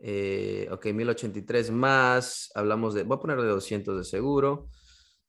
Eh, 0.00 0.68
ok, 0.70 0.86
1083 0.86 1.72
más, 1.72 2.52
hablamos 2.54 2.94
de, 2.94 3.02
voy 3.02 3.16
a 3.16 3.20
poner 3.20 3.40
de 3.40 3.48
200 3.48 3.98
de 3.98 4.04
seguro, 4.04 4.68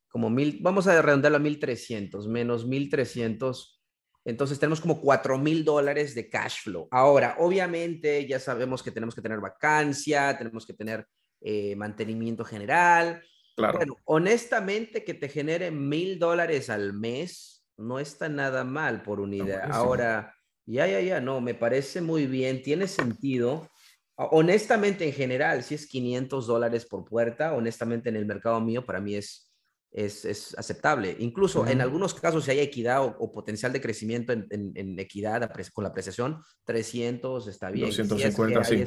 como 0.10 0.30
mil, 0.30 0.60
vamos 0.62 0.86
a 0.86 1.02
redondearlo 1.02 1.38
a 1.38 1.42
1300, 1.42 2.28
menos 2.28 2.68
1300 2.68 3.79
entonces 4.26 4.60
tenemos 4.60 4.82
como 4.82 5.02
4 5.02 5.38
mil 5.38 5.64
dólares 5.64 6.14
de 6.16 6.30
cash 6.30 6.64
flow. 6.64 6.88
Ahora, 6.92 7.36
obviamente 7.40 8.28
ya 8.28 8.40
sabemos 8.40 8.84
que 8.84 8.92
tenemos 8.92 9.16
que 9.16 9.22
tener 9.22 9.40
vacancia, 9.40 10.38
tenemos 10.38 10.66
que 10.66 10.74
tener 10.74 11.08
eh, 11.42 11.76
mantenimiento 11.76 12.44
general. 12.44 13.24
Claro. 13.56 13.78
Bueno, 13.78 13.98
honestamente 14.06 15.04
que 15.04 15.14
te 15.14 15.30
genere 15.30 15.72
mil 15.72 16.20
dólares 16.20 16.70
al 16.70 16.94
mes 16.94 17.66
no 17.78 18.00
está 18.00 18.30
nada 18.30 18.64
mal 18.64 19.02
por 19.04 19.20
unidad. 19.20 19.72
Ahora, 19.72 20.36
ya, 20.66 20.86
ya, 20.86 21.00
ya, 21.00 21.22
no, 21.22 21.42
me 21.42 21.56
parece 21.56 22.02
muy 22.02 22.28
bien, 22.28 22.62
tiene 22.62 22.88
sentido. 22.88 23.70
Honestamente, 24.16 25.06
en 25.06 25.14
general, 25.14 25.64
si 25.64 25.76
es 25.76 25.88
500 25.88 26.46
dólares 26.46 26.86
por 26.86 27.06
puerta, 27.06 27.54
honestamente 27.54 28.10
en 28.10 28.18
el 28.18 28.26
mercado 28.26 28.60
mío, 28.60 28.86
para 28.86 29.00
mí 29.00 29.16
es 29.16 29.49
es, 29.92 30.56
aceptable. 30.58 31.16
Incluso 31.20 31.68
en 31.68 31.82
algunos 31.82 32.14
casos, 32.14 32.46
si 32.46 32.52
hay 32.52 32.60
equidad 32.60 33.04
o, 33.04 33.32
potencial 33.32 33.74
de 33.74 33.82
crecimiento 33.82 34.34
en, 34.34 35.00
equidad 35.00 35.52
con 35.74 35.84
la 35.84 35.90
apreciación, 35.90 36.42
300 36.66 37.48
está 37.48 37.72
bien. 37.72 37.88
250, 37.88 38.64
sí. 38.64 38.84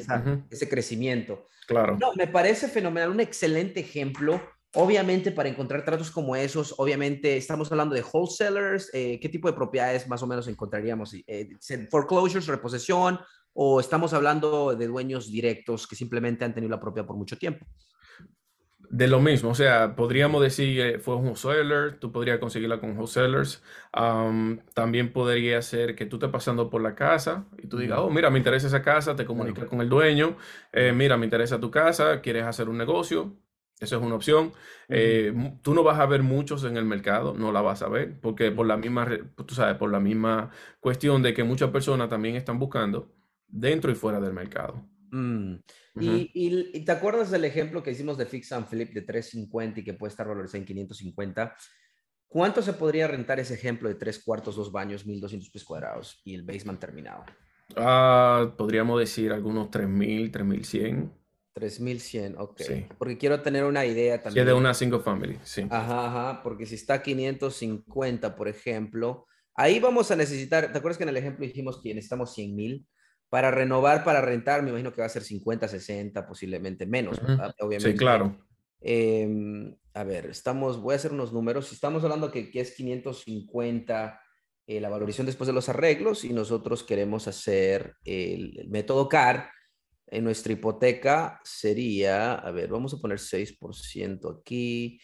Ese 0.49 0.69
crecimiento. 0.69 1.47
Claro. 1.67 1.97
No, 1.99 2.13
me 2.15 2.27
parece 2.27 2.67
fenomenal, 2.67 3.09
un 3.09 3.19
excelente 3.19 3.81
ejemplo. 3.81 4.41
Obviamente, 4.75 5.31
para 5.31 5.49
encontrar 5.49 5.85
tratos 5.85 6.09
como 6.09 6.35
esos, 6.35 6.73
obviamente 6.77 7.37
estamos 7.37 7.71
hablando 7.71 7.93
de 7.93 8.03
wholesalers. 8.03 8.89
Eh, 8.93 9.19
¿Qué 9.21 9.29
tipo 9.29 9.47
de 9.47 9.53
propiedades 9.53 10.07
más 10.07 10.23
o 10.23 10.27
menos 10.27 10.47
encontraríamos? 10.47 11.13
Eh, 11.27 11.49
¿Foreclosures, 11.91 12.47
reposesión? 12.47 13.19
¿O 13.53 13.79
estamos 13.79 14.13
hablando 14.13 14.75
de 14.75 14.87
dueños 14.87 15.31
directos 15.31 15.85
que 15.85 15.95
simplemente 15.95 16.43
han 16.43 16.55
tenido 16.55 16.71
la 16.71 16.79
propiedad 16.79 17.05
por 17.05 17.17
mucho 17.17 17.37
tiempo? 17.37 17.67
De 18.89 19.07
lo 19.07 19.19
mismo, 19.19 19.49
o 19.49 19.55
sea, 19.55 19.95
podríamos 19.95 20.41
decir 20.41 20.77
que 20.77 20.99
fue 20.99 21.15
un 21.15 21.25
wholesaler, 21.25 21.97
tú 21.99 22.11
podrías 22.11 22.37
conseguirla 22.37 22.79
con 22.79 22.95
wholesalers. 22.95 23.63
también 24.73 25.11
podría 25.11 25.61
ser 25.61 25.95
que 25.95 26.05
tú 26.05 26.17
estés 26.17 26.29
pasando 26.29 26.69
por 26.69 26.81
la 26.81 26.93
casa 26.93 27.45
y 27.57 27.67
tú 27.67 27.77
digas, 27.79 27.99
oh, 27.99 28.09
mira, 28.11 28.29
me 28.29 28.37
interesa 28.37 28.67
esa 28.67 28.83
casa, 28.83 29.15
te 29.15 29.25
comunicas 29.25 29.65
con 29.65 29.81
el 29.81 29.89
dueño, 29.89 30.37
eh, 30.71 30.91
mira, 30.93 31.17
me 31.17 31.25
interesa 31.25 31.59
tu 31.59 31.71
casa, 31.71 32.21
quieres 32.21 32.43
hacer 32.45 32.69
un 32.69 32.77
negocio, 32.77 33.33
esa 33.79 33.97
es 33.97 34.01
una 34.01 34.15
opción. 34.15 34.53
Eh, 34.87 35.33
tú 35.61 35.73
no 35.73 35.83
vas 35.83 35.99
a 35.99 36.05
ver 36.05 36.23
muchos 36.23 36.63
en 36.63 36.77
el 36.77 36.85
mercado, 36.85 37.33
no 37.33 37.51
la 37.51 37.61
vas 37.61 37.81
a 37.81 37.89
ver, 37.89 38.19
porque 38.21 38.51
por 38.51 38.67
la 38.67 38.77
misma, 38.77 39.07
tú 39.45 39.55
sabes, 39.55 39.75
por 39.77 39.91
la 39.91 39.99
misma 39.99 40.51
cuestión 40.79 41.21
de 41.23 41.33
que 41.33 41.43
muchas 41.43 41.71
personas 41.71 42.09
también 42.09 42.35
están 42.35 42.59
buscando 42.59 43.11
dentro 43.47 43.91
y 43.91 43.95
fuera 43.95 44.19
del 44.19 44.33
mercado. 44.33 44.85
Mm. 45.13 45.59
y, 45.99 46.85
te 46.85 46.91
acuerdas 46.91 47.29
del 47.29 47.45
ejemplo 47.45 47.83
que 47.83 47.91
hicimos 47.91 48.17
de 48.17 48.25
Fix 48.25 48.51
and 48.51 48.65
Flip 48.65 48.91
de 48.93 49.01
350 49.03 49.79
y 49.79 49.83
que 49.83 49.93
puede 49.93 50.09
estar 50.09 50.27
valorizado 50.27 50.57
en 50.57 50.65
550? 50.65 51.55
¿Cuánto 52.27 52.63
se 52.63 52.73
podría 52.73 53.07
rentar 53.07 53.39
ese 53.39 53.53
ejemplo 53.53 53.87
de 53.89 53.95
tres 53.95 54.23
cuartos, 54.23 54.55
dos 54.55 54.71
baños, 54.71 55.05
1200 55.05 55.51
pies 55.51 55.63
cuadrados 55.63 56.19
y 56.25 56.33
el 56.33 56.41
basement 56.41 56.79
terminado? 56.79 57.25
Ah, 57.75 58.55
podríamos 58.57 58.99
decir 58.99 59.31
algunos 59.31 59.69
3000, 59.69 60.31
3100. 60.31 61.13
3100, 61.53 62.35
ok. 62.39 62.61
Porque 62.97 63.19
quiero 63.19 63.39
tener 63.41 63.65
una 63.65 63.85
idea 63.85 64.19
también. 64.19 64.43
Sí, 64.43 64.47
de 64.47 64.53
una 64.53 64.73
single 64.73 65.01
family, 65.01 65.37
sí. 65.43 65.67
Ajá, 65.69 66.07
ajá, 66.07 66.41
porque 66.41 66.65
si 66.65 66.73
está 66.73 67.03
550, 67.03 68.35
por 68.35 68.47
ejemplo, 68.47 69.27
ahí 69.53 69.79
vamos 69.79 70.09
a 70.09 70.15
necesitar, 70.15 70.71
¿te 70.71 70.77
acuerdas 70.79 70.97
que 70.97 71.03
en 71.03 71.09
el 71.09 71.17
ejemplo 71.17 71.45
dijimos 71.45 71.79
que 71.83 71.93
necesitamos 71.93 72.33
100 72.33 72.55
mil? 72.55 72.87
Para 73.33 73.49
renovar, 73.49 74.03
para 74.03 74.21
rentar, 74.21 74.61
me 74.61 74.69
imagino 74.69 74.93
que 74.93 75.01
va 75.01 75.07
a 75.07 75.09
ser 75.09 75.23
50, 75.23 75.67
60, 75.67 76.27
posiblemente 76.27 76.85
menos, 76.85 77.17
obviamente. 77.59 77.93
Sí, 77.93 77.97
claro. 77.97 78.37
Em, 78.79 79.75
a 79.95 80.03
ver, 80.03 80.27
estamos, 80.27 80.79
voy 80.79 80.93
a 80.93 80.97
hacer 80.97 81.11
unos 81.11 81.33
números. 81.33 81.69
Si 81.69 81.73
estamos 81.73 82.03
hablando 82.03 82.29
que, 82.29 82.51
que 82.51 82.59
es 82.59 82.75
550 82.75 84.21
eh, 84.67 84.79
la 84.79 84.89
valorización 84.89 85.25
después 85.25 85.47
de 85.47 85.53
los 85.53 85.67
arreglos 85.67 86.23
y 86.25 86.31
nosotros 86.31 86.83
queremos 86.83 87.27
hacer 87.27 87.95
el, 88.05 88.67
método 88.69 89.09
CAR, 89.09 89.49
en 90.05 90.25
nuestra 90.25 90.53
hipoteca 90.53 91.41
sería, 91.43 92.35
a 92.35 92.51
ver, 92.51 92.69
vamos 92.69 92.93
a 92.93 92.97
poner 92.97 93.17
6% 93.17 94.41
aquí. 94.41 95.01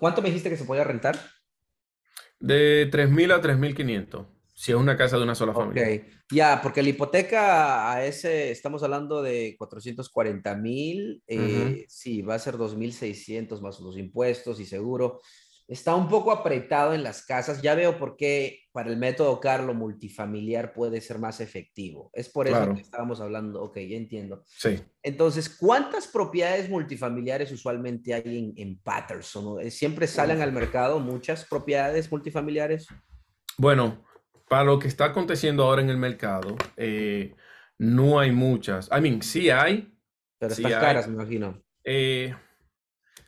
¿Cuánto 0.00 0.22
me 0.22 0.28
dijiste 0.28 0.48
que 0.48 0.56
se 0.56 0.64
podía 0.64 0.84
rentar? 0.84 1.20
De 2.40 2.90
3.000 2.90 3.34
a 3.34 3.42
3.500. 3.42 4.35
Si 4.58 4.72
es 4.72 4.78
una 4.78 4.96
casa 4.96 5.18
de 5.18 5.22
una 5.22 5.34
sola 5.34 5.52
familia. 5.52 5.86
Ok, 5.86 6.12
ya, 6.32 6.60
porque 6.62 6.82
la 6.82 6.88
hipoteca 6.88 7.92
a 7.92 8.06
ese, 8.06 8.50
estamos 8.50 8.82
hablando 8.82 9.22
de 9.22 9.54
440 9.58 10.56
mil, 10.56 11.22
eh, 11.26 11.84
sí, 11.90 12.22
va 12.22 12.36
a 12.36 12.38
ser 12.38 12.54
2.600 12.54 13.60
más 13.60 13.78
los 13.80 13.98
impuestos 13.98 14.58
y 14.58 14.64
seguro. 14.64 15.20
Está 15.68 15.94
un 15.94 16.08
poco 16.08 16.32
apretado 16.32 16.94
en 16.94 17.02
las 17.02 17.26
casas. 17.26 17.60
Ya 17.60 17.74
veo 17.74 17.98
por 17.98 18.16
qué 18.16 18.60
para 18.72 18.88
el 18.88 18.96
método 18.96 19.40
Carlo 19.40 19.74
multifamiliar 19.74 20.72
puede 20.72 21.02
ser 21.02 21.18
más 21.18 21.40
efectivo. 21.40 22.08
Es 22.14 22.30
por 22.30 22.48
eso 22.48 22.72
que 22.72 22.80
estábamos 22.80 23.20
hablando. 23.20 23.62
Ok, 23.62 23.76
ya 23.80 23.96
entiendo. 23.96 24.42
Sí. 24.46 24.80
Entonces, 25.02 25.50
¿cuántas 25.50 26.06
propiedades 26.06 26.70
multifamiliares 26.70 27.52
usualmente 27.52 28.14
hay 28.14 28.54
en, 28.56 28.78
Patterson? 28.78 29.70
¿Siempre 29.70 30.06
salen 30.06 30.40
al 30.40 30.52
mercado 30.52 30.98
muchas 30.98 31.44
propiedades 31.44 32.10
multifamiliares? 32.10 32.86
Bueno, 33.58 34.06
para 34.48 34.64
lo 34.64 34.78
que 34.78 34.88
está 34.88 35.06
aconteciendo 35.06 35.64
ahora 35.64 35.82
en 35.82 35.90
el 35.90 35.96
mercado, 35.96 36.56
eh, 36.76 37.34
no 37.78 38.20
hay 38.20 38.32
muchas. 38.32 38.88
I 38.96 39.00
mean, 39.00 39.22
sí 39.22 39.50
hay. 39.50 39.92
Pero 40.38 40.52
están 40.52 40.72
caras, 40.72 41.08
me 41.08 41.14
imagino. 41.14 41.62
Eh, 41.84 42.34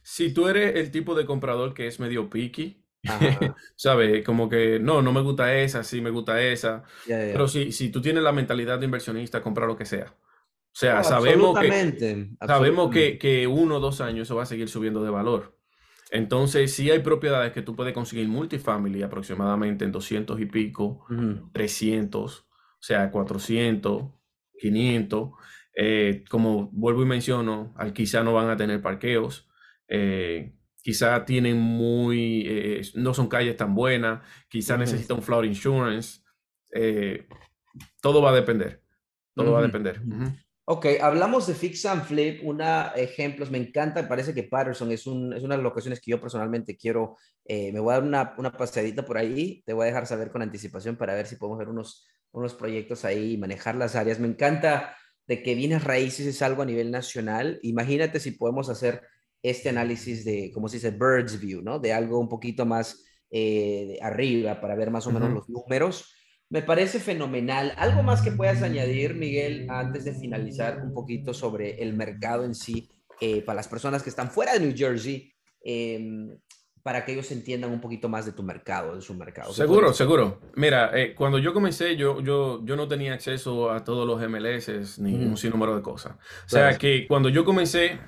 si 0.03 0.33
tú 0.33 0.49
eres 0.49 0.77
el 0.77 0.91
tipo 0.91 1.15
de 1.15 1.27
comprador 1.27 1.75
que 1.75 1.87
es 1.87 2.01
medio 2.01 2.31
picky, 2.31 2.85
¿sabes? 3.77 4.25
Como 4.25 4.49
que 4.49 4.79
no, 4.79 5.03
no 5.03 5.13
me 5.13 5.21
gusta 5.21 5.55
esa, 5.57 5.85
sí 5.85 6.01
me 6.01 6.11
gusta 6.11 6.43
esa. 6.43 6.85
Pero 7.07 7.49
si, 7.49 7.73
si 7.73 7.91
tú 7.91 8.01
tienes 8.01 8.23
la 8.23 8.33
mentalidad 8.33 8.79
de 8.79 8.87
inversionista, 8.87 9.43
compra 9.43 9.67
lo 9.67 9.77
que 9.77 9.85
sea. 9.85 10.07
O 10.07 10.81
sea, 10.81 11.03
sabemos, 11.03 11.59
que, 11.59 12.29
sabemos 12.47 12.91
que, 12.93 13.19
que 13.19 13.47
uno 13.49 13.77
o 13.77 13.81
dos 13.81 14.01
años 14.01 14.29
eso 14.29 14.37
va 14.37 14.45
a 14.45 14.47
seguir 14.47 14.69
subiendo 14.69 15.03
de 15.03 15.11
valor. 15.11 15.58
Entonces, 16.11 16.73
sí 16.73 16.91
hay 16.91 17.01
propiedades 17.01 17.53
que 17.53 17.63
tú 17.63 17.77
puedes 17.77 17.93
conseguir 17.93 18.29
multifamily 18.29 19.03
aproximadamente 19.03 19.85
en 19.85 19.93
200 19.93 20.41
y 20.41 20.47
pico, 20.47 21.05
300, 21.53 22.41
o 22.41 22.47
sea, 22.81 23.11
400, 23.11 24.05
500. 24.59 25.31
Eh, 25.81 26.25
como 26.29 26.71
vuelvo 26.73 27.03
y 27.03 27.07
menciono, 27.07 27.73
al 27.77 27.93
quizá 27.93 28.25
no 28.25 28.33
van 28.33 28.49
a 28.49 28.57
tener 28.57 28.83
parqueos, 28.83 29.49
eh, 29.87 30.55
quizá 30.83 31.25
tienen 31.25 31.59
muy, 31.59 32.45
eh, 32.47 32.83
no 32.95 33.15
son 33.15 33.29
calles 33.29 33.57
tan 33.57 33.75
buenas, 33.75 34.23
quizá 34.49 34.77
necesita 34.77 35.15
un 35.15 35.23
flood 35.23 35.45
insurance. 35.45 36.21
todo 38.01 38.23
va 38.23 38.31
a 38.31 38.35
depender, 38.35 38.83
todo 39.35 39.53
va 39.53 39.61
a 39.61 39.63
depender. 39.63 40.03
Ok, 40.71 40.85
hablamos 41.01 41.47
de 41.47 41.55
Fix 41.55 41.87
and 41.87 42.05
Flip, 42.05 42.43
una 42.45 42.89
ejemplos, 42.95 43.51
me 43.51 43.57
encanta, 43.57 44.03
me 44.03 44.09
parece 44.09 44.35
que 44.35 44.43
Patterson 44.43 44.93
es, 44.93 45.07
un, 45.07 45.33
es 45.33 45.43
una 45.43 45.55
de 45.55 45.63
las 45.63 45.65
locaciones 45.65 45.99
que 45.99 46.11
yo 46.11 46.21
personalmente 46.21 46.77
quiero, 46.77 47.17
eh, 47.47 47.73
me 47.73 47.81
voy 47.81 47.93
a 47.93 47.95
dar 47.95 48.03
una, 48.03 48.35
una 48.37 48.53
paseadita 48.53 49.03
por 49.03 49.17
ahí, 49.17 49.63
te 49.65 49.73
voy 49.73 49.85
a 49.85 49.87
dejar 49.87 50.07
saber 50.07 50.31
con 50.31 50.43
anticipación 50.43 50.97
para 50.97 51.15
ver 51.15 51.27
si 51.27 51.37
podemos 51.37 51.59
ver 51.59 51.71
unos, 51.71 52.07
unos 52.33 52.53
proyectos 52.53 53.07
ahí 53.07 53.33
y 53.33 53.39
manejar 53.39 53.77
las 53.77 53.97
áreas. 53.97 54.21
Me 54.21 54.29
encanta 54.29 54.95
de 55.27 55.43
que 55.43 55.55
bienes 55.55 55.85
raíces 55.85 56.27
es 56.27 56.43
algo 56.43 56.61
a 56.61 56.67
nivel 56.67 56.91
nacional, 56.91 57.59
imagínate 57.63 58.21
si 58.21 58.33
podemos 58.33 58.69
hacer 58.69 59.01
este 59.43 59.71
análisis 59.71 60.23
de, 60.27 60.51
como 60.53 60.69
se 60.69 60.77
dice, 60.77 60.91
Bird's 60.91 61.41
View, 61.41 61.63
¿no? 61.63 61.79
De 61.79 61.95
algo 61.95 62.19
un 62.19 62.29
poquito 62.29 62.67
más 62.67 63.07
eh, 63.31 63.99
arriba 64.03 64.61
para 64.61 64.75
ver 64.75 64.91
más 64.91 65.07
o 65.07 65.13
menos 65.13 65.33
los 65.33 65.49
números 65.49 66.13
me 66.51 66.63
parece 66.63 66.99
fenomenal. 66.99 67.75
¿Algo 67.77 68.03
más 68.03 68.23
que 68.23 68.33
puedas 68.33 68.63
añadir, 68.63 69.15
Miguel, 69.15 69.67
antes 69.69 70.05
de 70.05 70.15
finalizar 70.15 70.81
un 70.83 70.95
poquito 70.95 71.35
sobre 71.35 71.83
el 71.83 71.95
mercado 71.95 72.45
en 72.45 72.55
sí, 72.55 72.91
eh, 73.21 73.43
para 73.43 73.57
las 73.57 73.69
personas 73.69 74.03
que 74.03 74.11
están 74.11 74.31
fuera 74.31 74.55
de 74.55 74.61
New 74.61 74.75
Jersey, 74.77 75.31
em, 75.63 76.39
para 76.83 77.05
que 77.05 77.13
ellos 77.13 77.31
entiendan 77.33 77.71
un 77.71 77.81
poquito 77.81 78.09
más 78.09 78.25
de 78.25 78.33
tu 78.33 78.43
mercado, 78.43 78.95
de 78.95 79.03
su 79.03 79.15
mercado? 79.15 79.53
Seguro, 79.53 79.93
seguro. 79.93 80.41
Mira, 80.55 80.91
eh, 80.99 81.15
cuando 81.15 81.39
yo 81.39 81.53
comencé, 81.53 81.97
yo, 81.97 82.21
yo, 82.23 82.65
yo 82.65 82.77
no 82.77 82.89
tenía 82.89 83.13
acceso 83.13 83.71
a 83.71 83.85
todos 83.85 84.07
los 84.07 84.23
MLS 84.23 84.99
ni 84.99 85.15
un 85.15 85.37
sinnúmero 85.37 85.77
de 85.77 85.83
cosas. 85.83 86.17
O 86.47 86.49
sea 86.49 86.79
que 86.79 87.07
cuando 87.07 87.29
yo 87.29 87.45
comencé, 87.45 87.99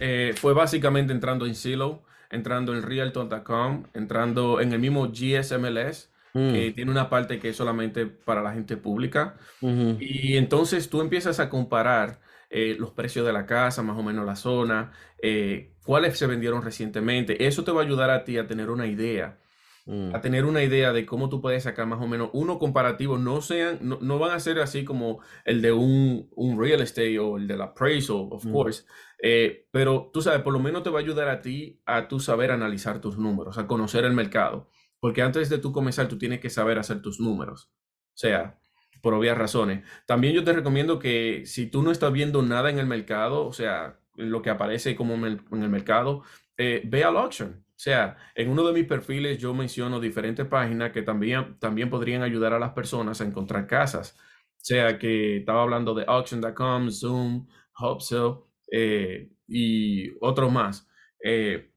eh, 0.00 0.34
fue 0.34 0.54
básicamente 0.54 1.12
entrando 1.12 1.46
en 1.46 1.54
Silo, 1.54 2.02
entrando 2.30 2.74
en 2.74 2.82
Realtor.com, 2.82 3.84
entrando 3.94 4.60
en 4.60 4.72
el 4.72 4.80
mismo 4.80 5.08
GSMLS 5.08 6.10
que 6.36 6.70
mm. 6.70 6.74
tiene 6.74 6.90
una 6.90 7.08
parte 7.08 7.38
que 7.38 7.48
es 7.48 7.56
solamente 7.56 8.06
para 8.06 8.42
la 8.42 8.52
gente 8.52 8.76
pública. 8.76 9.36
Y 9.60 10.36
entonces 10.36 10.90
tú 10.90 11.00
empiezas 11.00 11.40
a 11.40 11.48
comparar 11.48 12.20
eh, 12.50 12.76
los 12.78 12.90
precios 12.90 13.26
de 13.26 13.32
la 13.32 13.46
casa, 13.46 13.82
más 13.82 13.98
o 13.98 14.02
menos 14.02 14.26
la 14.26 14.36
zona, 14.36 14.92
eh, 15.20 15.72
cuáles 15.84 16.18
se 16.18 16.26
vendieron 16.26 16.62
recientemente. 16.62 17.46
Eso 17.46 17.64
te 17.64 17.72
va 17.72 17.80
a 17.80 17.84
ayudar 17.84 18.10
a 18.10 18.24
ti 18.24 18.38
a 18.38 18.46
tener 18.46 18.70
una 18.70 18.86
idea. 18.86 19.38
Mm. 19.86 20.14
A 20.14 20.20
tener 20.20 20.44
una 20.44 20.62
idea 20.62 20.92
de 20.92 21.06
cómo 21.06 21.28
tú 21.28 21.40
puedes 21.40 21.62
sacar 21.62 21.86
más 21.86 22.02
o 22.02 22.08
menos 22.08 22.30
uno 22.32 22.58
comparativo, 22.58 23.18
no 23.18 23.40
sean, 23.40 23.78
no, 23.82 24.18
van 24.18 24.32
a 24.32 24.40
ser 24.40 24.58
así 24.58 24.84
como 24.84 25.20
el 25.44 25.62
de 25.62 25.72
un, 25.72 26.28
un 26.34 26.60
real 26.60 26.80
estate 26.80 27.18
o 27.20 27.36
el 27.36 27.46
de 27.46 27.56
la 27.56 27.66
appraisal, 27.66 28.26
of 28.30 28.44
mm. 28.44 28.52
course, 28.52 28.84
eh, 29.22 29.68
pero 29.70 30.10
tú 30.12 30.22
sabes, 30.22 30.42
por 30.42 30.52
lo 30.52 30.58
menos 30.58 30.82
te 30.82 30.90
va 30.90 30.98
a 30.98 31.02
ayudar 31.02 31.28
a 31.28 31.40
ti 31.40 31.80
a 31.86 32.08
tú 32.08 32.18
saber 32.18 32.50
analizar 32.50 33.00
tus 33.00 33.16
números, 33.16 33.58
a 33.58 33.68
conocer 33.68 34.04
el 34.04 34.12
mercado. 34.12 34.68
Porque 35.00 35.22
antes 35.22 35.48
de 35.48 35.58
tú 35.58 35.72
comenzar, 35.72 36.08
tú 36.08 36.18
tienes 36.18 36.40
que 36.40 36.50
saber 36.50 36.78
hacer 36.78 37.02
tus 37.02 37.20
números. 37.20 37.70
O 38.14 38.18
sea, 38.18 38.58
por 39.02 39.14
obvias 39.14 39.38
razones. 39.38 39.84
También 40.06 40.34
yo 40.34 40.44
te 40.44 40.52
recomiendo 40.52 40.98
que 40.98 41.42
si 41.46 41.66
tú 41.66 41.82
no 41.82 41.90
estás 41.90 42.12
viendo 42.12 42.42
nada 42.42 42.70
en 42.70 42.78
el 42.78 42.86
mercado, 42.86 43.46
o 43.46 43.52
sea, 43.52 44.00
lo 44.16 44.42
que 44.42 44.50
aparece 44.50 44.96
como 44.96 45.14
en 45.14 45.40
el, 45.62 45.68
mercado, 45.68 46.22
eh, 46.56 46.82
ve 46.84 47.04
al 47.04 47.16
auction. 47.16 47.64
O 47.68 47.78
sea, 47.78 48.16
en 48.34 48.50
uno 48.50 48.66
de 48.66 48.72
mis 48.72 48.86
perfiles 48.86 49.38
yo 49.38 49.52
menciono 49.52 50.00
diferentes 50.00 50.46
páginas 50.46 50.92
que 50.92 51.02
también, 51.02 51.58
también 51.58 51.90
podrían 51.90 52.22
ayudar 52.22 52.54
a 52.54 52.58
las 52.58 52.72
personas 52.72 53.20
a 53.20 53.24
encontrar 53.24 53.66
casas. 53.66 54.16
O 54.18 54.64
sea, 54.68 54.98
que 54.98 55.36
estaba 55.38 55.62
hablando 55.62 55.94
de 55.94 56.04
auction.com, 56.08 56.90
Zoom, 56.90 57.46
Hopsell 57.78 58.38
eh, 58.72 59.30
y 59.46 60.10
otros 60.20 60.50
más. 60.50 60.88
Eh, 61.22 61.70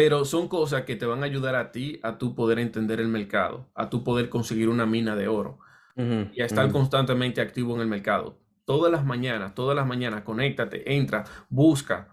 pero 0.00 0.24
son 0.24 0.48
cosas 0.48 0.84
que 0.84 0.96
te 0.96 1.04
van 1.04 1.22
a 1.22 1.26
ayudar 1.26 1.54
a 1.56 1.72
ti 1.72 2.00
a 2.02 2.16
tu 2.16 2.34
poder 2.34 2.58
entender 2.58 3.00
el 3.00 3.08
mercado, 3.08 3.68
a 3.74 3.90
tu 3.90 4.02
poder 4.02 4.30
conseguir 4.30 4.70
una 4.70 4.86
mina 4.86 5.14
de 5.14 5.28
oro 5.28 5.58
y 5.94 6.40
a 6.40 6.46
estar 6.46 6.72
constantemente 6.72 7.42
activo 7.42 7.74
en 7.74 7.82
el 7.82 7.86
mercado. 7.86 8.40
Todas 8.64 8.90
las 8.90 9.04
mañanas, 9.04 9.54
todas 9.54 9.76
las 9.76 9.86
mañanas, 9.86 10.22
conéctate, 10.22 10.96
entra, 10.96 11.24
busca 11.50 12.08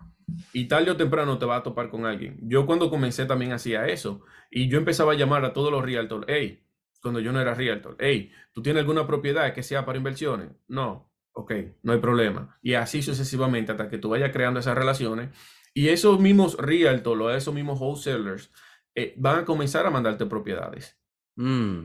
y 0.52 0.68
tarde 0.68 0.92
o 0.92 0.98
temprano 0.98 1.38
te 1.38 1.46
va 1.46 1.56
a 1.56 1.64
topar 1.64 1.90
con 1.90 2.06
alguien. 2.06 2.38
Yo 2.42 2.66
cuando 2.66 2.90
comencé 2.90 3.26
también 3.26 3.54
hacía 3.54 3.88
eso 3.88 4.20
y 4.52 4.68
yo 4.68 4.78
empezaba 4.78 5.14
a 5.14 5.16
llamar 5.16 5.46
a 5.46 5.54
todos 5.54 5.72
los 5.72 5.82
realtors, 5.82 6.26
hey, 6.28 6.68
cuando 7.02 7.22
yo 7.22 7.32
no 7.32 7.40
era 7.40 7.54
realtor, 7.54 7.96
hey, 8.02 8.34
¿tú 8.52 8.62
tienes 8.62 8.82
alguna 8.82 9.08
propiedad 9.08 9.54
que 9.54 9.64
sea 9.64 9.86
para 9.86 9.98
inversiones? 9.98 10.50
No, 10.68 11.10
ok, 11.32 11.54
no 11.84 11.94
hay 11.94 12.00
problema. 12.00 12.60
Y 12.62 12.74
así 12.74 13.02
sucesivamente 13.02 13.72
hasta 13.72 13.88
que 13.88 13.98
tú 13.98 14.10
vayas 14.10 14.34
creando 14.34 14.60
esas 14.60 14.78
relaciones 14.78 15.30
Y 15.78 15.90
esos 15.90 16.20
mismos 16.20 16.58
realtors 16.58 17.22
o 17.22 17.30
esos 17.30 17.54
mismos 17.54 17.80
wholesalers 17.80 18.52
eh, 18.96 19.14
van 19.16 19.42
a 19.42 19.46
comenzar 19.46 19.86
a 19.86 19.92
mandarte 19.92 20.26
propiedades. 20.26 20.98
Mm. 21.36 21.84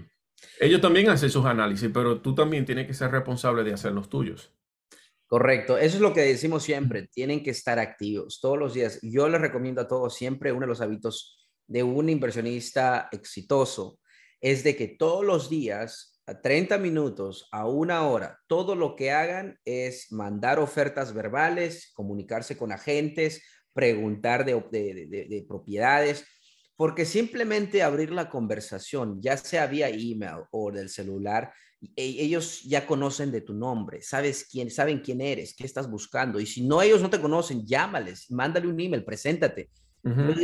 Ellos 0.60 0.80
también 0.80 1.10
hacen 1.10 1.28
sus 1.28 1.44
análisis, 1.44 1.90
pero 1.92 2.22
tú 2.22 2.34
también 2.34 2.64
tienes 2.64 2.86
que 2.86 2.94
ser 2.94 3.10
responsable 3.10 3.62
de 3.64 3.74
hacer 3.74 3.92
los 3.92 4.08
tuyos. 4.08 4.50
Correcto, 5.26 5.76
eso 5.76 5.96
es 5.96 6.00
lo 6.00 6.14
que 6.14 6.22
decimos 6.22 6.62
siempre, 6.62 7.06
tienen 7.08 7.42
que 7.42 7.50
estar 7.50 7.78
activos 7.78 8.40
todos 8.40 8.58
los 8.58 8.72
días. 8.72 8.98
Yo 9.02 9.28
les 9.28 9.42
recomiendo 9.42 9.82
a 9.82 9.88
todos 9.88 10.14
siempre 10.14 10.52
uno 10.52 10.62
de 10.62 10.68
los 10.68 10.80
hábitos 10.80 11.50
de 11.66 11.82
un 11.82 12.08
inversionista 12.08 13.10
exitoso 13.12 14.00
es 14.40 14.64
de 14.64 14.74
que 14.74 14.88
todos 14.88 15.22
los 15.22 15.50
días, 15.50 16.18
a 16.26 16.40
30 16.40 16.78
minutos, 16.78 17.46
a 17.52 17.68
una 17.68 18.06
hora, 18.06 18.40
todo 18.46 18.74
lo 18.74 18.96
que 18.96 19.10
hagan 19.10 19.58
es 19.66 20.10
mandar 20.12 20.58
ofertas 20.60 21.12
verbales, 21.12 21.92
comunicarse 21.92 22.56
con 22.56 22.72
agentes, 22.72 23.42
preguntar 23.72 24.44
de, 24.44 24.54
de 24.54 25.44
propiedades, 25.46 26.26
porque 26.76 27.04
simplemente 27.04 27.82
abrir 27.82 28.10
la 28.10 28.28
conversación, 28.28 29.20
ya 29.20 29.36
sea 29.36 29.66
vía 29.66 29.88
email 29.88 30.44
o 30.50 30.72
del 30.72 30.88
celular, 30.88 31.52
e, 31.96 32.24
ellos 32.24 32.62
ya 32.62 32.86
conocen 32.86 33.32
de 33.32 33.40
tu 33.40 33.54
nombre, 33.54 34.02
sabes 34.02 34.46
quién, 34.50 34.70
saben 34.70 35.00
quién 35.00 35.20
eres, 35.20 35.54
qué 35.54 35.64
estás 35.64 35.90
buscando. 35.90 36.40
Y 36.40 36.46
si 36.46 36.62
no 36.62 36.80
ellos 36.80 37.02
no 37.02 37.10
te 37.10 37.20
conocen, 37.20 37.66
llámales, 37.66 38.30
mándale 38.30 38.68
un 38.68 38.80
email, 38.80 39.04
preséntate. 39.04 39.70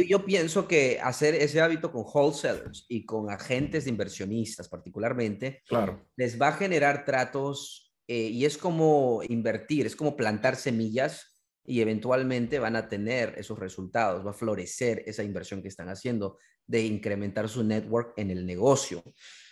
Yo 0.06 0.24
pienso 0.24 0.68
que 0.68 1.00
hacer 1.02 1.34
ese 1.34 1.60
hábito 1.60 1.90
con 1.90 2.04
wholesalers 2.06 2.86
y 2.88 3.04
con 3.04 3.28
agentes 3.28 3.84
de 3.84 3.90
inversionistas 3.90 4.68
particularmente, 4.68 5.62
claro. 5.66 6.06
les 6.14 6.40
va 6.40 6.48
a 6.48 6.52
generar 6.52 7.04
tratos 7.04 7.92
eh, 8.06 8.28
y 8.28 8.44
es 8.44 8.56
como 8.56 9.20
invertir, 9.28 9.86
es 9.86 9.96
como 9.96 10.14
plantar 10.14 10.54
semillas 10.54 11.37
y 11.68 11.82
eventualmente 11.82 12.58
van 12.58 12.76
a 12.76 12.88
tener 12.88 13.34
esos 13.36 13.58
resultados, 13.58 14.26
va 14.26 14.30
a 14.30 14.34
florecer 14.34 15.02
esa 15.06 15.22
inversión 15.22 15.60
que 15.60 15.68
están 15.68 15.90
haciendo 15.90 16.38
de 16.66 16.82
incrementar 16.82 17.46
su 17.46 17.62
network 17.62 18.14
en 18.16 18.30
el 18.30 18.46
negocio. 18.46 19.04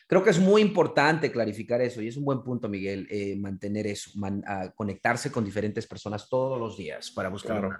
Creo 0.07 0.25
que 0.25 0.31
es 0.31 0.39
muy 0.39 0.63
importante 0.63 1.31
clarificar 1.31 1.83
eso 1.83 2.01
y 2.01 2.09
es 2.09 2.17
un 2.17 2.25
buen 2.25 2.43
punto, 2.43 2.71
Miguel, 2.71 3.07
eh, 3.11 3.37
mantener 3.37 3.87
eso, 3.87 4.13
conectarse 4.75 5.31
con 5.31 5.45
diferentes 5.45 5.87
personas 5.87 6.27
todos 6.29 6.59
los 6.59 6.79
días 6.79 7.11
para 7.11 7.29
buscar 7.29 7.59
claro. 7.59 7.77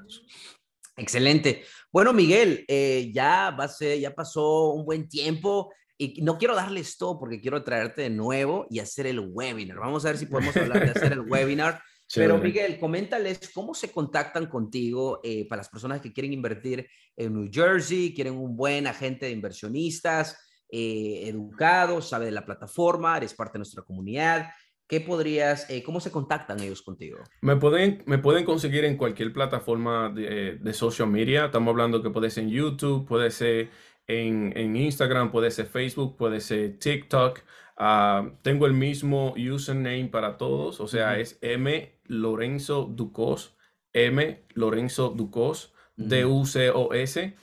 Excelente. 0.99 1.65
Bueno, 1.91 2.13
Miguel, 2.13 2.65
eh, 2.69 3.11
ya, 3.15 3.51
va 3.51 3.65
a 3.65 3.69
ser, 3.69 3.99
ya 3.99 4.15
pasó 4.15 4.71
un 4.71 4.85
buen 4.85 5.09
tiempo 5.09 5.73
y 5.97 6.21
no 6.23 6.37
quiero 6.37 6.55
darles 6.55 6.99
todo 6.99 7.19
porque 7.19 7.41
quiero 7.41 7.65
traerte 7.65 8.03
de 8.03 8.11
nuevo 8.11 8.67
y 8.69 8.81
hacer 8.81 9.07
el 9.07 9.21
webinar. 9.21 9.79
Vamos 9.79 10.05
a 10.05 10.09
ver 10.09 10.19
si 10.19 10.27
podemos 10.27 10.55
hablar 10.57 10.85
de 10.85 10.91
hacer 10.91 11.13
el 11.13 11.21
webinar. 11.31 11.81
Pero 12.15 12.39
Miguel, 12.39 12.79
coméntales 12.79 13.51
cómo 13.53 13.75
se 13.75 13.91
contactan 13.91 14.47
contigo 14.47 15.21
eh, 15.25 15.47
para 15.49 15.61
las 15.61 15.69
personas 15.69 16.01
que 16.01 16.13
quieren 16.13 16.33
invertir 16.33 16.87
en 17.17 17.35
New 17.35 17.51
Jersey, 17.53 18.15
quieren 18.15 18.35
un 18.35 18.57
buen 18.57 18.87
agente 18.87 19.27
de 19.27 19.33
inversionistas, 19.33 20.39
eh, 20.71 21.25
educado, 21.27 22.01
sabe 22.01 22.27
de 22.27 22.33
la 22.33 22.45
plataforma, 22.45 23.17
eres 23.17 23.35
parte 23.35 23.55
de 23.55 23.61
nuestra 23.61 23.83
comunidad. 23.83 24.49
¿Qué 24.89 25.01
podrías, 25.01 25.69
eh, 25.69 25.83
cómo 25.83 25.99
se 25.99 26.13
contactan 26.13 26.61
ellos 26.61 26.81
contigo? 26.81 27.19
Me 27.43 27.57
pueden, 27.57 28.05
me 28.07 28.19
pueden 28.19 28.45
conseguir 28.45 28.85
en 28.85 28.97
cualquier 28.97 29.33
plataforma 29.33 30.09
de, 30.09 30.59
de 30.61 30.73
social 30.73 31.09
media. 31.09 31.47
Estamos 31.47 31.73
hablando 31.73 32.03
que 32.03 32.11
puede 32.11 32.31
ser 32.31 32.45
en 32.45 32.51
YouTube, 32.51 33.05
puede 33.05 33.33
ser 33.33 33.71
en, 34.07 34.57
en 34.57 34.77
Instagram, 34.77 35.33
puede 35.33 35.51
ser 35.51 35.67
Facebook, 35.67 36.17
puede 36.17 36.41
ser 36.41 36.79
TikTok. 36.79 37.41
Ah, 37.77 38.31
tengo 38.43 38.67
el 38.67 38.73
mismo 38.73 39.35
username 39.37 40.09
para 40.09 40.39
todos, 40.39 40.81
o 40.81 40.89
sea, 40.89 41.19
es 41.19 41.39
M 41.43 42.01
Lorenzo 42.05 42.85
Ducos, 42.85 43.57
M 43.93 44.45
Lorenzo 44.55 45.11
Ducos, 45.11 45.75
D-U-C-O-S. 45.97 47.37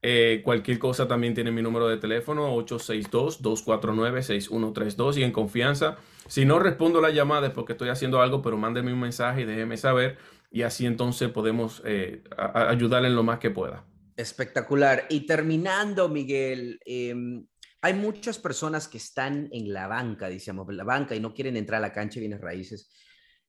Eh, 0.00 0.42
cualquier 0.44 0.78
cosa 0.78 1.08
también 1.08 1.34
tiene 1.34 1.50
mi 1.50 1.60
número 1.60 1.88
de 1.88 1.96
teléfono 1.96 2.54
862-249-6132 2.56 5.16
y 5.16 5.24
en 5.24 5.32
confianza. 5.32 5.96
Si 6.28 6.44
no 6.44 6.60
respondo 6.60 7.00
la 7.00 7.10
llamada 7.10 7.48
es 7.48 7.52
porque 7.52 7.72
estoy 7.72 7.88
haciendo 7.88 8.20
algo, 8.20 8.42
pero 8.42 8.56
mándeme 8.56 8.92
un 8.92 9.00
mensaje 9.00 9.40
y 9.40 9.44
déjeme 9.44 9.76
saber 9.76 10.18
y 10.50 10.62
así 10.62 10.86
entonces 10.86 11.30
podemos 11.30 11.82
eh, 11.84 12.22
ayudarle 12.36 13.08
en 13.08 13.16
lo 13.16 13.22
más 13.22 13.38
que 13.38 13.50
pueda. 13.50 13.84
Espectacular. 14.16 15.06
Y 15.10 15.26
terminando, 15.26 16.08
Miguel, 16.08 16.80
em, 16.84 17.46
hay 17.80 17.94
muchas 17.94 18.38
personas 18.38 18.88
que 18.88 18.98
están 18.98 19.48
en 19.52 19.72
la 19.72 19.86
banca, 19.86 20.28
decíamos, 20.28 20.72
la 20.72 20.84
banca 20.84 21.14
y 21.14 21.20
no 21.20 21.32
quieren 21.32 21.56
entrar 21.56 21.78
a 21.78 21.88
la 21.88 21.92
cancha 21.92 22.14
de 22.14 22.20
bienes 22.20 22.40
raíces. 22.40 22.90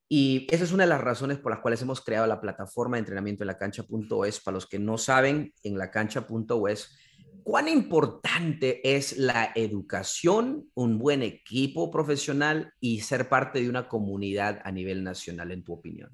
Y 0.07 0.47
esa 0.49 0.63
es 0.63 0.71
una 0.71 0.84
de 0.84 0.89
las 0.89 1.01
razones 1.01 1.38
por 1.38 1.51
las 1.51 1.61
cuales 1.61 1.82
hemos 1.82 2.01
creado 2.01 2.25
la 2.25 2.41
plataforma 2.41 2.97
de 2.97 3.01
entrenamiento 3.01 3.43
en 3.43 3.47
la 3.47 3.57
cancha.es. 3.57 4.39
Para 4.39 4.55
los 4.55 4.67
que 4.67 4.80
no 4.80 4.97
saben, 4.97 5.53
en 5.63 5.77
la 5.77 5.91
cancha.es, 5.91 6.97
¿cuán 7.43 7.67
importante 7.67 8.82
es 8.95 9.17
la 9.17 9.51
educación, 9.55 10.67
un 10.73 10.97
buen 10.97 11.21
equipo 11.21 11.91
profesional 11.91 12.73
y 12.80 13.01
ser 13.01 13.30
parte 13.30 13.61
de 13.61 13.69
una 13.69 13.88
comunidad 13.88 14.61
a 14.63 14.71
nivel 14.71 15.03
nacional, 15.03 15.51
en 15.51 15.63
tu 15.63 15.73
opinión? 15.73 16.09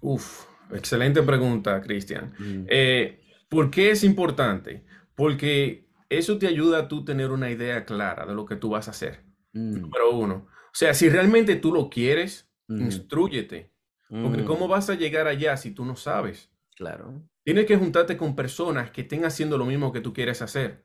Uf, 0.00 0.44
excelente 0.72 1.22
pregunta, 1.22 1.80
Cristian. 1.80 2.32
Mm. 2.38 2.66
Eh, 2.68 3.20
¿Por 3.48 3.68
qué 3.68 3.90
es 3.90 4.04
importante? 4.04 4.84
Porque 5.16 5.89
eso 6.10 6.38
te 6.38 6.48
ayuda 6.48 6.80
a 6.80 6.88
tú 6.88 7.04
tener 7.04 7.30
una 7.30 7.50
idea 7.50 7.84
clara 7.86 8.26
de 8.26 8.34
lo 8.34 8.44
que 8.44 8.56
tú 8.56 8.70
vas 8.70 8.88
a 8.88 8.90
hacer. 8.90 9.24
Mm. 9.52 9.80
Número 9.80 10.10
uno. 10.10 10.46
O 10.66 10.74
sea, 10.74 10.92
si 10.92 11.08
realmente 11.08 11.56
tú 11.56 11.72
lo 11.72 11.88
quieres, 11.88 12.50
instruyete. 12.68 13.72
Porque 14.08 14.44
¿cómo 14.44 14.66
mm. 14.66 14.70
vas 14.70 14.90
a 14.90 14.94
llegar 14.94 15.28
allá 15.28 15.56
si 15.56 15.70
tú 15.70 15.84
no 15.84 15.94
sabes? 15.96 16.50
Claro. 16.76 17.22
Tienes 17.44 17.66
que 17.66 17.76
juntarte 17.76 18.16
con 18.16 18.34
personas 18.34 18.90
que 18.90 19.02
estén 19.02 19.24
haciendo 19.24 19.56
lo 19.56 19.64
mismo 19.64 19.92
que 19.92 20.00
tú 20.00 20.12
quieres 20.12 20.42
hacer. 20.42 20.84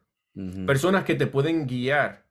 Personas 0.66 1.06
que 1.06 1.16
te 1.16 1.28
pueden 1.28 1.66
guiar. 1.66 2.28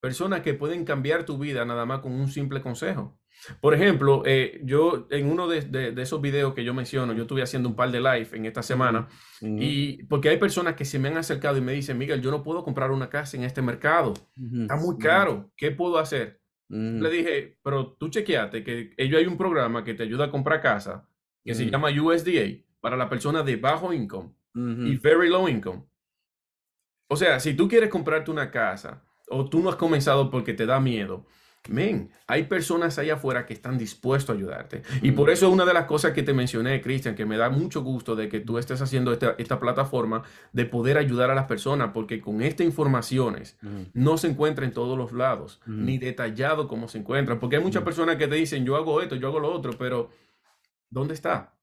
Personas 0.00 0.40
que 0.42 0.54
pueden 0.54 0.84
cambiar 0.84 1.24
tu 1.24 1.36
vida 1.38 1.64
nada 1.64 1.84
más 1.84 2.00
con 2.00 2.12
un 2.12 2.28
simple 2.28 2.62
consejo. 2.62 3.19
Por 3.60 3.74
ejemplo, 3.74 4.22
eh, 4.26 4.60
yo 4.64 5.06
en 5.10 5.30
uno 5.30 5.48
de, 5.48 5.94
esos 6.00 6.20
videos 6.20 6.54
que 6.54 6.64
yo 6.64 6.74
menciono, 6.74 7.12
yo 7.12 7.22
estuve 7.22 7.42
haciendo 7.42 7.68
un 7.68 7.76
par 7.76 7.90
de 7.90 8.00
live 8.00 8.28
en 8.32 8.46
esta 8.46 8.62
semana 8.62 9.08
y 9.40 10.02
porque 10.04 10.28
hay 10.28 10.36
personas 10.36 10.74
que 10.74 10.84
se 10.84 10.98
me 10.98 11.08
han 11.08 11.16
acercado 11.16 11.56
y 11.56 11.60
me 11.60 11.72
dicen, 11.72 11.96
Miguel, 11.96 12.20
yo 12.20 12.30
no 12.30 12.42
puedo 12.42 12.62
comprar 12.62 12.90
una 12.90 13.08
casa 13.08 13.36
en 13.36 13.44
este 13.44 13.62
mercado, 13.62 14.14
está 14.62 14.76
muy 14.76 14.98
caro, 14.98 15.50
¿qué 15.56 15.70
puedo 15.70 15.98
hacer? 15.98 16.40
Le 16.68 17.10
dije, 17.10 17.58
pero 17.62 17.96
tú 17.98 18.08
chequeate 18.08 18.62
que 18.62 18.94
ellos 18.96 19.18
hay 19.18 19.26
un 19.26 19.36
programa 19.36 19.82
que 19.82 19.94
te 19.94 20.04
ayuda 20.04 20.26
a 20.26 20.30
comprar 20.30 20.60
casa 20.60 21.08
que 21.44 21.54
se 21.54 21.70
llama 21.70 21.88
USDA 21.88 22.62
para 22.80 22.96
la 22.96 23.08
persona 23.08 23.42
de 23.42 23.56
bajo 23.56 23.92
income 23.92 24.30
y 24.54 24.96
very 24.96 25.28
low 25.28 25.48
income. 25.48 25.84
O 27.08 27.16
sea, 27.16 27.40
si 27.40 27.54
tú 27.54 27.68
quieres 27.68 27.90
comprarte 27.90 28.30
una 28.30 28.50
casa 28.50 29.02
o 29.28 29.48
tú 29.48 29.60
no 29.60 29.70
has 29.70 29.76
comenzado 29.76 30.30
porque 30.30 30.54
te 30.54 30.66
da 30.66 30.78
miedo, 30.78 31.26
Men, 31.68 32.10
hay 32.26 32.44
personas 32.44 32.98
allá 32.98 33.14
afuera 33.14 33.44
que 33.44 33.52
están 33.52 33.76
dispuestos 33.76 34.34
a 34.34 34.38
ayudarte. 34.38 34.82
Y 35.02 35.12
por 35.12 35.28
eso 35.28 35.50
una 35.50 35.66
de 35.66 35.74
las 35.74 35.84
cosas 35.84 36.12
que 36.12 36.22
te 36.22 36.32
mencioné, 36.32 36.80
Cristian, 36.80 37.14
que 37.14 37.26
me 37.26 37.36
da 37.36 37.50
mucho 37.50 37.82
gusto 37.82 38.16
de 38.16 38.28
que 38.28 38.40
tú 38.40 38.56
estés 38.56 38.80
haciendo 38.80 39.12
esta, 39.12 39.60
plataforma 39.60 40.22
de 40.52 40.64
poder 40.64 40.96
ayudar 40.96 41.30
a 41.30 41.34
las 41.34 41.44
personas, 41.44 41.90
porque 41.92 42.20
con 42.20 42.40
estas 42.40 42.66
informaciones 42.66 43.58
no 43.92 44.16
se 44.16 44.28
encuentra 44.28 44.64
en 44.64 44.72
todos 44.72 44.96
los 44.96 45.12
lados, 45.12 45.60
ni 45.66 45.98
detallado 45.98 46.66
cómo 46.66 46.88
se 46.88 46.98
encuentran. 46.98 47.38
Porque 47.38 47.56
hay 47.56 47.62
muchas 47.62 47.82
personas 47.82 48.16
que 48.16 48.26
te 48.26 48.36
dicen, 48.36 48.64
yo 48.64 48.76
hago 48.76 49.02
esto, 49.02 49.16
yo 49.16 49.28
hago 49.28 49.38
lo 49.38 49.52
otro, 49.52 49.72
pero 49.78 50.10
¿dónde 50.88 51.14
está? 51.14 51.54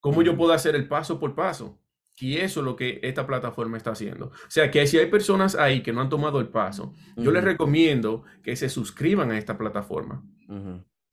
¿Cómo 0.00 0.22
yo 0.22 0.36
puedo 0.36 0.52
hacer 0.52 0.74
el 0.74 0.88
paso 0.88 1.20
por 1.20 1.34
paso? 1.34 1.78
Y 2.22 2.36
eso 2.36 2.60
es 2.60 2.64
lo 2.64 2.76
que 2.76 3.00
esta 3.02 3.26
plataforma 3.26 3.76
está 3.76 3.90
haciendo. 3.90 4.26
O 4.26 4.48
sea, 4.50 4.70
que 4.70 4.86
si 4.86 4.96
hay 4.96 5.06
personas 5.06 5.56
ahí 5.56 5.82
que 5.82 5.92
no 5.92 6.00
han 6.00 6.08
tomado 6.08 6.38
el 6.38 6.46
paso, 6.46 6.94
yo 7.16 7.32
les 7.32 7.42
recomiendo 7.42 8.22
que 8.44 8.54
se 8.54 8.68
suscriban 8.68 9.32
a 9.32 9.38
esta 9.38 9.58
plataforma, 9.58 10.24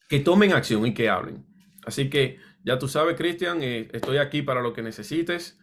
que 0.07 0.19
tomen 0.19 0.53
acción 0.53 0.85
y 0.85 0.93
que 0.93 1.09
hablen. 1.09 1.47
Así 1.83 2.11
que 2.11 2.37
ya 2.63 2.77
tú 2.77 2.87
sabes, 2.87 3.17
Cristian, 3.17 3.63
eh, 3.63 3.87
estoy 3.91 4.17
aquí 4.17 4.43
para 4.43 4.61
lo 4.61 4.71
que 4.71 4.83
necesites 4.83 5.57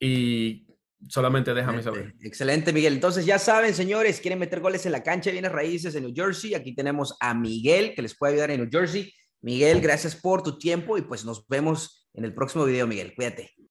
y 0.00 0.66
solamente 1.08 1.54
déjame 1.54 1.84
saber. 1.84 2.16
Excelente, 2.20 2.72
Miguel. 2.72 2.94
Entonces 2.94 3.24
ya 3.24 3.38
saben, 3.38 3.74
señores, 3.74 4.20
quieren 4.20 4.40
meter 4.40 4.58
goles 4.58 4.86
en 4.86 4.92
la 4.92 5.04
cancha, 5.04 5.30
viene 5.30 5.48
raíces 5.48 5.94
en 5.94 6.02
New 6.02 6.12
Jersey. 6.12 6.54
Aquí 6.54 6.74
tenemos 6.74 7.16
a 7.20 7.32
Miguel 7.32 7.94
que 7.94 8.02
les 8.02 8.18
puede 8.18 8.32
ayudar 8.32 8.50
en 8.50 8.62
New 8.62 8.70
Jersey. 8.72 9.12
Miguel, 9.40 9.80
gracias 9.80 10.16
por 10.16 10.42
tu 10.42 10.58
tiempo 10.58 10.98
y 10.98 11.02
pues 11.02 11.24
nos 11.24 11.46
vemos 11.46 12.08
en 12.12 12.24
el 12.24 12.34
próximo 12.34 12.64
video, 12.64 12.88
Miguel. 12.88 13.14
Cuídate. 13.14 13.59